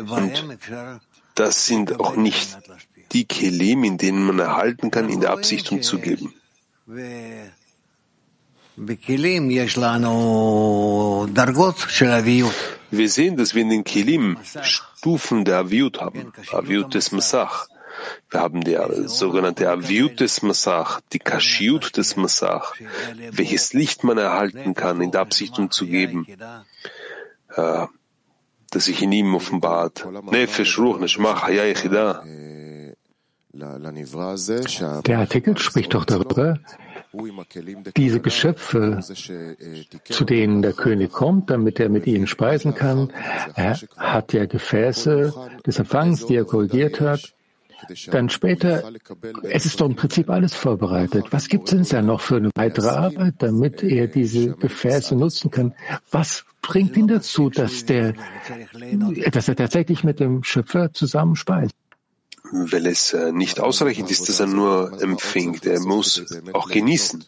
Und 0.00 0.44
das 1.34 1.66
sind 1.66 2.00
auch 2.00 2.16
nicht 2.16 2.58
die 3.12 3.24
Kelim, 3.24 3.84
in 3.84 3.96
denen 3.96 4.26
man 4.26 4.38
erhalten 4.38 4.90
kann, 4.90 5.08
in 5.08 5.20
der 5.20 5.30
Absicht, 5.30 5.72
um 5.72 5.82
zu 5.82 5.98
geben. 5.98 6.34
Wir 12.90 13.08
sehen, 13.08 13.36
dass 13.36 13.54
wir 13.54 13.62
in 13.62 13.70
den 13.70 13.84
Kelim 13.84 14.36
Stufen 15.04 15.44
der 15.44 15.58
Aviut 15.58 16.00
haben, 16.00 16.32
Aviut 16.50 16.94
des 16.94 17.12
Masach. 17.12 17.68
Wir 18.30 18.40
haben 18.40 18.64
die 18.64 18.74
sogenannte 19.04 19.68
Aviut 19.68 20.18
des 20.18 20.40
Masach, 20.40 21.02
die 21.12 21.18
Kashiut 21.18 21.98
des 21.98 22.16
Masach, 22.16 22.74
welches 23.30 23.74
Licht 23.74 24.02
man 24.02 24.16
erhalten 24.16 24.72
kann 24.72 25.02
in 25.02 25.10
der 25.10 25.20
Absicht, 25.20 25.58
um 25.58 25.70
zu 25.70 25.84
geben, 25.86 26.26
äh, 27.54 27.86
das 28.70 28.86
sich 28.86 29.02
in 29.02 29.12
ihm 29.12 29.34
offenbart. 29.34 30.08
Nefesh, 30.30 30.78
Ruch, 30.78 30.98
Neshmach, 30.98 31.42
Haya, 31.42 31.64
Yechida. 31.64 32.24
Der 33.52 35.18
Artikel 35.18 35.58
spricht 35.58 35.92
doch 35.92 36.06
darüber, 36.06 36.58
diese 37.96 38.20
Geschöpfe, 38.20 39.00
zu 40.04 40.24
denen 40.24 40.62
der 40.62 40.72
König 40.72 41.12
kommt, 41.12 41.50
damit 41.50 41.80
er 41.80 41.88
mit 41.88 42.06
ihnen 42.06 42.26
speisen 42.26 42.74
kann. 42.74 43.12
Er 43.54 43.78
hat 43.96 44.32
ja 44.32 44.46
Gefäße 44.46 45.32
des 45.66 45.78
Empfangs, 45.78 46.26
die 46.26 46.36
er 46.36 46.44
korrigiert 46.44 47.00
hat. 47.00 47.34
Dann 48.10 48.30
später, 48.30 48.90
es 49.42 49.66
ist 49.66 49.80
doch 49.80 49.86
im 49.86 49.96
Prinzip 49.96 50.30
alles 50.30 50.54
vorbereitet. 50.54 51.26
Was 51.30 51.48
gibt 51.48 51.72
es 51.72 51.88
denn 51.90 52.06
noch 52.06 52.20
für 52.20 52.36
eine 52.36 52.50
weitere 52.54 52.88
Arbeit, 52.88 53.34
damit 53.38 53.82
er 53.82 54.06
diese 54.06 54.54
Gefäße 54.56 55.14
nutzen 55.14 55.50
kann? 55.50 55.74
Was 56.10 56.44
bringt 56.62 56.96
ihn 56.96 57.08
dazu, 57.08 57.50
dass, 57.50 57.84
der, 57.84 58.14
dass 59.32 59.48
er 59.48 59.56
tatsächlich 59.56 60.04
mit 60.04 60.20
dem 60.20 60.42
Schöpfer 60.44 60.92
zusammen 60.92 61.36
speist? 61.36 61.74
Weil 62.54 62.86
es 62.86 63.12
äh, 63.12 63.32
nicht 63.32 63.60
ausreichend 63.60 64.10
ist, 64.10 64.28
dass 64.28 64.40
er 64.40 64.46
nur 64.46 65.00
empfängt. 65.02 65.66
Er 65.66 65.80
muss 65.80 66.24
auch 66.52 66.68
genießen. 66.68 67.24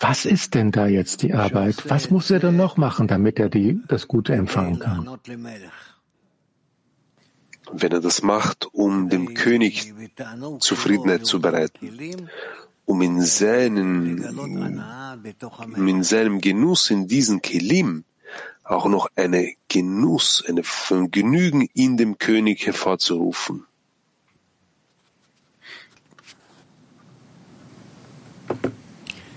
Was 0.00 0.24
ist 0.24 0.54
denn 0.54 0.70
da 0.70 0.86
jetzt 0.86 1.22
die 1.22 1.34
Arbeit? 1.34 1.88
Was 1.88 2.10
muss 2.10 2.30
er 2.30 2.40
denn 2.40 2.56
noch 2.56 2.76
machen, 2.76 3.06
damit 3.08 3.38
er 3.38 3.48
die, 3.48 3.80
das 3.88 4.08
Gute 4.08 4.34
empfangen 4.34 4.78
kann? 4.78 5.18
Wenn 7.72 7.92
er 7.92 8.00
das 8.00 8.22
macht, 8.22 8.68
um 8.72 9.08
dem 9.08 9.34
König 9.34 9.94
Zufriedenheit 10.60 11.24
zu 11.24 11.40
bereiten, 11.40 12.28
um 12.84 13.00
in, 13.00 13.20
seinen, 13.22 14.22
in 15.76 16.02
seinem 16.02 16.40
Genuss 16.40 16.90
in 16.90 17.08
diesen 17.08 17.40
Kelim 17.40 18.04
auch 18.64 18.86
noch 18.86 19.08
eine 19.14 19.52
Genuss, 19.68 20.44
eine 20.46 20.62
Genügen 21.10 21.68
in 21.74 21.96
dem 21.96 22.18
König 22.18 22.66
hervorzurufen. 22.66 23.66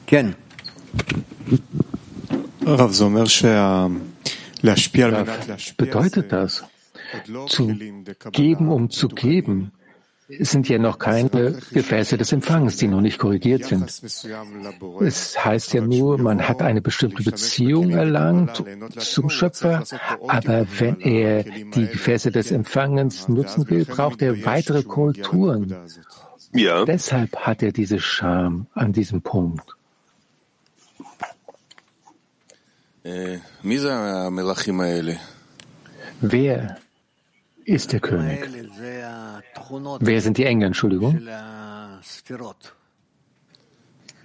כן. 0.08 0.36
bedeutet 5.78 6.32
das? 6.32 6.64
Zu 7.47 7.74
geben, 8.32 8.70
um 8.70 8.89
zu 8.89 9.08
geben, 9.08 9.72
sind 10.28 10.68
ja 10.68 10.78
noch 10.78 10.99
keine 10.99 11.58
Gefäße 11.72 12.18
des 12.18 12.34
Empfangs, 12.34 12.76
die 12.76 12.88
noch 12.88 12.99
nicht 12.99 13.18
korrigiert 13.18 13.64
sind. 13.64 13.86
Es 14.99 15.45
heißt 15.45 15.74
ja 15.74 15.82
nur, 15.82 16.18
man 16.18 16.47
hat 16.47 16.62
eine 16.62 16.82
bestimmte 16.82 17.24
Beziehung 17.24 17.91
erlangt 17.91 18.62
zum 18.97 19.30
Schöpfer, 19.30 19.84
aber 20.28 20.68
wenn 20.80 20.99
er 20.99 21.43
die 21.43 21.88
Gefäße 21.88 22.32
des 22.32 22.51
Empfangens 22.51 23.30
nutzen 23.30 23.70
will, 23.70 23.86
braucht 23.86 24.22
er 24.22 24.45
weitere 24.45 24.84
Korrekturen. 24.84 25.74
Ja. 26.53 26.84
Deshalb 26.84 27.36
hat 27.38 27.64
er 27.64 27.72
diese 27.72 27.99
Scham 27.99 28.68
an 28.74 28.91
diesem 28.91 29.22
Punkt. 29.22 29.76
Wer 36.22 36.78
ist 37.66 37.93
der 37.93 37.99
König? 37.99 38.39
Wer 39.99 40.22
sind 40.22 40.38
die 40.38 40.45
Engel, 40.45 40.68
Entschuldigung? 40.68 41.28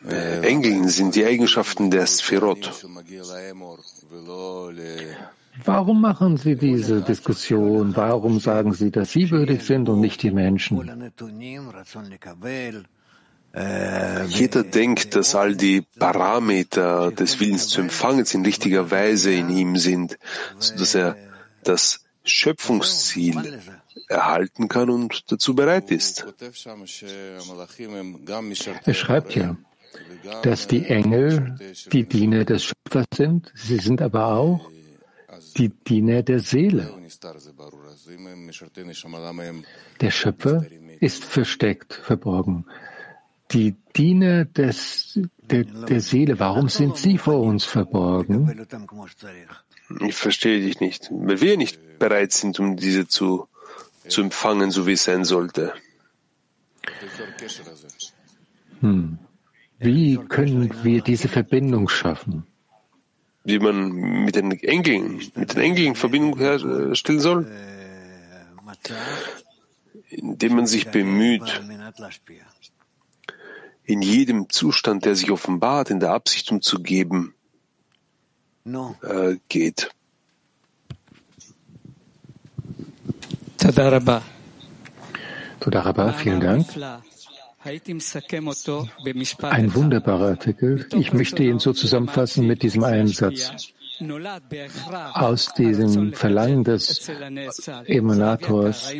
Äh, 0.09 0.41
Engel 0.41 0.89
sind 0.89 1.14
die 1.14 1.24
Eigenschaften 1.24 1.91
der 1.91 2.07
Sphirot. 2.07 2.72
Warum 5.64 6.01
machen 6.01 6.37
Sie 6.39 6.57
diese 6.57 7.03
Diskussion? 7.03 7.95
Warum 7.95 8.41
sagen 8.41 8.72
Sie, 8.72 8.91
dass 8.91 9.12
Sie 9.12 9.30
würdig 9.30 9.62
sind 9.62 9.89
und 9.89 10.01
nicht 10.01 10.22
die 10.22 10.33
Menschen? 10.33 10.78
Jeder 13.55 14.62
denkt, 14.62 15.14
dass 15.14 15.34
all 15.34 15.55
die 15.55 15.82
Parameter 15.98 17.12
des 17.12 17.38
Willens 17.38 17.68
zu 17.68 17.82
empfangen 17.82 18.24
in 18.32 18.44
richtiger 18.44 18.90
Weise 18.90 19.32
in 19.32 19.50
ihm 19.50 19.76
sind, 19.76 20.18
sodass 20.59 20.94
er 20.94 21.16
das 21.62 22.05
Schöpfungsziel 22.24 23.61
erhalten 24.09 24.68
kann 24.68 24.88
und 24.88 25.30
dazu 25.30 25.55
bereit 25.55 25.90
ist. 25.90 26.26
Er 28.84 28.94
schreibt 28.94 29.34
ja, 29.34 29.57
dass 30.42 30.66
die 30.66 30.86
Engel 30.86 31.59
die 31.92 32.05
Diener 32.05 32.44
des 32.44 32.64
Schöpfers 32.64 33.07
sind, 33.14 33.53
sie 33.55 33.78
sind 33.78 34.00
aber 34.00 34.28
auch 34.28 34.70
die 35.59 35.68
Diener 35.68 36.22
der 36.22 36.40
Seele. 36.40 36.94
Der 40.00 40.11
Schöpfer 40.11 40.66
ist 41.00 41.24
versteckt, 41.24 41.92
verborgen 41.92 42.64
die 43.53 43.74
Diener 43.94 44.44
des, 44.44 45.18
der, 45.38 45.64
der 45.64 46.00
Seele, 46.00 46.38
warum 46.38 46.68
sind 46.68 46.96
sie 46.96 47.18
vor 47.18 47.40
uns 47.40 47.64
verborgen? 47.64 48.66
Ich 50.00 50.14
verstehe 50.14 50.61
dich 50.61 50.80
nicht, 50.80 51.11
weil 51.11 51.40
wir 51.40 51.57
nicht 51.57 51.98
bereit 51.98 52.32
sind, 52.32 52.59
um 52.59 52.76
diese 52.76 53.07
zu, 53.07 53.48
zu 54.09 54.22
empfangen, 54.22 54.70
so 54.70 54.86
wie 54.86 54.92
es 54.92 55.05
sein 55.05 55.24
sollte. 55.24 55.74
Hm. 58.80 59.18
Wie 59.78 60.16
können 60.16 60.72
wir 60.82 61.03
diese 61.03 61.28
Verbindung 61.28 61.88
schaffen? 61.88 62.46
Wie 63.44 63.59
man 63.59 63.90
mit 64.24 64.36
den 64.36 64.53
Engeln, 64.53 65.20
mit 65.34 65.55
den 65.55 65.61
Engeln 65.61 65.94
Verbindung 65.96 66.38
herstellen 66.38 67.20
soll? 67.20 67.50
Indem 70.09 70.57
man 70.57 70.66
sich 70.66 70.88
bemüht, 70.90 71.61
in 73.85 74.03
jedem 74.03 74.49
Zustand, 74.49 75.05
der 75.05 75.16
sich 75.16 75.30
offenbart, 75.30 75.91
in 75.91 76.01
der 76.01 76.11
Absicht 76.11 76.51
um 76.53 76.62
zu 76.62 76.83
geben, 76.83 77.35
äh, 78.64 79.37
geht. 79.49 79.91
Todaraba, 85.61 86.12
vielen 86.12 86.41
Dank. 86.41 86.66
Ein 89.43 89.74
wunderbarer 89.74 90.26
Artikel. 90.26 90.89
Ich 90.95 91.12
möchte 91.12 91.45
ihn 91.45 91.61
so 91.61 91.72
zusammenfassen 91.72 92.47
mit 92.47 92.62
diesem 92.62 92.83
einen 92.83 93.07
Satz. 93.07 93.72
Aus 95.12 95.55
diesem 95.55 96.12
Verlangen 96.12 96.64
des 96.64 97.09
Emanators, 97.85 98.93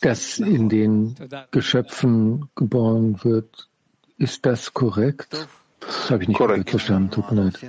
das 0.00 0.38
in 0.38 0.68
den 0.68 1.16
Geschöpfen 1.50 2.48
geboren 2.54 3.18
wird, 3.24 3.68
ist 4.17 4.45
das 4.45 4.73
korrekt? 4.73 5.47
Das 5.79 6.09
habe 6.09 6.23
ich 6.23 6.29
nicht 6.29 6.37
korrekt. 6.37 6.69
verstanden. 6.69 7.11
Tut 7.11 7.31
mir 7.31 7.43
leid. 7.43 7.59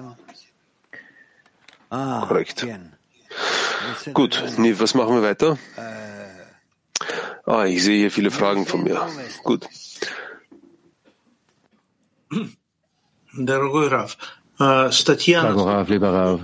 Korrekt. 1.91 2.67
Gut, 4.13 4.43
Niv, 4.59 4.81
was 4.81 4.95
machen 4.95 5.15
wir 5.15 5.23
weiter? 5.23 5.59
Ah, 7.47 7.65
ich 7.67 7.83
sehe 7.83 7.99
hier 7.99 8.11
viele 8.11 8.31
Fragen 8.31 8.67
von 8.67 8.83
mir. 8.85 9.01
Gut. 9.43 9.67
Дорогой 13.33 13.89
Раф, 13.89 14.17
статья, 14.91 15.43
Rav, 15.43 15.89
lieber 15.89 16.13
Rav, 16.13 16.41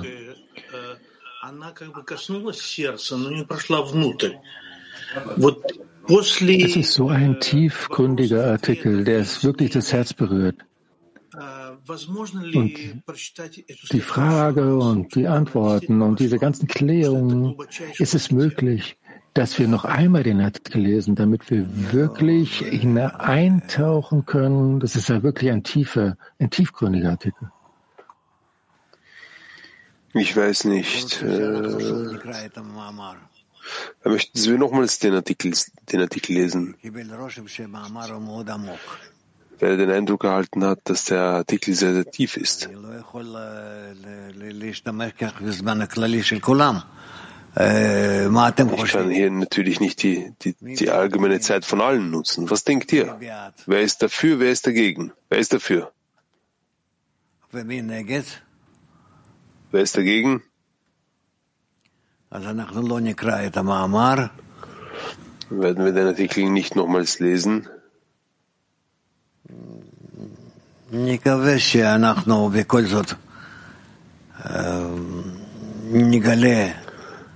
она 1.42 1.70
как 1.70 1.92
бы 1.92 2.02
коснулась 2.02 2.60
сердца, 2.60 3.16
но 3.16 3.30
не 3.30 3.44
прошла 3.44 3.82
внутрь. 3.82 4.34
Вот 5.36 5.62
после... 5.62 5.86
es 6.07 6.41
ist 6.75 6.93
so 6.93 7.09
ein 7.09 7.39
tiefgründiger 7.39 8.45
Artikel, 8.45 9.03
der 9.03 9.19
es 9.19 9.43
wirklich 9.43 9.71
das 9.71 9.93
Herz 9.93 10.13
berührt. 10.13 10.55
Und 12.53 13.03
die 13.91 14.01
Frage 14.01 14.77
und 14.77 15.15
die 15.15 15.27
Antworten 15.27 16.01
und 16.01 16.19
diese 16.19 16.37
ganzen 16.37 16.67
Klärungen, 16.67 17.55
ist 17.97 18.13
es 18.13 18.31
möglich, 18.31 18.97
dass 19.33 19.57
wir 19.57 19.67
noch 19.67 19.85
einmal 19.85 20.23
den 20.23 20.41
Artikel 20.41 20.81
lesen, 20.81 21.15
damit 21.15 21.49
wir 21.49 21.65
wirklich 21.93 22.59
hineintauchen 22.59 24.25
können. 24.25 24.79
Das 24.79 24.95
ist 24.95 25.07
ja 25.07 25.23
wirklich 25.23 25.51
ein 25.51 25.63
tiefer, 25.63 26.17
ein 26.39 26.49
tiefgründiger 26.49 27.11
Artikel. 27.11 27.49
Ich 30.13 30.35
weiß 30.35 30.65
nicht. 30.65 31.21
Äh, 31.21 32.17
möchten 34.03 34.37
Sie 34.37 34.57
nochmals 34.57 34.99
den 34.99 35.13
Artikel, 35.13 35.53
den 35.91 36.01
Artikel 36.01 36.33
lesen? 36.33 36.75
Wer 39.59 39.77
den 39.77 39.91
Eindruck 39.91 40.23
erhalten 40.23 40.63
hat, 40.63 40.79
dass 40.85 41.05
der 41.05 41.21
Artikel 41.21 41.75
sehr, 41.75 41.93
sehr 41.93 42.09
tief 42.09 42.35
ist. 42.35 42.67
Ich 47.53 48.91
kann 48.91 49.11
hier 49.11 49.29
natürlich 49.29 49.79
nicht 49.79 50.01
die, 50.03 50.33
die, 50.41 50.55
die 50.59 50.89
allgemeine 50.89 51.39
Zeit 51.41 51.65
von 51.65 51.81
allen 51.81 52.09
nutzen. 52.09 52.49
Was 52.49 52.63
denkt 52.63 52.93
ihr? 52.93 53.19
Wer 53.65 53.81
ist 53.81 54.01
dafür, 54.01 54.39
wer 54.39 54.51
ist 54.51 54.65
dagegen? 54.65 55.11
Wer 55.29 55.39
ist 55.39 55.53
dafür? 55.53 55.91
Wer 59.71 59.81
ist 59.81 59.97
dagegen? 59.97 60.43
Werden 65.50 65.84
wir 65.84 65.92
den 65.92 66.06
Artikel 66.06 66.50
nicht 66.50 66.74
nochmals 66.76 67.20
lesen? 67.20 67.68
נקווה 70.92 71.58
שאנחנו 71.58 72.48
בכל 72.48 72.84
זאת 72.84 73.12
נגלה 75.92 76.68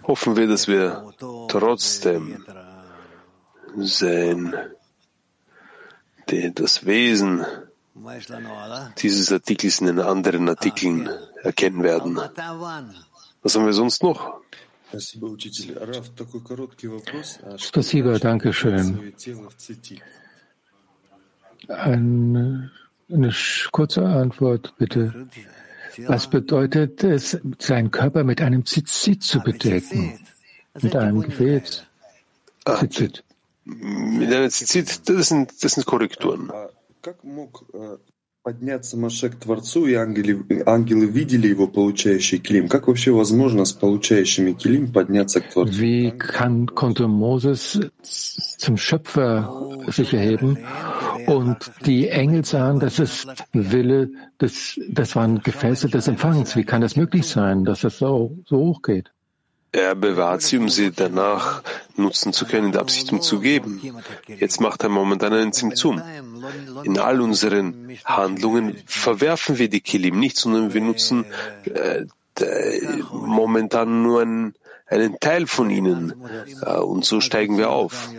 hoffen 0.03 0.37
wir, 0.37 0.49
dass 0.49 0.67
wir 0.67 1.13
trotzdem 1.49 2.45
sein, 3.77 4.55
das 6.27 6.85
Wesen 6.85 7.45
dieses 9.03 9.33
Artikels 9.33 9.81
in 9.81 9.87
den 9.87 10.01
anderen 10.01 10.49
Artikeln 10.49 11.09
erkennen 11.43 11.83
werden. 11.83 12.19
Was 13.43 13.55
haben 13.55 13.67
wir 13.67 13.73
sonst 13.73 14.03
noch? 14.03 14.41
Spasiba, 17.58 18.20
danke 18.20 18.54
schön. 18.54 19.14
Eine, 21.68 22.72
eine 23.10 23.34
kurze 23.72 24.06
Antwort, 24.06 24.74
bitte. 24.78 25.28
Was 26.08 26.30
bedeutet 26.30 27.04
es, 27.04 27.38
seinen 27.60 27.92
Körper 27.92 28.24
mit 28.24 28.42
einem 28.42 28.66
Zizit 28.66 29.24
zu 29.24 29.40
bedecken? 29.40 30.20
Mit 30.82 30.96
einem 30.96 31.22
Gefäß? 31.22 31.84
Zizit. 32.80 33.24
Mit 33.64 34.32
einem 34.34 34.50
Zizit, 34.50 35.08
das 35.10 35.30
sind, 35.30 35.64
das 35.64 35.74
sind 35.74 35.86
Korrekturen 35.86 36.52
Подняться 38.45 38.97
Маше 38.97 39.29
к 39.29 39.37
Творцу, 39.37 39.87
и 39.87 39.93
ангелы, 39.93 40.63
ангелы 40.65 41.05
видели 41.05 41.49
его 41.49 41.69
получающий 41.69 42.39
килим. 42.39 42.69
Как 42.69 42.89
вообще 42.89 43.11
возможно 43.11 43.67
с 43.67 43.73
получающими 43.73 44.53
килим 44.53 44.91
подняться 44.91 45.43
к 45.43 45.51
Творцу? 45.53 45.79
Wie 45.79 46.11
kann, 46.13 46.67
konnte 46.67 47.07
Moses 47.07 47.79
zum 48.03 48.79
Schöpfer 48.79 49.47
sich 49.89 50.15
erheben 50.15 50.57
und 51.27 51.71
die 51.85 52.09
Engel 52.09 52.47
sahen, 52.47 52.81
das 52.81 52.99
ist 52.99 53.29
Wille, 53.53 54.11
des, 54.41 54.81
das 54.89 55.15
waren 55.17 55.43
Gefäße 55.43 55.89
des 55.91 56.09
Empfangs. 56.09 56.57
Wie 56.57 56.65
kann 56.65 56.81
das 56.81 56.97
möglich 56.97 57.27
sein, 57.27 57.65
dass 57.65 57.83
das 57.83 57.99
so, 57.99 58.39
so 58.47 58.57
hoch 58.57 58.81
geht? 58.81 59.13
Er 59.76 59.94
bewahrt 59.94 60.42
sie, 60.42 60.58
um 60.58 60.70
sie 60.70 60.92
danach 60.92 61.62
nutzen 61.98 62.32
zu 62.32 62.46
können, 62.46 62.68
in 62.68 62.72
der 62.72 62.80
Absicht, 62.80 63.12
um 63.12 63.22
zu 63.22 63.42
geben. 63.42 63.82
Jetzt 64.26 64.62
macht 64.62 64.84
er 64.84 64.90
momentan 64.90 65.34
einen 65.34 65.52
Zimtzum. 65.52 66.02
In 66.86 66.98
all 66.98 67.20
unseren 67.20 67.90
Handlungen 68.06 68.78
verwerfen 68.86 69.58
wir 69.58 69.70
die 69.70 69.82
Kilim 69.82 70.18
nicht, 70.18 70.38
sondern 70.38 70.74
wir 70.74 70.80
nutzen 70.80 71.26
äh, 71.66 72.06
momentan 73.12 74.02
nur 74.02 74.22
einen, 74.22 74.56
einen 74.88 75.20
Teil 75.20 75.46
von 75.46 75.70
ihnen 75.70 76.14
äh, 76.62 76.78
und 76.78 77.04
so 77.04 77.20
steigen 77.20 77.58
wir 77.58 77.70
auf. 77.70 78.10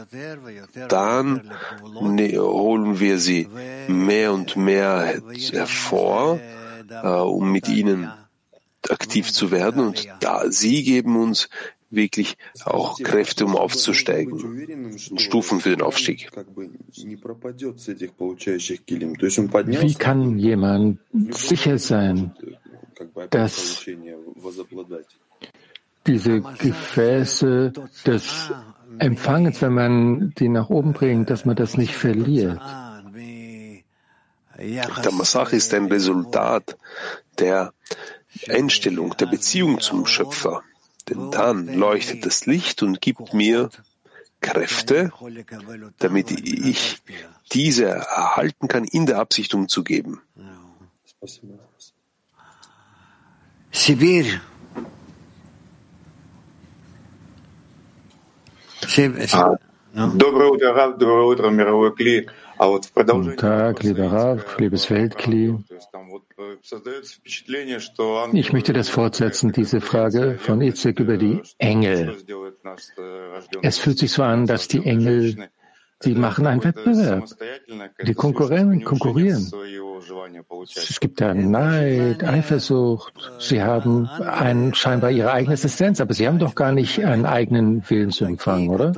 Dann 0.89 1.51
ne, 2.03 2.39
holen 2.39 3.01
wir 3.01 3.19
sie 3.19 3.49
mehr 3.89 4.35
und 4.35 4.57
mehr 4.57 5.23
hervor, 5.53 6.39
äh, 6.91 7.09
um 7.09 7.51
mit 7.51 7.67
ihnen 7.69 8.11
aktiv 8.91 9.33
zu 9.33 9.51
werden 9.51 9.83
und 9.83 10.09
da 10.21 10.51
sie 10.51 10.83
geben 10.83 11.17
uns 11.17 11.49
wirklich 11.91 12.37
auch 12.65 12.99
Kräfte, 12.99 13.45
um 13.45 13.57
aufzusteigen, 13.57 14.99
Stufen 15.17 15.61
für 15.61 15.71
den 15.71 15.83
Aufstieg. 15.83 16.31
Wie 19.67 19.95
kann 19.95 20.39
jemand 20.39 20.99
sicher 21.31 21.79
sein, 21.79 22.35
dass 23.31 23.87
diese 26.07 26.41
Gefäße 26.41 27.73
des 28.05 28.53
Empfangens, 28.99 29.61
wenn 29.63 29.75
man 29.75 30.35
die 30.39 30.49
nach 30.49 30.71
oben 30.71 30.93
bringt, 30.93 31.31
dass 31.31 31.45
man 31.45 31.57
das 31.57 31.77
nicht 31.77 31.95
verliert? 31.95 32.61
Der 34.59 35.13
Massach 35.13 35.53
ist 35.53 35.75
ein 35.75 35.87
Resultat 35.87 36.79
der 37.39 37.75
Einstellung, 38.50 39.16
der 39.18 39.28
Beziehung 39.28 39.80
zum 39.80 40.06
Schöpfer. 40.06 40.64
Denn 41.10 41.32
dann 41.32 41.68
leuchtet 41.68 42.26
das 42.26 42.46
Licht 42.46 42.84
und 42.84 43.02
gibt 43.02 43.34
mir 43.34 43.70
Kräfte, 44.40 45.12
damit 46.00 46.32
ich 46.32 47.02
diese 47.52 47.86
erhalten 47.86 48.68
kann, 48.68 48.86
in 48.86 49.06
der 49.06 49.20
Absicht 49.20 49.54
umzugeben. 49.54 50.22
Sibir. 53.72 54.42
Доброе 59.94 60.50
утро, 60.50 60.74
Рав, 60.74 60.98
доброе 60.98 61.26
утро, 61.26 61.50
мировой 61.50 61.96
клей. 61.96 62.28
Guten 62.59 63.37
Tag, 63.37 63.83
lieber 63.83 64.13
Rav, 64.13 64.59
liebes 64.59 64.91
Weltkli. 64.91 65.57
Ich 68.33 68.53
möchte 68.53 68.73
das 68.73 68.89
fortsetzen, 68.89 69.53
diese 69.53 69.81
Frage 69.81 70.39
von 70.39 70.61
Itzek 70.61 71.01
über 71.01 71.17
die 71.17 71.43
Engel. 71.59 72.17
Es 73.63 73.79
fühlt 73.79 73.99
sich 73.99 74.13
so 74.13 74.23
an, 74.23 74.47
dass 74.47 74.69
die 74.69 74.85
Engel 74.85 75.49
Sie 76.01 76.15
machen 76.15 76.47
einen 76.47 76.63
Wettbewerb. 76.63 77.27
Die 78.03 78.15
konkurrieren, 78.15 78.85
konkurrieren. 78.85 79.51
Es 80.75 81.01
gibt 81.01 81.21
da 81.21 81.35
Neid, 81.35 82.25
Eifersucht. 82.25 83.13
Sie 83.39 83.63
haben 83.63 84.07
ein, 84.07 84.75
scheinbar 84.75 85.11
ihre 85.11 85.33
eigene 85.33 85.55
Existenz, 85.55 86.01
aber 86.01 86.15
sie 86.15 86.27
haben 86.27 86.39
doch 86.39 86.55
gar 86.55 86.73
nicht 86.73 87.05
einen 87.05 87.27
eigenen 87.27 87.89
Willen 87.89 88.11
zu 88.11 88.25
empfangen, 88.25 88.71
oder? 88.71 88.93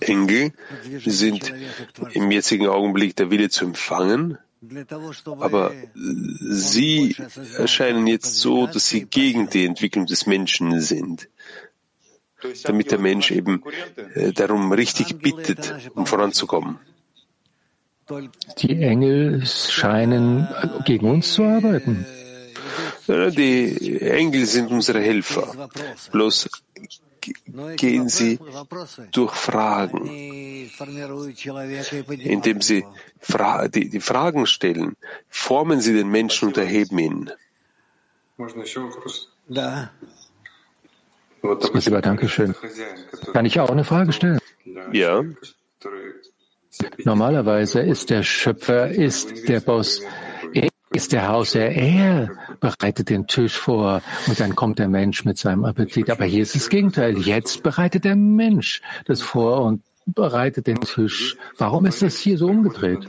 Engel 0.00 0.52
sind 1.04 1.52
im 2.12 2.30
jetzigen 2.30 2.66
Augenblick 2.68 3.16
der 3.16 3.30
Wille 3.30 3.48
zu 3.48 3.64
empfangen, 3.64 4.38
aber 5.40 5.72
sie 6.50 7.16
erscheinen 7.58 8.06
jetzt 8.06 8.40
so, 8.40 8.66
dass 8.66 8.88
sie 8.88 9.04
gegen 9.04 9.48
die 9.50 9.66
Entwicklung 9.66 10.06
des 10.06 10.26
Menschen 10.26 10.80
sind 10.80 11.28
damit 12.64 12.90
der 12.90 12.98
Mensch 12.98 13.30
eben 13.30 13.62
äh, 14.14 14.32
darum 14.32 14.72
richtig 14.72 15.18
bittet, 15.18 15.90
um 15.94 16.06
voranzukommen. 16.06 16.78
Die 18.58 18.82
Engel 18.82 19.46
scheinen 19.46 20.48
gegen 20.84 21.10
uns 21.10 21.32
zu 21.34 21.42
arbeiten. 21.42 22.06
Die 23.08 24.00
Engel 24.00 24.46
sind 24.46 24.70
unsere 24.70 25.00
Helfer. 25.00 25.68
Bloß 26.12 26.48
gehen 27.76 28.08
sie 28.08 28.38
durch 29.12 29.34
Fragen. 29.34 30.06
Indem 32.18 32.60
sie 32.60 32.84
Fra 33.20 33.68
die, 33.68 33.88
die 33.88 34.00
Fragen 34.00 34.46
stellen, 34.46 34.96
formen 35.28 35.80
sie 35.80 35.94
den 35.94 36.08
Menschen 36.08 36.48
und 36.48 36.58
erheben 36.58 36.98
ihn. 36.98 37.30
Lieber 41.42 42.02
Dankeschön. 42.02 42.54
Kann 43.32 43.46
ich 43.46 43.60
auch 43.60 43.70
eine 43.70 43.84
Frage 43.84 44.12
stellen? 44.12 44.40
Ja. 44.92 45.22
Normalerweise 47.04 47.80
ist 47.80 48.10
der 48.10 48.22
Schöpfer, 48.22 48.88
ist 48.88 49.48
der 49.48 49.60
Boss, 49.60 50.00
er 50.52 50.68
ist 50.92 51.12
der 51.12 51.28
Hausherr, 51.28 51.72
er 51.72 52.30
bereitet 52.60 53.10
den 53.10 53.26
Tisch 53.26 53.56
vor 53.56 54.02
und 54.26 54.38
dann 54.40 54.54
kommt 54.54 54.78
der 54.78 54.88
Mensch 54.88 55.24
mit 55.24 55.38
seinem 55.38 55.64
Appetit. 55.64 56.10
Aber 56.10 56.24
hier 56.24 56.42
ist 56.42 56.54
das 56.54 56.68
Gegenteil. 56.68 57.18
Jetzt 57.18 57.62
bereitet 57.62 58.04
der 58.04 58.16
Mensch 58.16 58.80
das 59.06 59.20
vor 59.20 59.62
und 59.62 59.82
bereitet 60.06 60.66
den 60.66 60.80
Tisch. 60.80 61.36
Warum 61.58 61.86
ist 61.86 62.02
das 62.02 62.18
hier 62.18 62.38
so 62.38 62.46
umgedreht? 62.46 63.06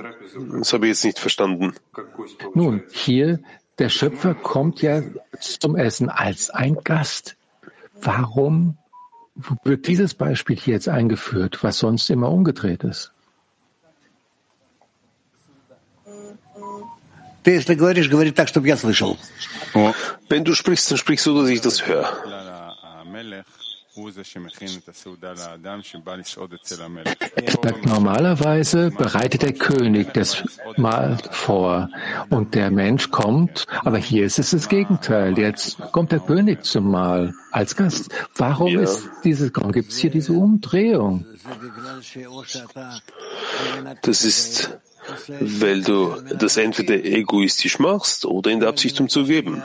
Das 0.60 0.74
habe 0.74 0.86
ich 0.86 0.92
jetzt 0.92 1.06
nicht 1.06 1.20
verstanden. 1.20 1.74
Nun, 2.54 2.84
hier, 2.92 3.40
der 3.80 3.90
Schöpfer 3.90 4.34
kommt 4.34 4.82
ja 4.82 5.02
zum 5.40 5.76
Essen 5.76 6.10
als 6.10 6.50
ein 6.50 6.78
Gast. 6.84 7.36
Warum 8.02 8.78
wird 9.64 9.88
dieses 9.88 10.14
Beispiel 10.14 10.56
hier 10.56 10.76
jetzt 10.76 10.88
eingeführt, 10.88 11.60
was 11.64 11.80
sonst 11.80 12.10
immer 12.10 12.32
umgedreht 12.32 12.84
ist? 12.84 13.12
Wenn 20.30 20.44
du 20.44 20.54
sprichst, 20.54 20.92
dann 20.92 20.98
sprichst 20.98 21.26
du, 21.26 21.42
dass 21.42 21.50
ich 21.50 21.62
das 21.62 21.86
höre. 21.86 22.12
Normalerweise 27.86 28.92
bereitet 28.92 29.42
der 29.44 29.54
König 29.54 30.14
das 30.14 30.44
Mahl 30.76 31.18
vor 31.32 31.90
und 32.30 32.56
der 32.56 32.72
Mensch 32.72 33.10
kommt, 33.10 33.66
aber 33.84 33.98
hier 33.98 34.26
ist 34.26 34.38
es 34.38 34.52
das 34.52 34.68
Gegenteil. 34.68 35.38
Jetzt 35.38 35.80
kommt 35.94 36.12
der 36.12 36.20
König 36.20 36.66
zum 36.66 36.92
Mahl 36.92 37.34
als 37.52 37.76
Gast. 37.76 38.14
Warum 38.36 38.74
ja. 38.74 38.82
ist 38.82 39.10
dieses, 39.24 39.54
gibt 39.54 39.92
es 39.92 39.98
hier 39.98 40.12
diese 40.12 40.34
Umdrehung? 40.34 41.26
Das 44.02 44.26
ist, 44.26 44.78
weil 45.40 45.82
du 45.82 46.16
das 46.38 46.58
entweder 46.58 46.96
egoistisch 47.04 47.80
machst 47.80 48.26
oder 48.26 48.52
in 48.52 48.60
der 48.60 48.70
Absicht, 48.70 49.00
um 49.00 49.10
zu 49.10 49.26
geben. 49.26 49.62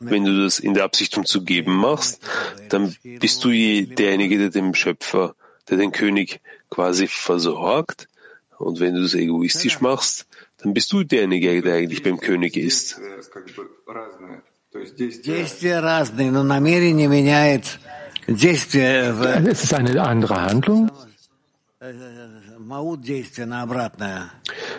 Wenn 0.00 0.24
du 0.24 0.42
das 0.42 0.58
in 0.58 0.74
der 0.74 0.84
Absicht, 0.84 1.16
um 1.16 1.24
zu 1.24 1.44
geben 1.44 1.74
machst, 1.74 2.20
dann 2.68 2.94
bist 3.02 3.44
du 3.44 3.48
derjenige, 3.50 4.38
der 4.38 4.50
dem 4.50 4.74
Schöpfer, 4.74 5.34
der 5.68 5.78
den 5.78 5.92
König 5.92 6.40
quasi 6.70 7.06
versorgt. 7.06 8.08
Und 8.58 8.80
wenn 8.80 8.94
du 8.94 9.02
das 9.02 9.14
egoistisch 9.14 9.80
machst, 9.80 10.26
dann 10.58 10.74
bist 10.74 10.92
du 10.92 11.04
derjenige, 11.04 11.62
der 11.62 11.74
eigentlich 11.74 12.02
beim 12.02 12.18
König 12.18 12.56
ist. 12.56 13.00
Es 19.46 19.64
ist 19.64 19.74
eine 19.74 20.02
andere 20.02 20.40
Handlung. 20.40 20.90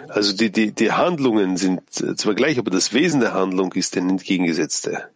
Also 0.09 0.33
die, 0.36 0.51
die, 0.51 0.71
die 0.71 0.91
Handlungen 0.91 1.57
sind 1.57 1.81
zwar 1.91 2.33
gleich, 2.33 2.57
aber 2.59 2.71
das 2.71 2.93
Wesen 2.93 3.19
der 3.21 3.33
Handlung 3.33 3.73
ist 3.73 3.95
ein 3.97 4.09
entgegengesetzte. 4.09 5.09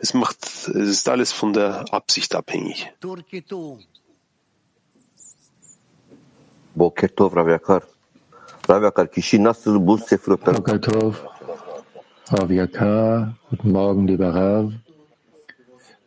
Es 0.00 0.14
macht, 0.14 0.44
es 0.44 0.88
ist 0.96 1.08
alles 1.08 1.32
von 1.32 1.52
der 1.52 1.92
Absicht 1.92 2.34
abhängig. 2.34 2.92
Boker 6.74 7.08
Tov, 7.08 7.34
Rav 7.34 7.48
Yakar. 7.48 7.82
Rav 8.68 8.82
Yakar, 8.82 9.10
kişi 9.10 9.44
nasıl 9.44 9.86
bu 9.86 9.98
sefrotları... 9.98 10.58
Boker 10.58 10.80
Tov, 10.80 11.14
Rav 12.32 12.50
Yakar, 12.50 13.28
guten 13.50 13.72
Morgen, 13.72 14.08
lieber 14.08 14.34
Rav. 14.34 14.72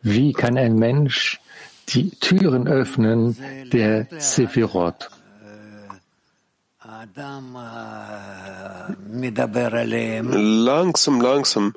Wie 0.04 0.32
kann 0.32 0.56
ein 0.56 0.78
Mensch 0.78 1.41
die 1.88 2.10
Türen 2.10 2.68
öffnen 2.68 3.36
der 3.72 4.06
Sephirot. 4.18 5.10
Langsam, 10.64 11.20
langsam 11.20 11.74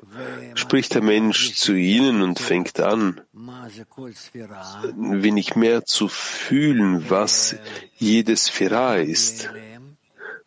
spricht 0.54 0.94
der 0.94 1.02
Mensch 1.02 1.54
zu 1.54 1.74
ihnen 1.74 2.22
und 2.22 2.38
fängt 2.38 2.80
an, 2.80 3.20
wenig 4.96 5.56
mehr 5.56 5.84
zu 5.84 6.08
fühlen, 6.08 7.10
was 7.10 7.56
jede 7.96 8.36
Sphäre 8.36 9.02
ist, 9.02 9.50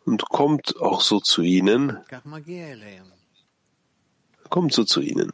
und 0.06 0.30
kommt 0.30 0.80
auch 0.80 1.02
so 1.02 1.20
zu 1.20 1.42
ihnen, 1.42 1.98
kommt 4.50 4.74
so 4.74 4.84
zu 4.84 5.02
ihnen. 5.02 5.32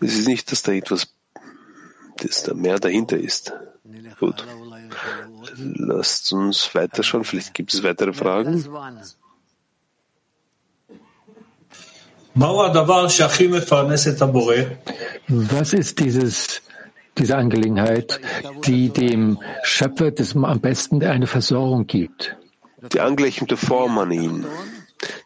Es 0.00 0.18
ist 0.18 0.28
nicht, 0.28 0.50
dass 0.52 0.62
da 0.62 0.72
etwas, 0.72 1.08
dass 2.18 2.42
da 2.42 2.54
mehr 2.54 2.78
dahinter 2.78 3.16
ist. 3.16 3.52
Gut. 4.18 4.46
Lasst 5.56 6.32
uns 6.32 6.74
weiterschauen. 6.74 7.24
Vielleicht 7.24 7.54
gibt 7.54 7.72
es 7.72 7.82
weitere 7.82 8.12
Fragen. 8.12 8.64
Was 15.28 15.72
ist 15.72 16.00
dieses, 16.00 16.62
diese 17.18 17.36
Angelegenheit, 17.36 18.20
die 18.64 18.88
dem 18.88 19.38
Schöpfer 19.62 20.10
des, 20.10 20.34
am 20.34 20.60
besten 20.60 21.02
eine 21.02 21.26
Versorgung 21.26 21.86
gibt? 21.86 22.36
Die 22.92 23.00
Angleichung 23.00 23.48
der 23.48 23.58
Form 23.58 23.98
an 23.98 24.10
ihn. 24.10 24.46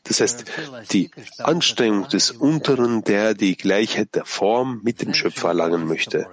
Das 0.09 0.21
heißt, 0.21 0.45
die 0.93 1.11
Anstrengung 1.39 2.09
des 2.09 2.31
Unteren, 2.31 3.03
der 3.05 3.35
die 3.35 3.57
Gleichheit 3.57 4.15
der 4.15 4.25
Form 4.25 4.81
mit 4.83 5.03
dem 5.03 5.15
Schöpfer 5.15 5.49
erlangen 5.49 5.87
möchte. 5.87 6.27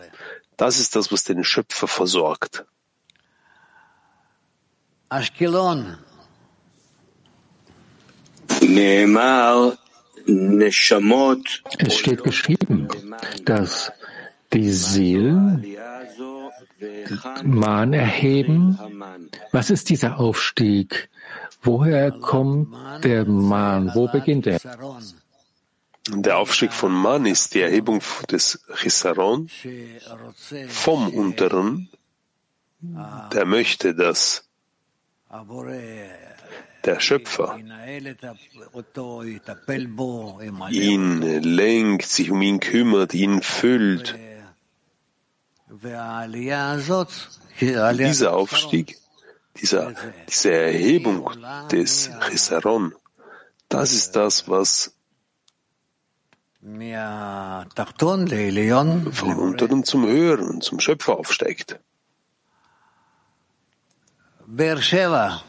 Das 0.58 0.80
ist 0.80 0.96
das, 0.96 1.12
was 1.12 1.24
den 1.24 1.44
Schöpfer 1.44 1.88
versorgt. 1.88 2.66
Ashkelon. 5.10 5.98
Es 11.78 11.96
steht 11.96 12.24
geschrieben, 12.24 12.88
dass 13.46 13.92
die 14.54 14.72
Seelen 14.72 15.66
Mahn 17.44 17.94
erheben. 17.94 18.80
Was 19.52 19.70
ist 19.70 19.90
dieser 19.90 20.20
Aufstieg? 20.20 21.10
Woher 21.62 22.12
kommt 22.12 22.76
der 23.04 23.26
Mann? 23.26 23.92
Wo 23.94 24.08
beginnt 24.08 24.48
er? 24.48 24.60
Der 26.10 26.38
Aufstieg 26.38 26.74
von 26.74 26.92
Mann 26.92 27.26
ist 27.26 27.54
die 27.54 27.62
Erhebung 27.62 28.02
des 28.30 28.60
Chisaron 28.76 29.50
vom 30.68 31.08
Unteren, 31.10 31.90
der 32.82 33.46
möchte, 33.46 33.96
dass 33.96 34.44
der 36.84 37.00
Schöpfer 37.00 37.58
ihn 40.70 41.22
lenkt, 41.22 42.06
sich 42.06 42.32
um 42.32 42.42
ihn 42.42 42.60
kümmert, 42.60 43.14
ihn 43.14 43.42
füllt. 43.42 44.20
Dieser 47.60 48.34
Aufstieg 48.34 48.98
dieser, 49.60 49.94
diese 50.28 50.52
Erhebung 50.52 51.30
des 51.72 52.10
Chisaron, 52.30 52.94
das 53.70 53.92
ist 53.94 54.16
das, 54.16 54.48
was 54.50 54.94
vom 59.12 59.40
Unteren 59.40 59.84
zum 59.84 60.06
Höheren, 60.06 60.62
zum 60.62 60.80
Schöpfer 60.80 61.18
aufsteigt. 61.18 61.80
Beersheba. 64.46 65.42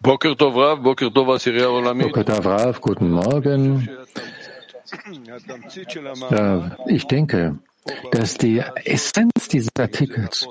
Boker 0.00 0.36
Tov 0.36 0.54
Rav, 0.56 0.82
Boker 0.82 1.12
Tov 1.12 2.46
Rav, 2.46 2.80
guten 2.80 3.10
Morgen. 3.10 3.88
Ja, 6.30 6.76
ich 6.86 7.06
denke, 7.06 7.58
dass 8.12 8.36
die 8.36 8.62
Essenz 8.84 9.48
dieses 9.48 9.70
Artikels 9.78 10.46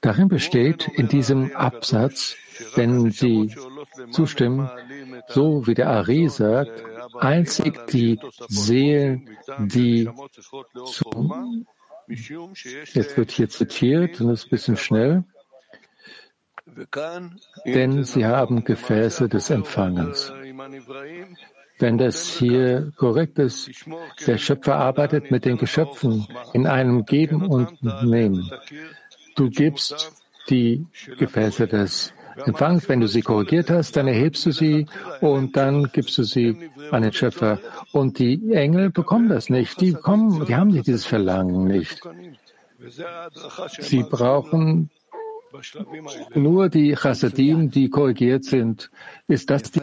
darin 0.00 0.28
besteht, 0.28 0.88
in 0.88 1.08
diesem 1.08 1.54
Absatz, 1.54 2.36
wenn 2.74 3.10
Sie 3.10 3.54
zustimmen, 4.10 4.70
so 5.28 5.66
wie 5.66 5.74
der 5.74 5.88
Ari 5.88 6.28
sagt, 6.28 6.84
einzig 7.18 7.86
die 7.88 8.18
Seelen, 8.48 9.28
die 9.58 10.08
zum, 10.86 11.66
jetzt 12.08 13.16
wird 13.16 13.30
hier 13.30 13.48
zitiert, 13.48 14.20
und 14.20 14.28
das 14.28 14.40
ist 14.40 14.46
ein 14.46 14.50
bisschen 14.50 14.76
schnell, 14.76 15.24
denn 17.64 18.04
sie 18.04 18.24
haben 18.24 18.64
Gefäße 18.64 19.28
des 19.28 19.50
Empfangens. 19.50 20.32
Wenn 21.82 21.98
das 21.98 22.38
hier 22.38 22.92
korrekt 22.96 23.38
ist. 23.38 23.70
Der 24.26 24.38
Schöpfer 24.38 24.76
arbeitet 24.76 25.30
mit 25.30 25.44
den 25.44 25.58
Geschöpfen 25.58 26.26
in 26.54 26.66
einem 26.66 27.04
Geben 27.04 27.44
und 27.46 27.82
Nehmen. 28.04 28.50
Du 29.36 29.50
gibst 29.50 30.12
die 30.48 30.86
Gefäße 31.18 31.66
des 31.66 32.14
Empfangs. 32.46 32.88
Wenn 32.88 33.00
du 33.00 33.08
sie 33.08 33.22
korrigiert 33.22 33.68
hast, 33.68 33.96
dann 33.96 34.06
erhebst 34.08 34.46
du 34.46 34.52
sie 34.52 34.86
und 35.20 35.56
dann 35.56 35.90
gibst 35.92 36.16
du 36.16 36.22
sie 36.22 36.70
an 36.90 37.02
den 37.02 37.12
Schöpfer. 37.12 37.58
Und 37.92 38.18
die 38.18 38.52
Engel 38.52 38.90
bekommen 38.90 39.28
das 39.28 39.50
nicht. 39.50 39.80
Die 39.80 39.92
kommen, 39.92 40.46
die 40.46 40.54
haben 40.54 40.70
nicht 40.70 40.86
dieses 40.86 41.04
Verlangen 41.04 41.64
nicht. 41.64 42.00
Sie 43.80 44.02
brauchen 44.02 44.90
nur 46.34 46.68
die 46.68 46.96
Chassidim, 46.96 47.70
die 47.70 47.90
korrigiert 47.90 48.44
sind. 48.44 48.90
Ist 49.28 49.50
das 49.50 49.70
die 49.70 49.80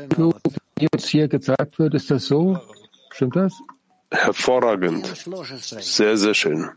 die 0.80 0.88
uns 0.94 1.08
hier 1.08 1.28
gesagt 1.28 1.80
wird? 1.80 1.94
Ist 1.94 2.10
das 2.10 2.26
so? 2.26 2.60
Stimmt 3.12 3.36
das? 3.36 3.54
Hervorragend. 4.12 5.06
Sehr, 5.80 6.18
sehr 6.18 6.34
schön. 6.34 6.70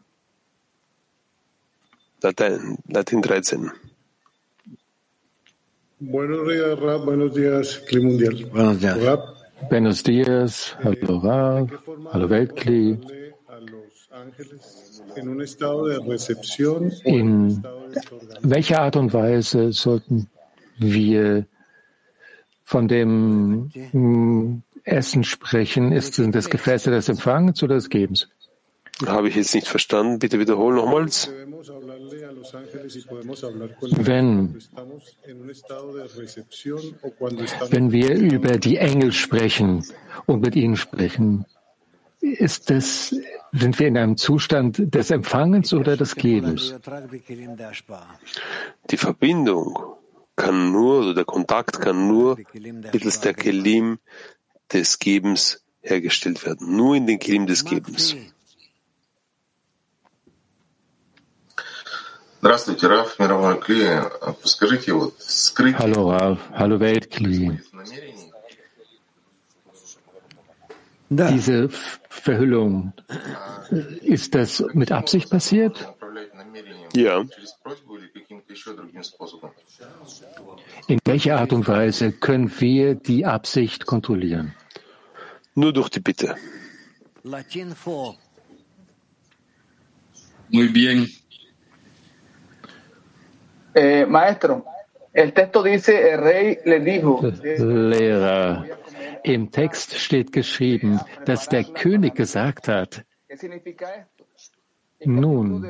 Latein, 2.21 2.79
Latin 2.89 3.23
13. 3.23 3.71
Buenos 5.99 6.49
días, 6.49 6.81
Rab. 6.81 7.05
Buenos 7.05 7.33
días, 7.33 7.83
Kli 7.87 8.01
Mundial. 8.01 8.35
Buenos 8.53 8.81
días. 8.81 9.05
Rab. 9.05 9.21
Buenos 9.71 10.03
días. 10.03 10.77
Hallo 10.83 11.19
Rab. 11.19 11.71
Hallo 12.13 12.29
Weltkli. 12.29 12.99
In 17.05 17.63
welcher 18.43 18.81
Art 18.83 18.97
und 18.97 19.13
Weise 19.13 19.73
sollten 19.73 20.29
wir 20.79 21.47
von 22.73 22.89
dem 22.89 23.71
hm, 23.91 24.63
Essen 24.85 25.25
sprechen? 25.25 25.93
Ist 25.93 26.19
es 26.19 26.31
das 26.31 26.49
Gefäß 26.49 26.85
des 26.85 27.09
Empfangens 27.11 27.63
oder 27.63 27.75
des 27.75 27.91
Gebens? 27.91 28.29
Habe 29.07 29.29
ich 29.29 29.37
jetzt 29.37 29.55
nicht 29.55 29.69
verstanden. 29.69 30.19
Bitte 30.19 30.39
wiederholen 30.39 30.77
nochmals. 30.77 31.31
Wenn, 33.91 34.59
wenn 37.71 37.93
wir 37.93 38.15
über 38.15 38.57
die 38.59 38.77
Engel 38.79 39.13
sprechen 39.13 39.85
und 40.25 40.41
mit 40.41 40.57
ihnen 40.57 40.77
sprechen, 40.77 41.45
ist 42.21 42.71
das, 42.71 43.15
sind 43.53 43.79
wir 43.79 43.89
in 43.89 43.99
einem 43.99 44.17
Zustand 44.17 44.95
des 44.95 45.11
Empfangens 45.11 45.75
oder 45.75 45.99
des 45.99 46.15
Gebens? 46.15 46.75
Die 48.91 48.97
Verbindung 48.97 49.79
kann 50.36 50.72
nur, 50.72 51.00
oder 51.02 51.14
der 51.14 51.26
Kontakt 51.26 51.82
kann 51.82 52.08
nur 52.08 52.38
mittels 52.54 53.20
der 53.22 53.34
Kelim 53.34 54.00
des 54.72 55.00
Gebens 55.00 55.64
hergestellt 55.82 56.46
werden. 56.46 56.76
Nur 56.76 56.96
in 56.96 57.08
den 57.08 57.20
Kelim 57.20 57.48
des 57.48 57.66
Gebens. 57.66 58.16
Здравствуйте, 62.40 62.88
Раф, 62.88 63.18
мировой 63.18 63.60
Кли. 63.60 64.00
Скажите, 64.44 64.94
вот 64.94 65.16
скрыть... 65.20 65.76
Hallo 65.80 66.12
Raf, 66.12 66.40
hallo 66.54 66.80
Weltkli. 66.80 67.60
Diese 71.10 71.70
Verhüllung, 72.10 72.94
ist 74.02 74.36
das 74.36 74.64
mit 74.74 74.92
Absicht 74.92 75.30
passiert? 75.30 75.94
Ja. 76.94 77.24
In 80.89 80.99
welcher 81.05 81.39
Art 81.39 81.53
und 81.53 81.69
Weise 81.69 82.13
können 82.13 82.51
wir 82.61 82.95
die 82.95 83.25
Absicht 83.25 83.87
kontrollieren? 83.87 84.55
Nur 85.55 85.73
durch 85.73 85.91
die 85.91 86.01
Bitte. 86.01 86.37
Muy 90.49 90.69
bien. 90.69 91.09
Eh, 93.75 94.05
maestro, 94.05 94.67
el 95.13 95.33
texto 95.33 95.63
dice, 95.63 96.11
el 96.11 96.21
rey 96.21 96.59
le 96.65 96.81
dijo. 96.81 97.21
Lehrer, 97.23 98.67
im 99.25 99.51
Text 99.51 99.95
steht 99.95 100.33
geschrieben, 100.33 101.01
dass 101.25 101.49
der 101.49 101.65
König 101.65 102.15
gesagt 102.15 102.69
hat, 102.69 103.05
nun, 105.05 105.67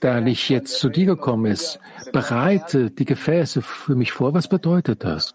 da 0.00 0.24
ich 0.24 0.48
jetzt 0.48 0.78
zu 0.78 0.88
dir 0.88 1.06
gekommen 1.06 1.46
ist, 1.46 1.78
bereite 2.12 2.90
die 2.90 3.04
Gefäße 3.04 3.62
für 3.62 3.94
mich 3.94 4.12
vor. 4.12 4.34
Was 4.34 4.48
bedeutet 4.48 5.04
das? 5.04 5.34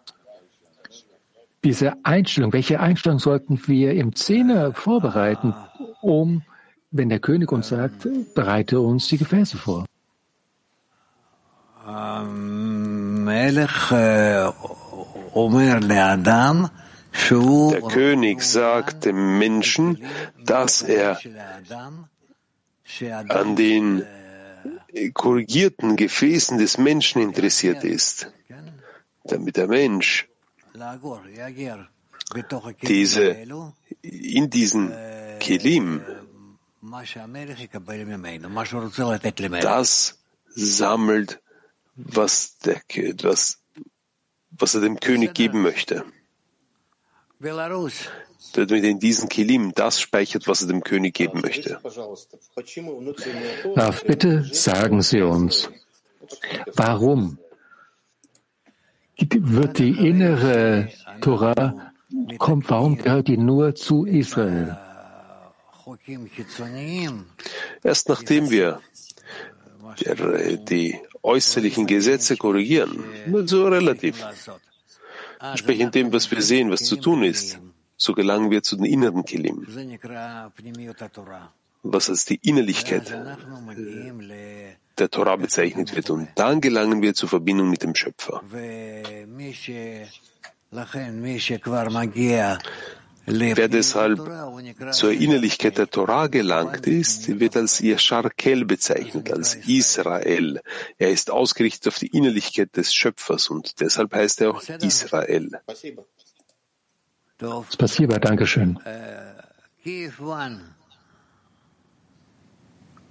Diese 1.64 1.94
Einstellung, 2.04 2.54
welche 2.54 2.80
Einstellung 2.80 3.20
sollten 3.20 3.60
wir 3.68 3.94
im 3.94 4.16
Zehner 4.16 4.74
vorbereiten, 4.74 5.56
um, 6.02 6.44
wenn 6.92 7.10
der 7.10 7.20
König 7.20 7.52
uns 7.52 7.70
sagt, 7.70 8.08
bereite 8.36 8.80
uns 8.80 9.08
die 9.08 9.18
Gefäße 9.18 9.58
vor? 9.58 9.86
Der 17.72 17.82
König 17.90 18.42
sagt 18.42 19.06
dem 19.06 19.40
Menschen, 19.40 20.04
dass 20.44 20.82
er 20.82 21.18
an 23.30 23.56
den 23.56 24.06
korrigierten 25.14 25.96
Gefäßen 25.96 26.58
des 26.58 26.78
Menschen 26.78 27.22
interessiert 27.22 27.84
ist, 27.84 28.32
damit 29.24 29.58
der 29.58 29.68
Mensch 29.68 30.28
diese, 32.82 33.36
in 34.02 34.50
diesen 34.50 34.94
Kelim 35.40 36.02
das 39.62 40.20
sammelt, 40.48 41.42
was, 41.96 42.58
der, 42.60 42.82
was, 43.24 43.60
was 44.52 44.76
er 44.76 44.82
dem 44.82 45.00
König 45.00 45.34
geben 45.34 45.62
möchte. 45.62 46.06
Damit 48.56 48.86
in 48.86 49.00
diesen 49.00 49.28
Kelim 49.28 49.74
das 49.74 50.00
speichert, 50.00 50.48
was 50.48 50.62
er 50.62 50.68
dem 50.68 50.82
König 50.82 51.14
geben 51.14 51.42
möchte. 51.42 51.80
Raf, 53.76 54.04
bitte 54.06 54.46
sagen 54.52 55.02
Sie 55.02 55.22
uns, 55.22 55.70
warum 56.74 57.38
wird 59.18 59.80
die 59.80 59.92
innere 59.92 60.90
Torah 61.20 61.92
kommt, 62.38 62.70
warum 62.70 62.98
gehört 62.98 63.28
die 63.28 63.38
nur 63.38 63.76
zu 63.76 64.06
Israel? 64.06 64.78
Erst 67.84 68.10
nachdem 68.10 68.50
wir 68.50 68.82
die 70.70 71.00
äußerlichen 71.22 71.88
Gesetze 71.88 72.38
korrigieren, 72.38 73.04
nur 73.28 73.48
so 73.48 73.68
relativ, 73.68 74.24
entsprechend 75.40 75.96
dem, 75.96 76.12
was 76.12 76.30
wir 76.32 76.42
sehen, 76.42 76.72
was 76.72 76.84
zu 76.84 76.96
tun 76.96 77.24
ist, 77.24 77.60
so 77.98 78.14
gelangen 78.14 78.52
wir 78.52 78.64
zu 78.64 78.76
den 78.76 78.86
inneren 78.86 79.26
Kelim, 79.26 79.66
was 81.84 82.10
als 82.10 82.26
die 82.26 82.40
Innerlichkeit 82.44 83.14
der 84.98 85.10
Torah 85.10 85.36
bezeichnet 85.36 85.96
wird. 85.96 86.10
Und 86.10 86.28
dann 86.36 86.62
gelangen 86.62 87.02
wir 87.02 87.14
zur 87.14 87.30
Verbindung 87.30 87.70
mit 87.70 87.84
dem 87.84 87.94
Schöpfer. 87.96 88.42
Wer 93.28 93.68
deshalb 93.68 94.20
zur 94.92 95.12
Innerlichkeit 95.12 95.78
der 95.80 95.90
Torah 95.90 96.28
gelangt 96.28 96.86
ist, 96.86 97.40
wird 97.40 97.58
als 97.58 97.80
Yashar 97.80 98.30
Kel 98.30 98.66
bezeichnet, 98.66 99.32
als 99.32 99.56
Israel. 99.56 100.62
Er 100.98 101.10
ist 101.10 101.32
ausgerichtet 101.32 101.88
auf 101.88 101.98
die 101.98 102.08
Innerlichkeit 102.08 102.78
des 102.78 102.94
Schöpfers 102.94 103.50
und 103.50 103.80
deshalb 103.80 104.14
heißt 104.14 104.42
er 104.42 104.52
auch 104.52 104.62
Israel. 104.82 105.50
Spasiba, 107.71 108.19
Dankeschön. 108.19 108.79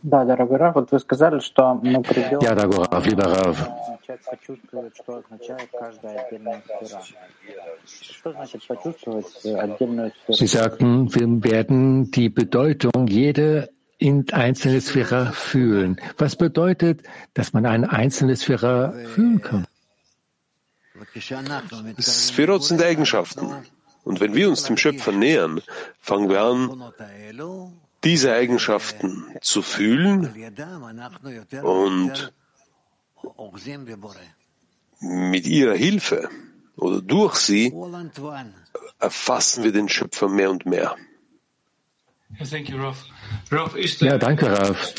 Да, 0.01 0.23
дорогой 0.23 0.57
Раф, 0.57 0.75
вот 0.75 0.91
вы 0.91 0.99
сказали, 0.99 1.39
что 1.39 1.73
мы 1.73 2.01
придем... 2.03 2.39
Ja, 2.39 2.55
дорогой 2.55 2.85
Раф, 2.89 3.05
lieber 3.05 3.25
Раф. 3.25 3.67
начать 4.09 4.25
почувствовать, 4.25 4.95
что 4.95 5.17
означает 5.17 5.69
каждая 5.77 6.25
отдельная 6.25 6.61
сфера. 6.65 7.01
Что 7.85 8.31
значит 8.31 8.67
почувствовать 8.67 9.45
отдельную 9.45 10.11
сферу? 10.11 10.37
Sie 10.37 10.47
sagten, 10.47 11.13
wir 11.13 11.43
werden 11.43 12.11
die 12.11 12.29
Bedeutung 12.29 13.07
jeder 13.07 13.69
in 13.97 14.25
einzelne 14.31 14.81
Sphäre 14.81 15.31
fühlen. 15.33 15.99
Was 16.17 16.35
bedeutet, 16.35 17.03
dass 17.33 17.53
man 17.53 17.65
eine 17.65 17.91
einzelne 17.91 18.35
Sphäre 18.35 18.93
fühlen 19.13 19.41
kann? 19.41 19.67
Sphärot 21.99 22.63
sind 22.63 22.81
Eigenschaften. 22.81 23.53
Und 24.04 24.20
wenn 24.20 24.34
wir 24.34 24.48
uns 24.48 24.64
dem 24.64 24.76
Schöpfer 24.76 25.12
nähern, 25.12 25.62
fangen 25.98 26.28
wir 26.28 26.42
an, 26.42 26.92
diese 28.04 28.34
Eigenschaften 28.34 29.24
zu 29.40 29.62
fühlen 29.62 30.34
und 31.62 32.32
mit 35.00 35.46
ihrer 35.46 35.74
Hilfe 35.74 36.28
oder 36.76 37.00
durch 37.00 37.36
sie 37.36 37.72
erfassen 38.98 39.64
wir 39.64 39.72
den 39.72 39.88
Schöpfer 39.88 40.28
mehr 40.28 40.50
und 40.50 40.66
mehr. 40.66 40.96
Ja, 44.00 44.18
danke, 44.18 44.50
Raf. 44.50 44.94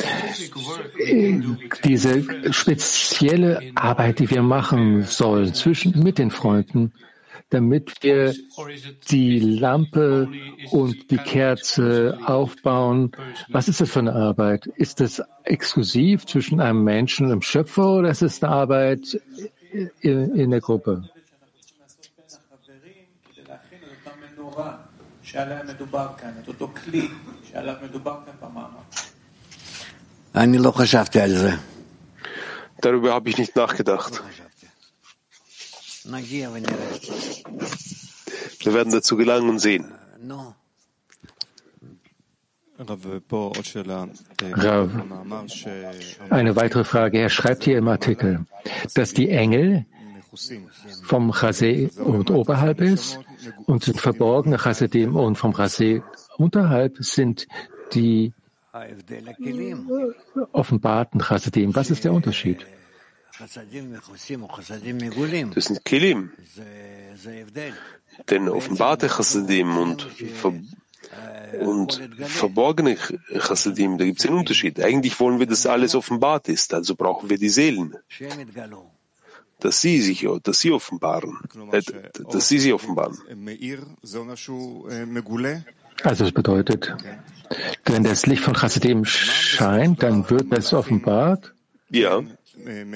Diese 1.83 2.53
spezielle 2.53 3.71
Arbeit, 3.75 4.19
die 4.19 4.29
wir 4.29 4.41
machen 4.41 5.03
sollen 5.03 5.53
zwischen, 5.53 6.01
mit 6.01 6.17
den 6.17 6.31
Freunden, 6.31 6.93
damit 7.49 7.93
wir 8.01 8.33
die 9.09 9.39
Lampe 9.39 10.29
und 10.71 11.11
die 11.11 11.17
Kerze 11.17 12.17
aufbauen. 12.25 13.11
Was 13.49 13.67
ist 13.67 13.81
das 13.81 13.91
für 13.91 13.99
eine 13.99 14.13
Arbeit? 14.13 14.67
Ist 14.67 14.99
das 14.99 15.21
exklusiv 15.43 16.25
zwischen 16.25 16.59
einem 16.59 16.83
Menschen 16.83 17.27
und 17.27 17.31
einem 17.31 17.41
Schöpfer 17.41 17.97
oder 17.97 18.09
ist 18.09 18.21
es 18.21 18.43
eine 18.43 18.51
Arbeit 18.51 19.19
in, 20.01 20.35
in 20.35 20.51
der 20.51 20.61
Gruppe? 20.61 21.09
Darüber 32.81 33.13
habe 33.13 33.29
ich 33.29 33.37
nicht 33.37 33.55
nachgedacht. 33.55 34.21
Wir 38.59 38.73
werden 38.73 38.93
dazu 38.93 39.17
gelangen 39.17 39.49
und 39.49 39.59
sehen. 39.59 39.91
Rav, 44.51 44.89
eine 46.29 46.55
weitere 46.55 46.83
Frage. 46.83 47.19
Er 47.19 47.29
schreibt 47.29 47.63
hier 47.63 47.77
im 47.77 47.87
Artikel, 47.87 48.45
dass 48.93 49.13
die 49.13 49.29
Engel 49.29 49.85
vom 51.03 51.31
Chase 51.31 51.89
und 51.97 52.29
oberhalb 52.29 52.81
ist 52.81 53.19
und 53.65 53.83
sind 53.83 54.01
verborgene 54.01 54.57
Chasedim 54.57 55.15
und 55.15 55.37
vom 55.37 55.53
Chase 55.53 56.03
unterhalb 56.37 56.97
sind 56.99 57.47
die 57.93 58.33
offenbarten 60.51 61.21
Chasedim. 61.21 61.73
Was 61.75 61.89
ist 61.91 62.03
der 62.03 62.11
Unterschied? 62.13 62.65
Das 65.53 65.65
sind 65.65 65.85
Kelim. 65.85 66.31
Denn 68.29 68.49
offenbarte 68.49 69.09
Chassidim 69.09 69.77
und, 69.77 70.03
ver 70.03 70.53
und 71.59 72.01
verborgene 72.21 72.97
Chassidim, 73.39 73.97
da 73.97 74.05
gibt 74.05 74.19
es 74.19 74.25
einen 74.25 74.37
Unterschied. 74.37 74.81
Eigentlich 74.81 75.19
wollen 75.19 75.39
wir, 75.39 75.45
dass 75.45 75.65
alles 75.65 75.95
offenbart 75.95 76.49
ist, 76.49 76.73
also 76.73 76.95
brauchen 76.95 77.29
wir 77.29 77.37
die 77.37 77.49
Seelen. 77.49 77.95
Dass 79.59 79.81
sie 79.81 80.01
sich, 80.01 80.27
dass 80.43 80.59
sie 80.59 80.71
offenbaren, 80.71 81.37
äh, 81.71 81.81
dass 82.29 82.49
sie 82.49 82.59
sich 82.59 82.73
offenbaren. 82.73 83.17
Also 86.03 86.25
das 86.25 86.33
bedeutet, 86.33 86.93
wenn 87.85 88.03
das 88.03 88.25
Licht 88.25 88.43
von 88.43 88.53
Chassidim 88.55 89.05
scheint, 89.05 90.03
dann 90.03 90.29
wird 90.29 90.51
es 90.51 90.73
offenbart. 90.73 91.53
Ja. 91.89 92.21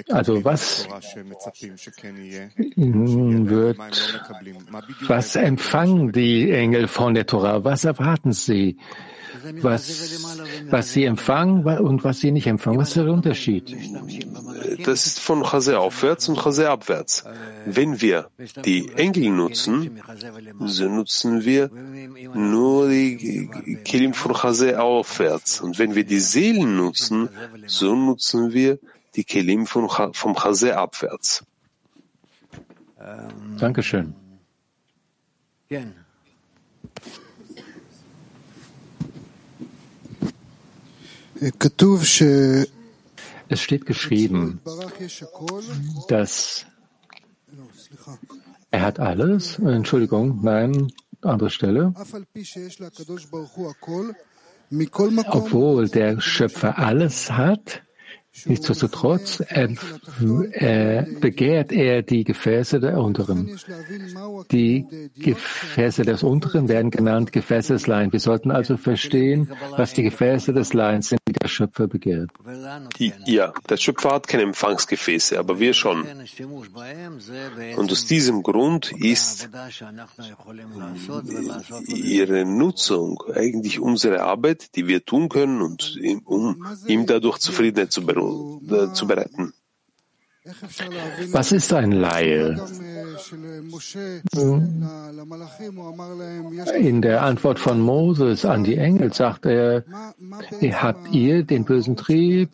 Also 0.09 0.43
was 0.43 0.87
wird, 3.49 3.77
was 5.07 5.35
empfangen 5.35 6.11
die 6.11 6.51
Engel 6.51 6.87
von 6.87 7.13
der 7.13 7.25
Torah? 7.25 7.63
Was 7.63 7.83
erwarten 7.85 8.31
sie? 8.31 8.77
Was, 9.61 10.19
was 10.69 10.91
sie 10.91 11.05
empfangen 11.05 11.63
und 11.63 12.03
was 12.03 12.19
sie 12.19 12.31
nicht 12.31 12.47
empfangen? 12.47 12.79
Was 12.79 12.89
ist 12.89 12.97
der 12.97 13.11
Unterschied? 13.11 13.75
Das 14.83 15.05
ist 15.05 15.19
von 15.19 15.43
Chase 15.43 15.79
aufwärts 15.79 16.27
und 16.29 16.39
Chase 16.39 16.69
abwärts. 16.69 17.23
Wenn 17.65 18.01
wir 18.01 18.29
die 18.65 18.89
Engel 18.95 19.29
nutzen, 19.29 20.01
so 20.65 20.89
nutzen 20.89 21.45
wir 21.45 21.69
nur 22.33 22.89
die 22.89 23.49
Kilim 23.85 24.13
von 24.13 24.33
Chase 24.33 24.81
aufwärts. 24.81 25.61
Und 25.61 25.79
wenn 25.79 25.95
wir 25.95 26.05
die 26.05 26.19
Seelen 26.19 26.75
nutzen, 26.75 27.29
so 27.67 27.95
nutzen 27.95 28.51
wir 28.53 28.79
die 29.19 29.25
Kelim 29.25 29.65
vom, 29.65 29.89
vom 30.13 30.33
Chase 30.33 30.77
abwärts. 30.77 31.43
Dankeschön. 33.57 34.15
Es 43.49 43.61
steht 43.61 43.85
geschrieben, 43.85 44.61
dass 46.07 46.65
er 48.71 48.81
hat 48.81 48.99
alles. 48.99 49.59
Entschuldigung, 49.59 50.39
nein, 50.41 50.91
andere 51.21 51.49
Stelle. 51.49 51.93
Obwohl 55.27 55.89
der 55.89 56.21
Schöpfer 56.21 56.77
alles 56.77 57.31
hat, 57.31 57.83
Nichtsdestotrotz 58.45 59.41
äh, 59.47 59.75
äh, 60.53 61.05
begehrt 61.19 61.71
er 61.71 62.03
die 62.03 62.23
Gefäße 62.23 62.79
der 62.79 62.99
Unteren. 62.99 63.59
Die 64.51 64.85
Gefäße 65.17 66.03
des 66.03 66.23
Unteren 66.23 66.69
werden 66.69 66.91
genannt 66.91 67.31
Gefäße 67.31 67.73
des 67.73 67.87
Leins. 67.87 68.13
Wir 68.13 68.19
sollten 68.19 68.51
also 68.51 68.77
verstehen, 68.77 69.51
was 69.71 69.93
die 69.93 70.03
Gefäße 70.03 70.53
des 70.53 70.73
Leins 70.73 71.09
sind, 71.09 71.19
die 71.27 71.33
der 71.33 71.47
Schöpfer 71.47 71.87
begehrt. 71.87 72.29
Ja, 73.25 73.51
der 73.67 73.77
Schöpfer 73.77 74.11
hat 74.11 74.27
keine 74.27 74.43
Empfangsgefäße, 74.43 75.37
aber 75.37 75.59
wir 75.59 75.73
schon. 75.73 76.05
Und 77.77 77.91
aus 77.91 78.05
diesem 78.05 78.43
Grund 78.43 78.91
ist 78.91 79.49
ihre 81.87 82.45
Nutzung 82.45 83.23
eigentlich 83.33 83.79
unsere 83.79 84.21
Arbeit, 84.21 84.75
die 84.75 84.87
wir 84.87 85.03
tun 85.03 85.29
können, 85.29 85.61
und 85.61 85.99
um 86.25 86.65
ihm 86.87 87.05
dadurch 87.05 87.39
Zufriedenheit 87.39 87.91
zu 87.91 88.05
berufen 88.05 88.18
zu 88.93 89.07
bereiten. 89.07 89.53
Was 91.31 91.51
ist 91.51 91.73
ein 91.73 91.91
Laie? 91.91 92.55
In 96.75 97.01
der 97.01 97.21
Antwort 97.21 97.59
von 97.59 97.79
Moses 97.81 98.45
an 98.45 98.63
die 98.63 98.77
Engel 98.77 99.13
sagt 99.13 99.45
er, 99.45 99.83
habt 100.73 101.13
ihr 101.13 101.43
den 101.43 101.65
bösen 101.65 101.95
Trieb? 101.95 102.49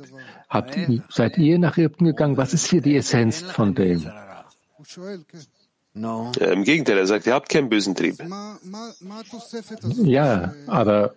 Habt, 0.50 0.78
seid 1.10 1.38
ihr 1.38 1.60
nach 1.60 1.78
Ägypten 1.78 2.06
gegangen? 2.06 2.38
Was 2.38 2.54
ist 2.54 2.68
hier 2.68 2.82
die 2.82 2.96
Essenz 2.96 3.42
von 3.42 3.76
dem? 3.76 4.10
Ja, 5.94 6.52
Im 6.52 6.64
Gegenteil, 6.64 6.98
er 6.98 7.08
sagt, 7.08 7.26
ihr 7.28 7.34
habt 7.34 7.50
keinen 7.50 7.70
bösen 7.70 7.96
Trieb. 7.96 8.18
Ja, 10.04 10.54
aber 10.68 11.16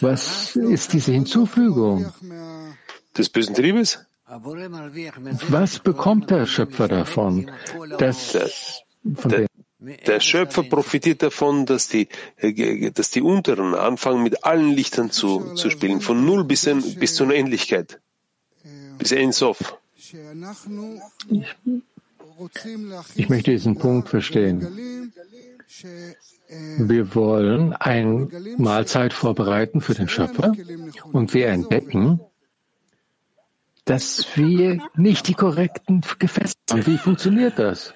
was 0.00 0.56
ist 0.56 0.92
diese 0.92 1.12
Hinzufügung? 1.12 2.06
Des 3.16 3.28
bösen 3.28 3.54
Triebes? 3.54 3.98
Was 5.48 5.78
bekommt 5.78 6.30
der 6.30 6.46
Schöpfer 6.46 6.88
davon? 6.88 7.50
Dass 7.98 8.32
der, 9.02 9.46
der, 10.06 10.20
Schöpfer 10.20 10.64
profitiert 10.64 11.22
davon, 11.22 11.64
dass 11.64 11.88
die, 11.88 12.08
dass 12.94 13.10
die 13.10 13.22
Unteren 13.22 13.74
anfangen, 13.74 14.22
mit 14.22 14.44
allen 14.44 14.70
Lichtern 14.72 15.10
zu, 15.10 15.54
zu 15.54 15.70
spielen, 15.70 16.00
von 16.02 16.26
Null 16.26 16.44
bis, 16.44 16.66
in, 16.66 16.82
bis 16.96 17.14
zur 17.14 17.28
Unendlichkeit, 17.28 18.00
bis 18.98 19.12
Ensof. 19.12 19.78
Ich 23.14 23.28
möchte 23.28 23.50
diesen 23.50 23.78
Punkt 23.78 24.08
verstehen. 24.08 25.12
Wir 26.78 27.14
wollen 27.14 27.72
eine 27.72 28.28
Mahlzeit 28.58 29.12
vorbereiten 29.12 29.80
für 29.80 29.94
den 29.94 30.08
Schöpfer 30.08 30.52
und 31.12 31.34
wir 31.34 31.48
entdecken, 31.48 32.20
dass 33.88 34.26
wir 34.36 34.78
nicht 34.94 35.28
die 35.28 35.34
korrekten 35.34 36.02
Gefäße 36.18 36.54
haben. 36.70 36.86
Wie 36.86 36.98
funktioniert 36.98 37.58
das? 37.58 37.94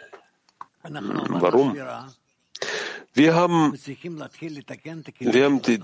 Warum? 0.83 1.77
Wir 3.15 3.35
haben, 3.35 3.75
wir 3.75 5.45
haben, 5.45 5.61
die, 5.63 5.81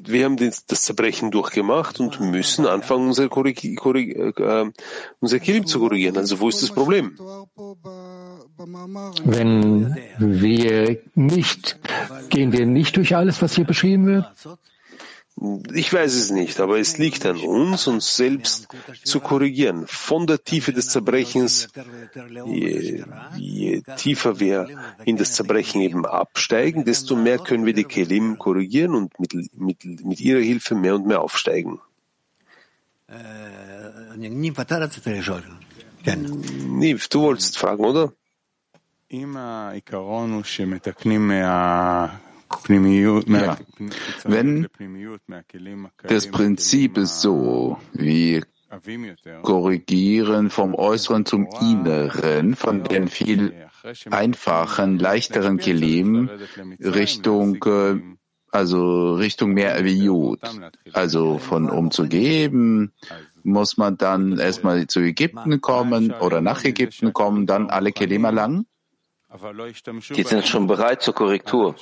wir 0.00 0.24
haben 0.26 0.36
das 0.36 0.82
Zerbrechen 0.82 1.30
durchgemacht 1.30 2.00
und 2.00 2.20
müssen 2.20 2.66
anfangen, 2.66 3.06
unser, 3.06 3.30
Korrig, 3.30 3.76
Korrig, 3.76 4.14
äh, 4.14 4.70
unser 5.20 5.38
Kilim 5.38 5.66
zu 5.66 5.78
korrigieren. 5.80 6.18
Also 6.18 6.38
wo 6.38 6.50
ist 6.50 6.62
das 6.62 6.70
Problem? 6.70 7.16
Wenn 9.24 9.96
wir 10.18 11.00
nicht, 11.14 11.78
gehen 12.28 12.52
wir 12.52 12.66
nicht 12.66 12.94
durch 12.98 13.16
alles, 13.16 13.40
was 13.40 13.54
hier 13.54 13.64
beschrieben 13.64 14.04
wird? 14.04 14.26
Ich 15.74 15.92
weiß 15.92 16.14
es 16.14 16.30
nicht, 16.30 16.60
aber 16.60 16.78
es 16.78 16.96
liegt 16.96 17.26
an 17.26 17.36
uns, 17.36 17.86
uns 17.86 18.16
selbst 18.16 18.68
zu 19.04 19.20
korrigieren. 19.20 19.86
Von 19.86 20.26
der 20.26 20.42
Tiefe 20.42 20.72
des 20.72 20.88
Zerbrechens, 20.88 21.68
je, 22.46 23.04
je 23.36 23.82
tiefer 23.96 24.40
wir 24.40 24.68
in 25.04 25.18
das 25.18 25.32
Zerbrechen 25.32 25.82
eben 25.82 26.06
absteigen, 26.06 26.84
desto 26.86 27.16
mehr 27.16 27.38
können 27.38 27.66
wir 27.66 27.74
die 27.74 27.84
Kelim 27.84 28.38
korrigieren 28.38 28.94
und 28.94 29.20
mit, 29.20 29.34
mit, 29.54 29.84
mit 30.06 30.20
ihrer 30.20 30.40
Hilfe 30.40 30.74
mehr 30.74 30.94
und 30.94 31.06
mehr 31.06 31.20
aufsteigen. 31.20 31.80
Niv, 36.66 37.08
du 37.08 37.20
wolltest 37.20 37.58
fragen, 37.58 37.84
oder? 37.84 38.12
Ja. 42.68 43.58
Wenn 44.24 44.68
das 46.02 46.30
Prinzip 46.30 46.98
ist 46.98 47.20
so, 47.20 47.78
wir 47.92 48.42
korrigieren 49.42 50.50
vom 50.50 50.74
Äußeren 50.74 51.24
zum 51.24 51.48
Inneren, 51.60 52.56
von 52.56 52.82
den 52.84 53.08
viel 53.08 53.54
einfachen, 54.10 54.98
leichteren 54.98 55.58
Kelim 55.58 56.28
Richtung, 56.80 57.62
äh, 57.64 58.00
also 58.50 59.14
Richtung 59.14 59.52
mehr 59.52 59.76
Aviut. 59.76 60.40
Also 60.92 61.38
von 61.38 61.70
um 61.70 61.90
zu 61.90 62.08
geben, 62.08 62.92
muss 63.42 63.76
man 63.76 63.96
dann 63.96 64.38
erstmal 64.38 64.86
zu 64.88 65.00
Ägypten 65.00 65.60
kommen 65.60 66.12
oder 66.12 66.40
nach 66.40 66.64
Ägypten 66.64 67.12
kommen, 67.12 67.46
dann 67.46 67.70
alle 67.70 67.92
Kelim 67.92 68.24
erlangen? 68.24 68.66
Die 70.14 70.22
sind 70.22 70.46
schon 70.46 70.66
bereit 70.66 71.02
zur 71.02 71.14
Korrektur. 71.14 71.76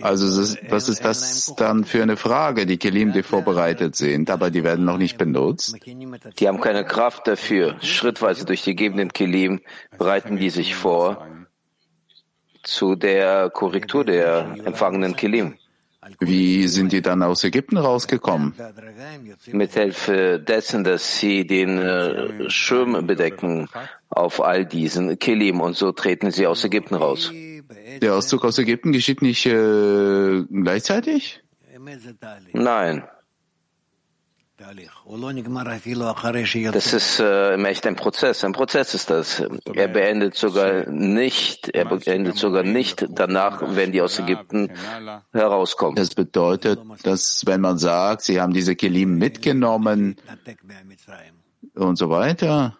Also 0.00 0.56
was 0.70 0.88
ist 0.88 1.04
das 1.04 1.54
dann 1.56 1.84
für 1.84 2.02
eine 2.02 2.16
Frage? 2.16 2.64
Die 2.64 2.78
Kelim, 2.78 3.12
die 3.12 3.22
vorbereitet 3.22 3.96
sind, 3.96 4.30
aber 4.30 4.50
die 4.50 4.64
werden 4.64 4.86
noch 4.86 4.96
nicht 4.96 5.18
benutzt. 5.18 5.76
Die 5.84 6.48
haben 6.48 6.60
keine 6.60 6.84
Kraft 6.84 7.26
dafür. 7.28 7.76
Schrittweise 7.82 8.46
durch 8.46 8.62
die 8.62 8.74
gegebenen 8.74 9.12
Kelim 9.12 9.60
bereiten 9.98 10.38
die 10.38 10.48
sich 10.48 10.74
vor 10.74 11.26
zu 12.62 12.94
der 12.94 13.50
Korrektur 13.50 14.04
der 14.04 14.56
empfangenen 14.64 15.16
Kelim. 15.16 15.54
Wie 16.20 16.66
sind 16.68 16.92
die 16.92 17.02
dann 17.02 17.22
aus 17.22 17.44
Ägypten 17.44 17.76
rausgekommen? 17.76 18.54
Mit 19.52 19.74
Hilfe 19.74 20.38
dessen, 20.40 20.84
dass 20.84 21.18
sie 21.18 21.46
den 21.46 21.78
äh, 21.78 22.48
Schirm 22.48 23.06
bedecken 23.06 23.68
auf 24.08 24.42
all 24.42 24.64
diesen 24.64 25.18
Kelim 25.18 25.60
und 25.60 25.76
so 25.76 25.92
treten 25.92 26.30
sie 26.30 26.46
aus 26.46 26.64
Ägypten 26.64 26.94
raus. 26.94 27.32
Der 28.00 28.14
Auszug 28.14 28.44
aus 28.44 28.58
Ägypten 28.58 28.92
geschieht 28.92 29.22
nicht 29.22 29.46
äh, 29.46 30.42
gleichzeitig? 30.50 31.42
Nein. 32.52 33.04
Das 36.72 36.92
ist 36.92 37.20
äh, 37.20 37.54
im 37.54 37.64
Echt 37.64 37.86
ein 37.86 37.94
Prozess. 37.94 38.42
Ein 38.42 38.52
Prozess 38.52 38.92
ist 38.92 39.08
das. 39.08 39.40
Er 39.72 39.86
beendet 39.86 40.34
sogar 40.34 40.90
nicht, 40.90 41.68
er 41.68 41.84
beendet 41.84 42.36
sogar 42.36 42.64
nicht 42.64 43.06
danach, 43.08 43.62
wenn 43.76 43.92
die 43.92 44.02
aus 44.02 44.18
Ägypten 44.18 44.72
herauskommen. 45.32 45.94
Das 45.94 46.14
bedeutet, 46.14 46.80
dass 47.04 47.46
wenn 47.46 47.60
man 47.60 47.78
sagt, 47.78 48.22
sie 48.22 48.40
haben 48.40 48.52
diese 48.52 48.74
Kelim 48.74 49.16
mitgenommen 49.18 50.16
und 51.74 51.96
so 51.96 52.10
weiter. 52.10 52.76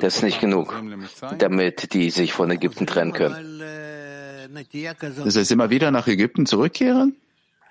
Das 0.00 0.16
ist 0.16 0.22
nicht 0.22 0.40
genug, 0.40 0.74
damit 1.38 1.92
die 1.92 2.10
sich 2.10 2.32
von 2.32 2.50
Ägypten 2.52 2.86
trennen 2.86 3.12
können. 3.12 3.62
Das 5.24 5.36
heißt, 5.36 5.50
immer 5.52 5.70
wieder 5.70 5.90
nach 5.90 6.06
Ägypten 6.06 6.46
zurückkehren? 6.46 7.16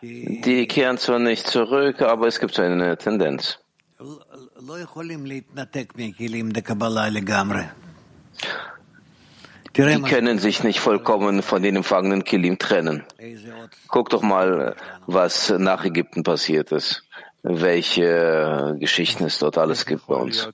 Die 0.02 0.68
kehren 0.68 0.98
zwar 0.98 1.20
nicht 1.20 1.48
zurück, 1.48 2.02
aber 2.02 2.28
es 2.28 2.40
gibt 2.40 2.54
so 2.54 2.62
eine 2.62 2.98
Tendenz. 2.98 3.60
Die 9.76 10.02
können 10.02 10.40
sich 10.40 10.64
nicht 10.64 10.80
vollkommen 10.80 11.42
von 11.42 11.64
den 11.64 11.76
empfangenen 11.78 12.24
Kilim 12.24 12.60
trennen. 12.60 13.04
Guck 13.88 14.10
doch 14.12 14.22
mal, 14.22 14.76
was 15.08 15.50
nach 15.50 15.84
Ägypten 15.84 16.24
passiert 16.24 16.72
ist 16.72 17.07
welche 17.50 18.76
Geschichten 18.80 19.26
es 19.26 19.40
dort 19.40 19.58
alles 19.58 19.86
gibt 19.86 20.08
bei 20.08 20.16
uns. 20.16 20.50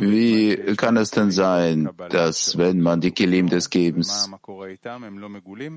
Wie 0.00 0.76
kann 0.76 0.96
es 0.96 1.10
denn 1.10 1.30
sein, 1.30 1.90
dass 2.10 2.58
wenn 2.58 2.80
man 2.80 3.00
die 3.00 3.10
Kelim 3.12 3.48
des 3.48 3.70
Gebens 3.70 4.30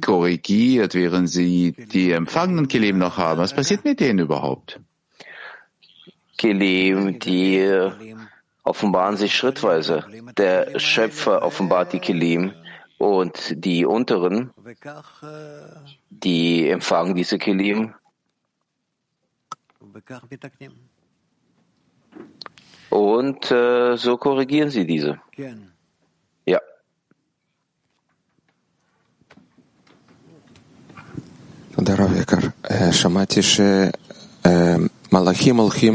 korrigiert, 0.01 0.95
während 0.95 1.29
sie 1.29 1.73
die 1.73 2.11
empfangenen 2.11 2.67
Kelim 2.67 2.97
noch 2.97 3.17
haben, 3.17 3.39
was 3.39 3.53
passiert 3.53 3.83
mit 3.83 3.99
denen 3.99 4.19
überhaupt? 4.19 4.79
Kelim, 6.37 7.19
die 7.19 7.67
offenbaren 8.63 9.17
sich 9.17 9.35
schrittweise. 9.35 10.05
Der 10.37 10.79
Schöpfer 10.79 11.41
offenbart 11.41 11.93
die 11.93 11.99
Kelim 11.99 12.53
und 12.97 13.53
die 13.63 13.85
unteren, 13.85 14.51
die 16.09 16.69
empfangen 16.69 17.15
diese 17.15 17.37
Kelim. 17.37 17.93
Und 22.89 23.51
äh, 23.51 23.95
so 23.97 24.17
korrigieren 24.17 24.69
sie 24.69 24.85
diese. 24.85 25.19
Ja. 26.45 26.59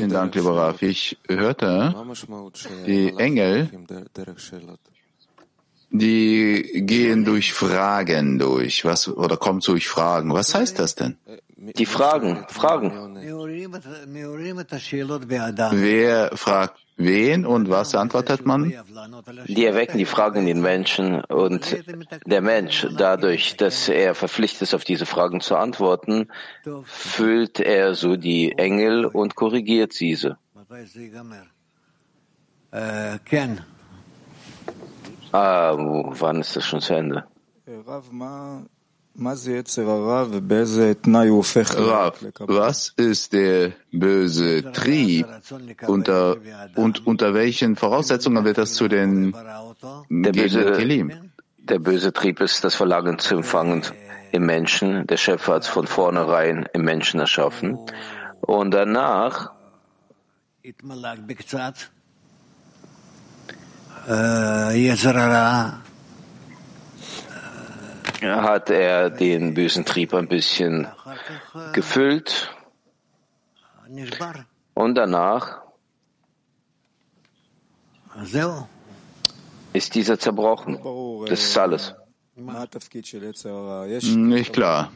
Vielen 0.00 0.10
Dank, 0.10 0.34
lieber 0.34 0.56
Raf. 0.56 0.82
Ich 0.82 1.18
hörte, 1.28 1.94
die 2.86 3.12
Engel 3.18 3.68
die 5.92 6.84
gehen 6.86 7.24
durch 7.24 7.52
Fragen 7.52 8.38
durch, 8.38 8.84
was, 8.84 9.08
oder 9.08 9.36
kommen 9.36 9.60
durch 9.60 9.88
Fragen. 9.88 10.32
Was 10.32 10.54
heißt 10.54 10.78
das 10.78 10.94
denn? 10.94 11.16
Die 11.56 11.86
Fragen, 11.86 12.44
Fragen. 12.48 12.90
Wer 15.72 16.36
fragt 16.36 16.78
wen 16.96 17.46
und 17.46 17.70
was 17.70 17.94
antwortet 17.94 18.44
man? 18.44 18.72
Die 19.46 19.64
erwecken 19.64 19.98
die 19.98 20.04
Fragen 20.06 20.40
in 20.40 20.46
den 20.46 20.60
Menschen 20.60 21.20
und 21.24 21.76
der 22.26 22.40
Mensch, 22.40 22.86
dadurch, 22.96 23.56
dass 23.56 23.88
er 23.88 24.14
verpflichtet 24.14 24.62
ist, 24.62 24.74
auf 24.74 24.84
diese 24.84 25.06
Fragen 25.06 25.40
zu 25.40 25.56
antworten, 25.56 26.28
füllt 26.84 27.60
er 27.60 27.94
so 27.94 28.16
die 28.16 28.52
Engel 28.58 29.04
und 29.04 29.36
korrigiert 29.36 29.98
diese. 30.00 30.38
Ah, 35.32 35.74
wann 35.76 36.40
ist 36.40 36.56
das 36.56 36.64
schon 36.64 36.80
zu 36.80 36.94
Ende? 36.94 37.24
Rav, 41.78 42.24
was 42.40 42.88
ist 42.96 43.32
der 43.32 43.72
böse 43.92 44.72
Trieb? 44.72 45.26
Unter, 45.86 46.36
und 46.76 47.06
unter 47.06 47.34
welchen 47.34 47.76
Voraussetzungen 47.76 48.44
wird 48.44 48.58
das 48.58 48.74
zu 48.74 48.88
den 48.88 49.32
der 50.08 50.32
böse, 50.32 50.72
Kelim? 50.72 51.32
Der 51.58 51.78
böse 51.78 52.12
Trieb 52.12 52.40
ist 52.40 52.64
das 52.64 52.74
Verlangen 52.74 53.18
zu 53.18 53.36
empfangen 53.36 53.82
im 54.32 54.46
Menschen. 54.46 55.06
Der 55.06 55.18
Schöpfer 55.18 55.54
hat 55.54 55.62
es 55.62 55.68
von 55.68 55.86
vornherein 55.86 56.66
im 56.72 56.82
Menschen 56.82 57.20
erschaffen. 57.20 57.78
Und 58.40 58.72
danach 58.72 59.52
hat 68.22 68.70
er 68.70 69.10
den 69.10 69.54
bösen 69.54 69.84
Trieb 69.84 70.14
ein 70.14 70.28
bisschen 70.28 70.88
gefüllt 71.72 72.50
und 74.74 74.94
danach 74.94 75.60
ist 79.72 79.94
dieser 79.94 80.18
zerbrochen. 80.18 80.78
Das 81.28 81.42
ist 81.42 81.58
alles. 81.58 81.94
Nicht 84.14 84.52
klar. 84.52 84.92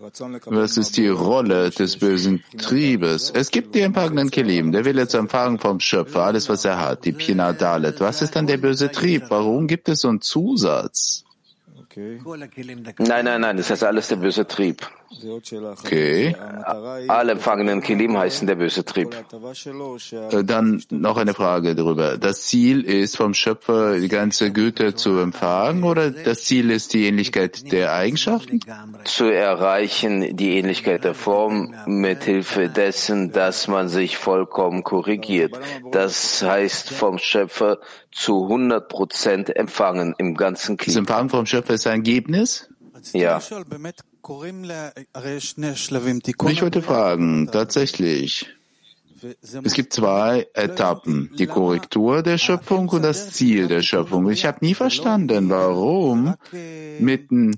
Was 0.00 0.76
ist 0.76 0.96
die 0.96 1.08
Rolle 1.08 1.70
des 1.70 1.96
bösen 1.96 2.44
Triebes? 2.56 3.32
Es 3.34 3.50
gibt 3.50 3.74
die 3.74 3.80
empfangenen 3.80 4.30
Kelim, 4.30 4.70
der 4.70 4.84
will 4.84 4.96
jetzt 4.96 5.14
empfangen 5.14 5.58
vom 5.58 5.80
Schöpfer, 5.80 6.22
alles 6.22 6.48
was 6.48 6.64
er 6.64 6.78
hat, 6.78 7.04
die 7.04 7.10
Pina 7.10 7.52
Dalet. 7.52 7.98
Was 8.00 8.22
ist 8.22 8.36
dann 8.36 8.46
der 8.46 8.58
böse 8.58 8.92
Trieb? 8.92 9.24
Warum 9.28 9.66
gibt 9.66 9.88
es 9.88 10.02
so 10.02 10.08
einen 10.08 10.20
Zusatz? 10.20 11.24
Nein, 12.98 13.24
nein, 13.24 13.40
nein, 13.40 13.56
das 13.56 13.70
heißt 13.70 13.82
alles 13.82 14.06
der 14.06 14.16
böse 14.16 14.46
Trieb. 14.46 14.86
Okay. 15.10 16.36
Alle 17.08 17.32
empfangenen 17.32 17.80
Kilim 17.80 18.16
heißen 18.16 18.46
der 18.46 18.56
böse 18.56 18.84
Trieb. 18.84 19.16
Dann 20.44 20.82
noch 20.90 21.16
eine 21.16 21.34
Frage 21.34 21.74
darüber. 21.74 22.18
Das 22.18 22.42
Ziel 22.42 22.82
ist 22.82 23.16
vom 23.16 23.32
Schöpfer 23.32 23.98
die 23.98 24.08
ganze 24.08 24.52
Güte 24.52 24.94
zu 24.94 25.18
empfangen 25.18 25.84
oder 25.84 26.10
das 26.10 26.44
Ziel 26.44 26.70
ist 26.70 26.92
die 26.92 27.06
Ähnlichkeit 27.06 27.72
der 27.72 27.94
Eigenschaften? 27.94 28.60
Zu 29.04 29.24
erreichen 29.24 30.36
die 30.36 30.58
Ähnlichkeit 30.58 31.04
der 31.04 31.14
Form 31.14 31.74
mit 31.86 32.24
Hilfe 32.24 32.68
dessen, 32.68 33.32
dass 33.32 33.66
man 33.66 33.88
sich 33.88 34.18
vollkommen 34.18 34.84
korrigiert. 34.84 35.58
Das 35.90 36.42
heißt 36.42 36.90
vom 36.90 37.18
Schöpfer 37.18 37.78
zu 38.12 38.44
100 38.44 38.88
Prozent 38.88 39.56
empfangen 39.56 40.14
im 40.18 40.34
ganzen 40.34 40.76
Kli. 40.76 40.92
Das 40.92 40.96
Empfangen 40.96 41.30
vom 41.30 41.46
Schöpfer 41.46 41.74
ist 41.74 41.86
ein 41.86 42.00
Ergebnis? 42.00 42.68
Ja. 43.12 43.40
Ich 46.52 46.62
wollte 46.62 46.82
fragen, 46.82 47.48
tatsächlich, 47.50 48.46
Es 49.64 49.72
gibt 49.74 49.92
zwei 49.92 50.46
Etappen, 50.54 51.30
die 51.38 51.46
Korrektur 51.46 52.22
der 52.22 52.38
Schöpfung 52.38 52.88
und 52.88 53.02
das 53.02 53.32
Ziel 53.32 53.66
der 53.66 53.82
Schöpfung. 53.82 54.30
Ich 54.30 54.44
habe 54.44 54.58
nie 54.60 54.74
verstanden, 54.74 55.50
warum 55.50 56.34
mitten 57.00 57.56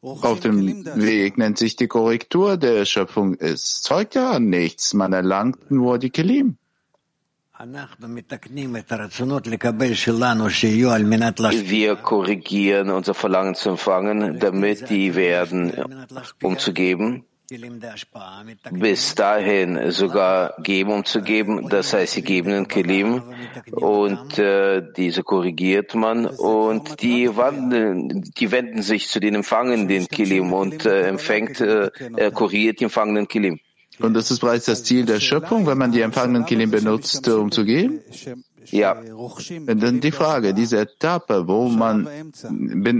auf 0.00 0.40
dem 0.40 0.84
Weg 0.96 1.38
nennt 1.38 1.58
sich 1.58 1.76
die 1.76 1.88
Korrektur 1.88 2.56
der 2.56 2.84
Schöpfung. 2.84 3.36
Es 3.38 3.82
zeugt 3.82 4.14
ja 4.14 4.38
nichts, 4.38 4.94
man 4.94 5.12
erlangt 5.12 5.70
nur 5.70 5.98
die 5.98 6.10
Kelim. 6.10 6.56
Wir 11.68 11.94
korrigieren 11.94 12.90
unser 12.90 13.14
Verlangen 13.14 13.54
zu 13.54 13.70
empfangen, 13.70 14.40
damit 14.40 14.90
die 14.90 15.14
werden 15.14 15.72
umzugeben 16.42 17.24
bis 18.70 19.14
dahin 19.14 19.90
sogar 19.90 20.54
geben, 20.62 20.90
um 20.90 21.04
zu 21.04 21.22
geben. 21.22 21.68
Das 21.68 21.92
heißt, 21.92 22.14
sie 22.14 22.22
geben 22.22 22.50
den 22.50 22.66
Kelim. 22.66 23.22
Und 23.70 24.38
äh, 24.38 24.82
diese 24.96 25.22
korrigiert 25.22 25.94
man 25.94 26.26
und 26.26 27.02
die, 27.02 27.36
wandeln, 27.36 28.22
die 28.22 28.50
wenden 28.50 28.82
sich 28.82 29.08
zu 29.08 29.20
den 29.20 29.34
empfangenden 29.34 30.08
Kelim 30.08 30.52
und 30.52 30.86
äh, 30.86 31.02
empfängt, 31.08 31.60
äh, 31.60 31.90
korrigiert 32.32 32.80
die 32.80 32.84
empfangenen 32.84 33.28
Kelim. 33.28 33.60
Und 33.98 34.14
das 34.14 34.30
ist 34.30 34.40
bereits 34.40 34.66
das 34.66 34.84
Ziel 34.84 35.04
der 35.04 35.20
Schöpfung, 35.20 35.66
wenn 35.66 35.78
man 35.78 35.92
die 35.92 36.00
empfangenen 36.00 36.46
Kelim 36.46 36.70
benutzt, 36.70 37.28
um 37.28 37.50
zu 37.50 37.64
geben? 37.64 38.00
Ja. 38.66 38.96
Dann 39.66 40.00
die 40.00 40.12
Frage, 40.12 40.54
diese 40.54 40.80
Etappe, 40.80 41.46
wo 41.46 41.68
man, 41.68 42.08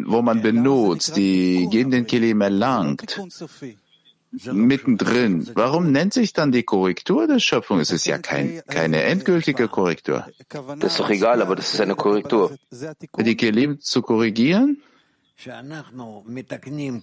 wo 0.06 0.22
man 0.22 0.42
benutzt, 0.42 1.16
die 1.16 1.68
gebenden 1.70 2.06
Kelim 2.06 2.40
erlangt, 2.40 3.20
mittendrin. 4.50 5.50
Warum 5.54 5.92
nennt 5.92 6.14
sich 6.14 6.32
dann 6.32 6.52
die 6.52 6.62
Korrektur 6.62 7.26
der 7.26 7.38
Schöpfung? 7.38 7.80
Es 7.80 7.90
ist 7.90 8.06
ja 8.06 8.18
kein, 8.18 8.62
keine 8.66 9.02
endgültige 9.02 9.68
Korrektur. 9.68 10.26
Das 10.78 10.92
ist 10.92 11.00
doch 11.00 11.10
egal, 11.10 11.42
aber 11.42 11.56
das 11.56 11.74
ist 11.74 11.80
eine 11.80 11.94
Korrektur. 11.94 12.56
Die 13.18 13.36
Kelim 13.36 13.80
zu 13.80 14.02
korrigieren? 14.02 14.82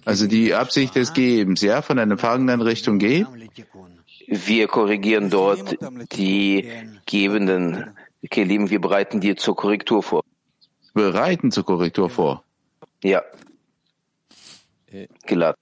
Also 0.04 0.26
die 0.26 0.54
Absicht 0.54 0.96
des 0.96 1.12
Gebens, 1.12 1.60
ja, 1.60 1.82
von 1.82 1.98
einer 1.98 2.12
empfangenen 2.12 2.60
Richtung 2.60 2.98
geben? 2.98 3.26
Wir 4.26 4.68
korrigieren 4.68 5.30
dort 5.30 5.76
die 6.12 6.70
gebenden 7.06 7.96
Kelim, 8.30 8.70
wir 8.70 8.80
bereiten 8.80 9.20
die 9.20 9.34
zur 9.34 9.56
Korrektur 9.56 10.02
vor. 10.02 10.22
Bereiten 10.94 11.50
zur 11.50 11.64
Korrektur 11.64 12.10
vor? 12.10 12.44
Ja. 13.02 13.22
Geladen. 15.26 15.56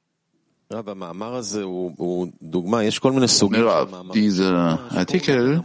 Ja, 0.70 0.82
diese 4.12 4.55
Artikel, 4.90 5.62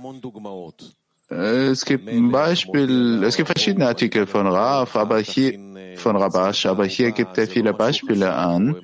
es 1.30 1.86
gibt 1.86 2.10
ein 2.10 2.32
Beispiel, 2.32 3.24
es 3.24 3.38
gibt 3.38 3.48
verschiedene 3.48 3.88
Artikel 3.88 4.28
von 4.28 4.48
Rav, 4.48 4.96
aber 4.96 5.20
hier, 5.20 5.58
von 5.96 6.16
Rabash, 6.16 6.66
aber 6.66 6.86
hier 6.86 7.12
gibt 7.12 7.38
er 7.38 7.48
viele 7.48 7.74
Beispiele 7.74 8.34
an. 8.34 8.76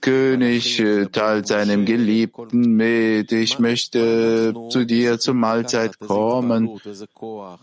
König 0.00 0.82
teilt 1.12 1.46
seinem 1.46 1.84
Geliebten 1.84 2.72
mit, 2.76 3.32
ich 3.32 3.58
möchte 3.58 4.54
zu 4.70 4.84
dir 4.84 5.18
zur 5.18 5.34
Mahlzeit 5.34 5.98
kommen. 5.98 6.80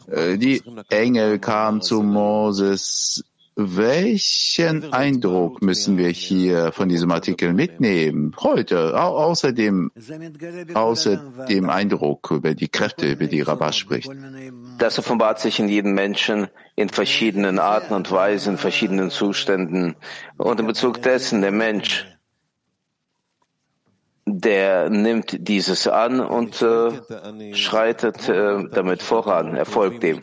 Die 0.07 0.61
Engel 0.89 1.39
kamen 1.39 1.81
zu 1.81 2.01
Moses 2.01 3.23
welchen 3.55 4.93
Eindruck 4.93 5.61
müssen 5.61 5.97
wir 5.97 6.09
hier 6.09 6.71
von 6.71 6.87
diesem 6.87 7.11
Artikel 7.11 7.53
mitnehmen? 7.53 8.33
Heute, 8.39 8.99
außer 8.99 9.51
dem, 9.51 9.91
außer 10.73 11.17
dem 11.49 11.69
Eindruck 11.69 12.31
über 12.31 12.53
die 12.53 12.69
Kräfte, 12.69 13.11
über 13.11 13.27
die 13.27 13.41
Rabbah 13.41 13.73
spricht. 13.73 14.11
Das 14.77 14.97
offenbart 14.99 15.39
sich 15.39 15.59
in 15.59 15.67
jedem 15.67 15.93
Menschen 15.93 16.47
in 16.75 16.89
verschiedenen 16.89 17.59
Arten 17.59 17.93
und 17.93 18.09
Weisen, 18.11 18.53
in 18.53 18.57
verschiedenen 18.57 19.09
Zuständen. 19.09 19.95
Und 20.37 20.59
in 20.59 20.67
Bezug 20.67 21.01
dessen, 21.01 21.41
der 21.41 21.51
Mensch 21.51 22.05
der 24.39 24.89
nimmt 24.89 25.47
dieses 25.47 25.87
an 25.87 26.19
und 26.19 26.61
äh, 26.61 27.53
schreitet 27.53 28.29
äh, 28.29 28.67
damit 28.71 29.01
voran, 29.01 29.55
er 29.55 29.65
folgt 29.65 30.03
dem. 30.03 30.21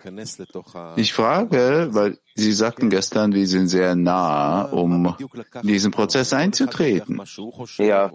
Ich 0.96 1.12
frage, 1.12 1.88
weil 1.90 2.18
Sie 2.38 2.52
sagten 2.52 2.88
gestern, 2.88 3.34
wir 3.34 3.48
sind 3.48 3.66
sehr 3.66 3.96
nah, 3.96 4.62
um 4.62 5.16
diesen 5.64 5.90
Prozess 5.90 6.32
einzutreten. 6.32 7.20
Ja. 7.78 8.12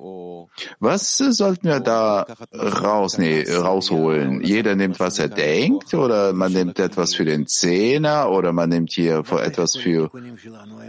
Was 0.80 1.18
sollten 1.18 1.68
wir 1.68 1.82
da 1.82 2.26
raus, 2.53 3.18
nee, 3.18 3.44
rausholen? 3.44 4.41
Jeder 4.41 4.78
nimmt, 4.78 5.02
was 5.02 5.20
er 5.20 5.28
denkt, 5.28 5.94
oder 5.94 6.32
man 6.32 6.53
nimmt 6.53 6.80
etwas 6.80 7.15
für 7.15 7.26
den 7.26 7.48
Zehner, 7.48 8.32
oder 8.32 8.53
man 8.53 8.70
nimmt 8.70 8.94
hier 8.94 9.26
etwas 9.30 9.76
für, 9.76 10.10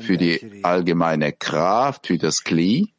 für 0.00 0.16
die 0.16 0.62
allgemeine 0.62 1.32
Kraft, 1.32 2.06
für 2.06 2.18
das 2.18 2.44
Kli? 2.44 2.93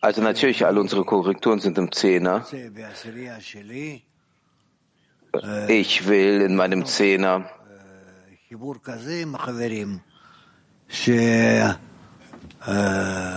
Also 0.00 0.22
natürlich, 0.22 0.64
alle 0.64 0.80
unsere 0.80 1.04
Korrekturen 1.04 1.58
sind 1.58 1.76
im 1.76 1.90
Zehner. 1.90 2.46
Ich 5.68 6.08
will 6.08 6.40
in 6.42 6.56
meinem 6.56 6.86
Zehner 6.86 7.50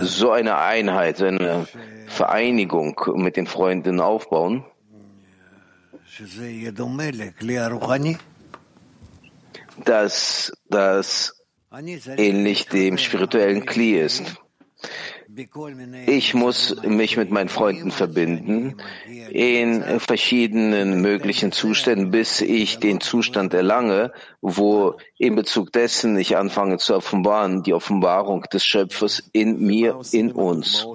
so 0.02 0.30
eine 0.30 0.58
Einheit, 0.58 1.22
eine 1.22 1.66
Vereinigung 2.06 3.00
mit 3.16 3.36
den 3.36 3.46
Freunden 3.46 4.00
aufbauen, 4.00 4.64
dass 9.84 10.52
das 10.68 11.42
ähnlich 12.16 12.68
dem 12.68 12.98
spirituellen 12.98 13.66
Kli 13.66 14.00
ist. 14.00 14.36
Ich 16.06 16.34
muss 16.34 16.76
mich 16.82 17.16
mit 17.16 17.30
meinen 17.30 17.48
Freunden 17.48 17.90
verbinden 17.90 18.76
in 19.30 19.82
verschiedenen 19.98 21.00
möglichen 21.00 21.52
Zuständen, 21.52 22.10
bis 22.10 22.40
ich 22.40 22.78
den 22.78 23.00
Zustand 23.00 23.54
erlange, 23.54 24.12
wo 24.40 24.96
in 25.16 25.34
Bezug 25.34 25.72
dessen 25.72 26.18
ich 26.18 26.36
anfange 26.36 26.78
zu 26.78 26.94
offenbaren, 26.94 27.62
die 27.62 27.72
Offenbarung 27.72 28.42
des 28.52 28.64
Schöpfers 28.64 29.22
in 29.32 29.60
mir, 29.60 30.00
in 30.12 30.32
uns. 30.32 30.86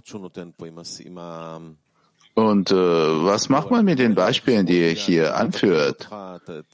Und 2.37 2.69
äh, 2.69 2.75
was 2.75 3.49
macht 3.49 3.71
man 3.71 3.83
mit 3.83 3.97
den 3.97 4.13
Beispielen, 4.13 4.67
die 4.67 4.77
er 4.77 4.91
hier 4.91 5.35
anführt? 5.37 6.07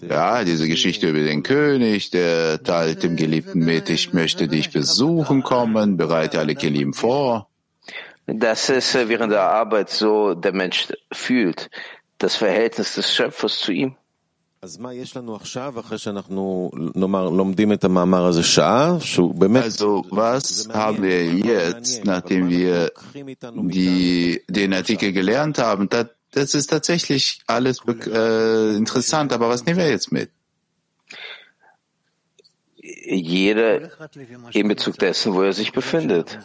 Ja, 0.01 0.43
diese 0.43 0.67
Geschichte 0.67 1.07
über 1.07 1.19
den 1.19 1.41
König, 1.41 2.11
der 2.11 2.61
teilt 2.61 3.03
dem 3.03 3.15
Geliebten 3.15 3.59
mit, 3.59 3.89
ich 3.89 4.11
möchte 4.11 4.49
dich 4.49 4.71
besuchen 4.71 5.41
kommen, 5.43 5.95
bereite 5.95 6.39
alle 6.39 6.55
Kelim 6.55 6.91
vor. 6.91 7.47
Das 8.25 8.69
ist 8.69 8.93
während 8.93 9.31
der 9.33 9.43
Arbeit 9.43 9.89
so 9.89 10.33
der 10.33 10.53
Mensch 10.53 10.87
fühlt, 11.11 11.69
das 12.17 12.35
Verhältnis 12.35 12.95
des 12.95 13.13
Schöpfers 13.13 13.59
zu 13.59 13.71
ihm. 13.71 13.95
Also 14.61 14.81
was 20.09 20.69
haben 20.71 21.03
wir 21.03 21.25
jetzt, 21.33 22.05
nachdem 22.05 22.47
wir 22.47 22.91
die, 23.13 24.41
den 24.47 24.73
Artikel 24.73 25.11
gelernt 25.11 25.57
haben? 25.57 25.89
Das, 25.89 26.07
das 26.31 26.53
ist 26.53 26.67
tatsächlich 26.67 27.41
alles 27.45 27.79
äh, 27.87 28.75
interessant, 28.77 29.33
aber 29.33 29.49
was 29.49 29.65
nehmen 29.65 29.79
wir 29.79 29.89
jetzt 29.89 30.13
mit? 30.13 30.29
Jeder 32.77 33.89
in 34.53 34.67
Bezug 34.69 34.97
dessen, 34.97 35.33
wo 35.33 35.41
er 35.41 35.51
sich 35.51 35.73
befindet. 35.73 36.39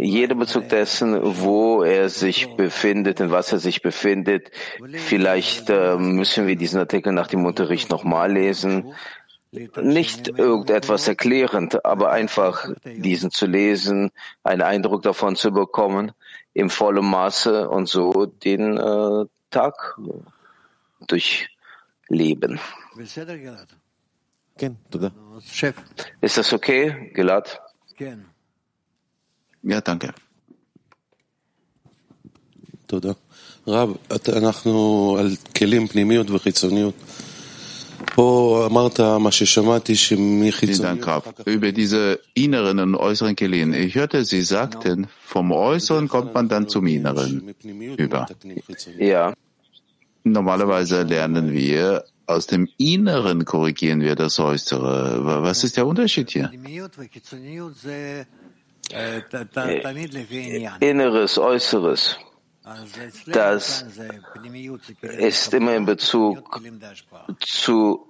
Jeder 0.00 0.36
Bezug 0.36 0.68
dessen, 0.68 1.18
wo 1.42 1.82
er 1.82 2.08
sich 2.08 2.54
befindet, 2.56 3.18
in 3.18 3.32
was 3.32 3.50
er 3.52 3.58
sich 3.58 3.82
befindet. 3.82 4.52
Vielleicht 4.92 5.70
äh, 5.70 5.96
müssen 5.96 6.46
wir 6.46 6.54
diesen 6.54 6.78
Artikel 6.78 7.12
nach 7.12 7.26
dem 7.26 7.44
Unterricht 7.44 7.90
nochmal 7.90 8.32
lesen. 8.32 8.94
Nicht 9.50 10.28
irgendetwas 10.28 11.08
erklärend, 11.08 11.84
aber 11.84 12.12
einfach 12.12 12.68
diesen 12.84 13.30
zu 13.32 13.46
lesen, 13.46 14.10
einen 14.44 14.62
Eindruck 14.62 15.02
davon 15.02 15.34
zu 15.34 15.50
bekommen, 15.50 16.12
im 16.54 16.70
vollen 16.70 17.04
Maße 17.04 17.68
und 17.68 17.88
so 17.88 18.26
den 18.26 18.76
äh, 18.76 19.24
Tag 19.50 19.98
durchleben. 21.08 22.60
Ist 26.20 26.38
das 26.38 26.52
okay, 26.52 27.10
Gilad? 27.14 27.60
Ja, 29.63 29.79
danke. 29.81 30.07
תודה. 32.85 33.11
רב, 33.67 33.89
אנחנו 34.29 35.15
על 35.19 35.29
כלים 35.57 35.87
פנימיות 35.87 36.31
וחיצוניות. 36.31 36.93
פה 38.15 38.67
אמרת 38.69 38.99
מה 38.99 39.31
ששמעתי 39.31 39.95
שמחיצוניות... 39.95 41.39
Über 41.47 41.71
diese 41.71 42.19
inneren 42.35 42.79
und 42.79 42.95
äußeren 42.95 43.35
Kelim. 43.35 43.73
Ich 43.73 43.95
hörte, 43.95 44.25
Sie 44.25 44.41
sagten, 44.41 45.07
vom 45.25 45.51
Äußeren 45.51 46.07
kommt 46.07 46.33
man 46.33 46.47
dann 46.49 46.67
zum 46.67 46.85
Inneren 46.87 47.55
über. 47.97 48.27
Ja. 48.99 49.33
Normalerweise 50.23 51.03
lernen 51.03 51.51
wir, 51.51 52.03
aus 52.27 52.47
dem 52.47 52.67
Inneren 52.77 53.45
korrigieren 53.45 54.01
wir 54.01 54.15
das 54.15 54.39
Äußere. 54.39 54.91
Was 55.47 55.63
ist 55.63 55.77
der 55.77 55.87
Unterschied 55.87 56.29
hier? 56.31 56.51
Inneres, 60.80 61.38
Äußeres. 61.38 62.18
Das 63.26 63.84
ist 65.02 65.54
immer 65.54 65.74
in 65.74 65.86
Bezug 65.86 66.60
zu 67.40 68.04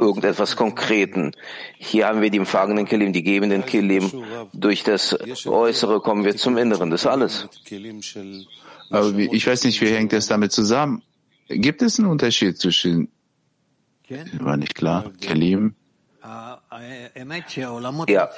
irgendetwas 0.00 0.56
Konkreten. 0.56 1.32
Hier 1.76 2.06
haben 2.06 2.22
wir 2.22 2.30
die 2.30 2.38
empfangenen 2.38 2.86
Kelim, 2.86 3.12
die 3.12 3.22
gebenden 3.22 3.66
Kelim. 3.66 4.10
Durch 4.54 4.82
das 4.82 5.14
Äußere 5.46 6.00
kommen 6.00 6.24
wir 6.24 6.36
zum 6.36 6.56
Inneren. 6.56 6.88
Das 6.90 7.02
ist 7.02 7.06
alles. 7.06 7.48
Aber 8.90 9.14
ich 9.14 9.46
weiß 9.46 9.64
nicht, 9.64 9.80
wie 9.82 9.90
hängt 9.90 10.14
das 10.14 10.26
damit 10.26 10.52
zusammen? 10.52 11.02
Gibt 11.48 11.82
es 11.82 11.98
einen 11.98 12.08
Unterschied 12.08 12.58
zwischen, 12.58 13.10
war 14.38 14.56
nicht 14.56 14.74
klar, 14.74 15.12
Kelim? 15.20 15.74
Ja. 18.08 18.30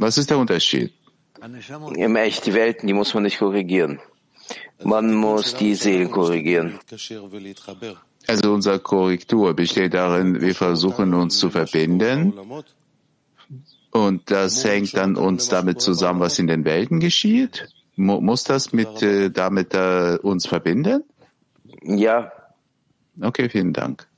Was 0.00 0.16
ist 0.16 0.30
der 0.30 0.38
Unterschied? 0.38 0.94
Im 1.94 2.16
Echt, 2.16 2.46
die 2.46 2.54
Welten, 2.54 2.86
die 2.86 2.94
muss 2.94 3.12
man 3.12 3.24
nicht 3.24 3.38
korrigieren. 3.38 4.00
Man 4.82 5.12
muss 5.14 5.54
die 5.54 5.74
Seelen 5.74 6.10
korrigieren. 6.10 6.80
Also 8.26 8.52
unsere 8.52 8.78
Korrektur 8.78 9.54
besteht 9.54 9.92
darin, 9.92 10.40
wir 10.40 10.54
versuchen 10.54 11.12
uns 11.12 11.38
zu 11.38 11.50
verbinden 11.50 12.32
und 13.90 14.30
das 14.30 14.64
hängt 14.64 14.96
dann 14.96 15.16
uns 15.16 15.48
damit 15.48 15.82
zusammen, 15.82 16.20
was 16.20 16.38
in 16.38 16.46
den 16.46 16.64
Welten 16.64 17.00
geschieht. 17.00 17.68
Muss 17.96 18.44
das 18.44 18.72
mit 18.72 19.02
äh, 19.02 19.30
damit 19.30 19.74
äh, 19.74 20.16
uns 20.22 20.46
verbinden? 20.46 21.04
Ja. 21.82 22.32
Okay, 23.20 23.50
vielen 23.50 23.74
Dank. 23.74 24.09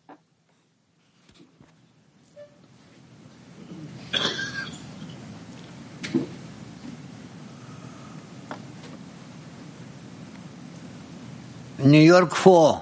New 11.85 11.99
York 11.99 12.37
4. 12.37 12.81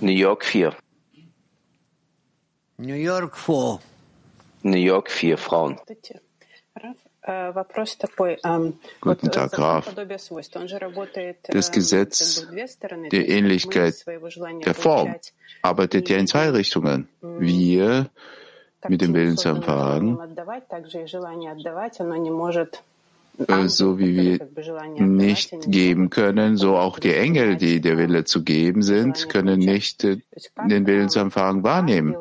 New 0.00 0.12
York 0.12 0.44
4. 0.44 0.76
New 2.76 2.94
York 2.94 3.34
4. 3.34 3.80
New 4.62 4.76
York 4.76 5.10
4 5.10 5.38
Frauen. 5.38 5.78
Guten 9.00 9.30
Tag, 9.30 9.52
Graf. 9.52 9.94
Das 11.44 11.72
Gesetz 11.72 12.46
der 13.10 13.28
Ähnlichkeit 13.28 14.04
der 14.06 14.74
Form 14.74 15.14
arbeitet 15.62 16.10
ja 16.10 16.18
in 16.18 16.26
zwei 16.26 16.50
Richtungen. 16.50 17.08
Wir 17.22 18.10
mit 18.86 19.00
dem 19.00 19.14
Willensempfang 19.14 20.18
so 23.66 23.98
wie 23.98 24.16
wir 24.16 24.38
nicht 24.96 25.52
geben 25.66 26.10
können, 26.10 26.56
so 26.56 26.76
auch 26.76 26.98
die 26.98 27.14
Engel, 27.14 27.56
die 27.56 27.80
der 27.80 27.98
Wille 27.98 28.24
zu 28.24 28.44
geben 28.44 28.82
sind, 28.82 29.28
können 29.28 29.58
nicht 29.58 30.02
den 30.04 30.86
Willensempfang 30.86 31.64
wahrnehmen 31.64 32.16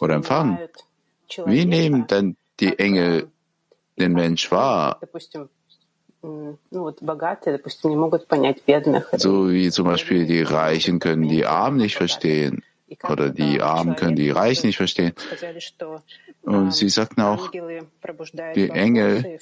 oder 0.00 0.14
empfangen. 0.14 0.58
Wie 1.44 1.64
nehmen 1.64 2.06
dann 2.06 2.36
die 2.60 2.78
Engel 2.78 3.28
den 3.98 4.12
Mensch 4.12 4.50
wahr? 4.50 5.00
So 9.16 9.50
wie 9.50 9.70
zum 9.70 9.86
Beispiel 9.86 10.26
die 10.26 10.42
Reichen 10.42 10.98
können 10.98 11.28
die 11.28 11.46
Armen 11.46 11.78
nicht 11.78 11.96
verstehen 11.96 12.62
oder 13.08 13.30
die 13.30 13.60
Armen 13.60 13.96
können 13.96 14.16
die 14.16 14.30
Reichen 14.30 14.66
nicht 14.66 14.76
verstehen. 14.76 15.12
Und 16.42 16.72
sie 16.72 16.88
sagten 16.88 17.20
auch, 17.22 17.50
die 18.54 18.70
Engel 18.70 19.38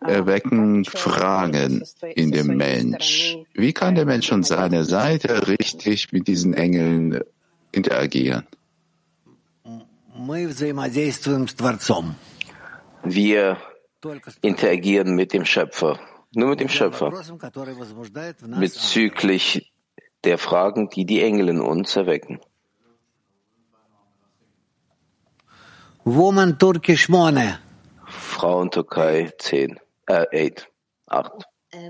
erwecken 0.00 0.84
Fragen 0.84 1.82
in 2.14 2.30
dem 2.30 2.56
Mensch. 2.56 3.36
Wie 3.54 3.72
kann 3.72 3.94
der 3.94 4.06
Mensch 4.06 4.28
von 4.28 4.42
seiner 4.42 4.84
Seite 4.84 5.48
richtig 5.48 6.12
mit 6.12 6.28
diesen 6.28 6.54
Engeln 6.54 7.20
interagieren? 7.72 8.46
Wir 13.04 13.56
interagieren 14.42 15.14
mit 15.14 15.32
dem 15.32 15.44
Schöpfer, 15.44 15.98
nur 16.32 16.48
mit 16.50 16.60
dem 16.60 16.68
Schöpfer, 16.68 17.12
bezüglich 18.60 19.72
der 20.24 20.38
Fragen, 20.38 20.88
die 20.90 21.04
die 21.04 21.22
Engel 21.22 21.48
in 21.48 21.60
uns 21.60 21.94
erwecken. 21.96 22.40
Woman 26.04 26.58
Turkish 26.58 27.08
Frauen 28.06 28.70
Türkei 28.70 29.30
10 29.38 29.78
eight, 30.32 30.66
acht. 31.08 31.44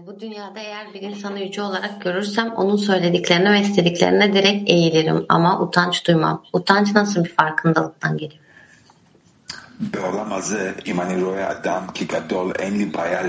Bu 0.07 0.21
dünyada 0.21 0.61
eğer 0.61 0.95
bir 0.95 1.03
insanı 1.03 1.41
yüce 1.41 1.63
olarak 1.63 2.03
görürsem 2.03 2.53
onun 2.57 2.77
söylediklerine 2.77 3.53
ve 3.53 3.61
istediklerine 3.61 4.33
direkt 4.33 4.71
eğilirim 4.71 5.27
ama 5.29 5.61
utanç 5.63 6.07
duymam. 6.07 6.45
Utanç 6.53 6.95
nasıl 6.95 7.25
bir 7.25 7.31
farkındalıktan 7.31 8.17
geliyor? 8.17 8.43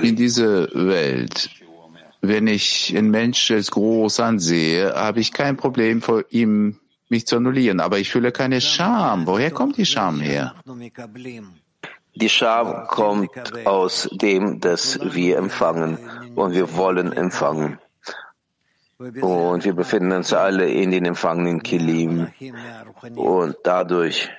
In 0.01 0.17
dieser 0.17 0.67
Welt, 0.67 1.49
wenn 2.21 2.47
ich 2.47 2.95
einen 2.95 3.11
Mensch 3.11 3.51
als 3.51 3.69
groß 3.69 4.19
ansehe, 4.19 4.91
habe 4.95 5.19
ich 5.19 5.31
kein 5.31 5.57
Problem 5.57 6.01
vor 6.01 6.23
ihm, 6.31 6.79
mich 7.09 7.27
zu 7.27 7.37
annullieren. 7.37 7.79
Aber 7.79 7.99
ich 7.99 8.09
fühle 8.09 8.31
keine 8.31 8.61
Scham. 8.61 9.27
Woher 9.27 9.51
kommt 9.51 9.77
die 9.77 9.85
Scham 9.85 10.21
her? 10.21 10.55
Die 12.21 12.29
Scham 12.29 12.85
kommt 12.87 13.31
aus 13.65 14.09
dem, 14.11 14.59
dass 14.59 14.99
wir 15.01 15.37
empfangen 15.37 15.97
und 16.35 16.53
wir 16.53 16.75
wollen 16.75 17.13
empfangen. 17.13 17.79
Und 18.97 19.63
wir 19.63 19.73
befinden 19.73 20.11
uns 20.11 20.33
alle 20.33 20.69
in 20.69 20.91
den 20.91 21.05
empfangenen 21.05 21.63
Kilim. 21.63 22.27
Und 23.15 23.55
dadurch 23.63 24.29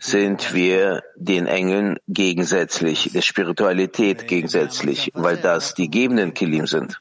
sind 0.00 0.52
wir 0.52 1.02
den 1.16 1.46
Engeln 1.46 1.96
gegensätzlich, 2.08 3.12
der 3.12 3.22
Spiritualität 3.22 4.28
gegensätzlich, 4.28 5.10
weil 5.14 5.38
das 5.38 5.72
die 5.72 5.88
gebenden 5.88 6.34
Kilim 6.34 6.66
sind. 6.66 7.00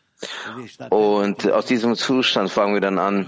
Und 0.89 1.51
aus 1.51 1.65
diesem 1.65 1.95
Zustand 1.95 2.49
fangen 2.49 2.75
wir 2.75 2.81
dann 2.81 2.97
an, 2.97 3.27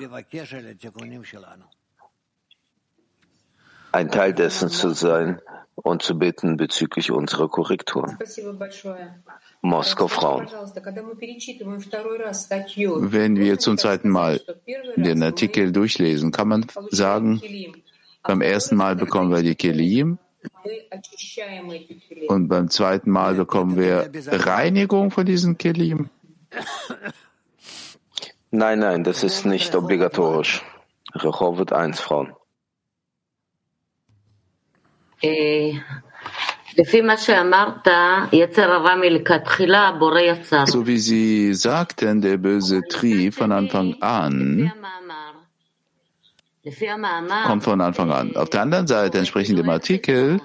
ein 3.91 4.11
Teil 4.11 4.33
dessen 4.33 4.69
zu 4.69 4.91
sein, 4.91 5.41
und 5.75 6.01
zu 6.01 6.17
bitten 6.17 6.57
bezüglich 6.57 7.11
unserer 7.11 7.49
Korrekturen. 7.49 8.17
Moskau 9.61 10.07
Frauen. 10.07 10.47
Wenn 13.11 13.35
wir 13.37 13.59
zum 13.59 13.77
zweiten 13.77 14.09
Mal 14.09 14.41
den 14.95 15.23
Artikel 15.23 15.71
durchlesen, 15.71 16.31
kann 16.31 16.47
man 16.47 16.65
sagen, 16.91 17.41
beim 18.23 18.41
ersten 18.41 18.75
Mal 18.75 18.95
bekommen 18.95 19.31
wir 19.31 19.43
die 19.43 19.55
Kelim 19.55 20.17
und 22.27 22.47
beim 22.47 22.69
zweiten 22.69 23.11
Mal 23.11 23.35
bekommen 23.35 23.77
wir 23.77 24.09
Reinigung 24.27 25.11
von 25.11 25.25
diesen 25.25 25.57
Kelim. 25.57 26.09
Nein, 28.51 28.79
nein, 28.79 29.03
das 29.03 29.23
ist 29.23 29.45
nicht 29.45 29.75
obligatorisch. 29.75 30.63
Rechovet 31.13 31.73
1 31.73 31.99
Frauen. 31.99 32.33
So 40.65 40.87
wie 40.87 40.97
Sie 40.97 41.53
sagten, 41.53 42.21
der 42.21 42.37
böse 42.37 42.81
Trieb 42.89 43.33
von 43.33 43.51
Anfang 43.51 43.95
an 44.01 44.71
kommt 47.45 47.63
von 47.63 47.81
Anfang 47.81 48.11
an. 48.11 48.35
Auf 48.35 48.49
der 48.49 48.61
anderen 48.61 48.87
Seite, 48.87 49.19
entsprechend 49.19 49.59
dem 49.59 49.69
Artikel, 49.69 50.41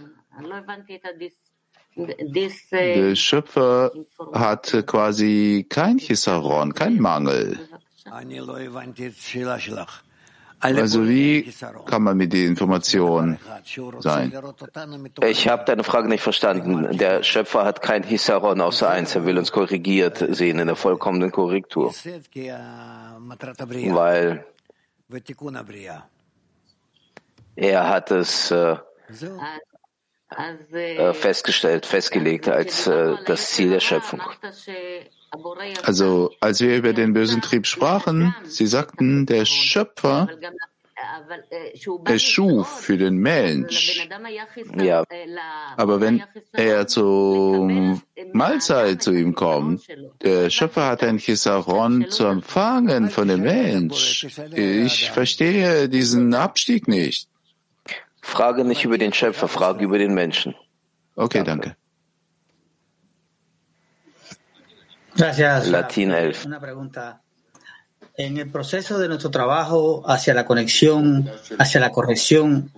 der 2.70 3.16
Schöpfer 3.16 3.92
hat 4.32 4.84
quasi 4.86 5.66
kein 5.68 5.98
Chisaron, 5.98 6.74
kein 6.74 7.00
Mangel. 7.00 7.58
Also 10.60 11.08
wie 11.08 11.52
kann 11.86 12.02
man 12.02 12.16
mit 12.16 12.32
der 12.32 12.44
Information 12.44 13.38
sein? 13.98 14.32
Ich 15.24 15.48
habe 15.48 15.64
deine 15.64 15.84
Frage 15.84 16.08
nicht 16.08 16.22
verstanden. 16.22 16.96
Der 16.98 17.22
Schöpfer 17.22 17.64
hat 17.64 17.80
kein 17.80 18.02
Hisaron 18.02 18.60
außer 18.60 18.90
eins. 18.90 19.14
Er 19.14 19.24
will 19.24 19.38
uns 19.38 19.52
korrigiert 19.52 20.18
sehen 20.18 20.58
in 20.58 20.66
der 20.66 20.76
vollkommenen 20.76 21.30
Korrektur. 21.30 21.94
Weil 23.94 24.44
er 27.56 27.88
hat 27.88 28.10
es 28.10 28.50
äh, 28.50 28.76
äh, 30.70 31.14
festgestellt, 31.14 31.86
festgelegt 31.86 32.48
als 32.48 32.86
äh, 32.86 33.16
das 33.26 33.50
Ziel 33.50 33.70
der 33.70 33.80
Schöpfung. 33.80 34.20
Also, 35.84 36.32
als 36.40 36.60
wir 36.60 36.76
über 36.76 36.92
den 36.92 37.12
bösen 37.12 37.40
Trieb 37.40 37.66
sprachen, 37.66 38.34
Sie 38.44 38.66
sagten, 38.66 39.26
der 39.26 39.44
Schöpfer 39.44 40.28
erschuf 42.04 42.80
für 42.80 42.98
den 42.98 43.16
Mensch. 43.16 44.08
Ja. 44.76 45.04
Aber 45.76 46.00
wenn 46.00 46.22
er 46.52 46.86
zur 46.86 48.00
Mahlzeit 48.32 49.02
zu 49.02 49.12
ihm 49.12 49.34
kommt, 49.34 49.86
der 50.22 50.50
Schöpfer 50.50 50.86
hat 50.86 51.02
ein 51.02 51.18
Chisaron 51.18 52.10
zu 52.10 52.24
empfangen 52.26 53.10
von 53.10 53.28
dem 53.28 53.42
Mensch. 53.42 54.26
Ich 54.54 55.10
verstehe 55.10 55.88
diesen 55.88 56.34
Abstieg 56.34 56.88
nicht. 56.88 57.28
Frage 58.20 58.64
nicht 58.64 58.84
über 58.84 58.98
den 58.98 59.12
Schöpfer, 59.12 59.48
frage 59.48 59.84
über 59.84 59.98
den 59.98 60.14
Menschen. 60.14 60.54
Okay, 61.16 61.42
danke. 61.44 61.76
Gracias. 65.20 65.68
Latin 65.68 66.12
11. 66.12 66.46
Una 66.46 66.60
pregunta. 66.60 67.20
En 68.16 68.36
el 68.38 68.50
proceso 68.50 68.98
de 68.98 69.08
nuestro 69.08 69.30
trabajo 69.30 70.02
hacia 70.06 70.34
la 70.34 70.44
conexión, 70.44 71.30
hacia 71.58 71.80
la 71.80 71.90
corrección 71.90 72.70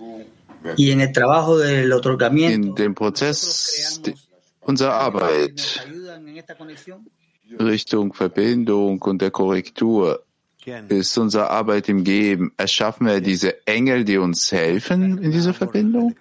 y 0.77 0.91
en 0.91 1.01
el 1.01 1.11
trabajo 1.11 1.57
del 1.57 1.91
otorgamiento, 1.91 2.67
In 2.67 2.75
dem 2.75 2.93
Prozess 2.93 4.01
unserer 4.61 4.91
Arbeit 4.91 5.61
¿ayudan 5.85 6.27
en? 6.27 6.37
Richtung 7.59 8.13
Verbindung 8.13 9.01
und 9.01 9.21
der 9.21 9.31
Korrektur 9.31 10.23
ist 10.87 11.17
unsere 11.17 11.49
Arbeit 11.49 11.89
im 11.89 12.03
Geben. 12.03 12.53
Erschaffen 12.57 13.07
wir 13.07 13.19
diese 13.19 13.65
Engel, 13.67 14.05
die 14.05 14.17
uns 14.17 14.51
helfen 14.51 15.17
in 15.21 15.31
dieser 15.31 15.53
Verbindung? 15.53 16.15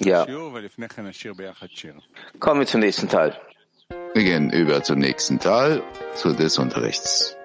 Ja. 0.00 0.26
Kommen 2.40 2.60
wir 2.60 2.66
zum 2.66 2.80
nächsten 2.80 3.08
Teil. 3.08 3.38
Wir 4.18 4.22
gehen 4.22 4.50
über 4.50 4.82
zum 4.82 4.98
nächsten 4.98 5.38
Teil 5.38 5.82
zu 6.14 6.34
des 6.34 6.58
Unterrichts. 6.58 7.37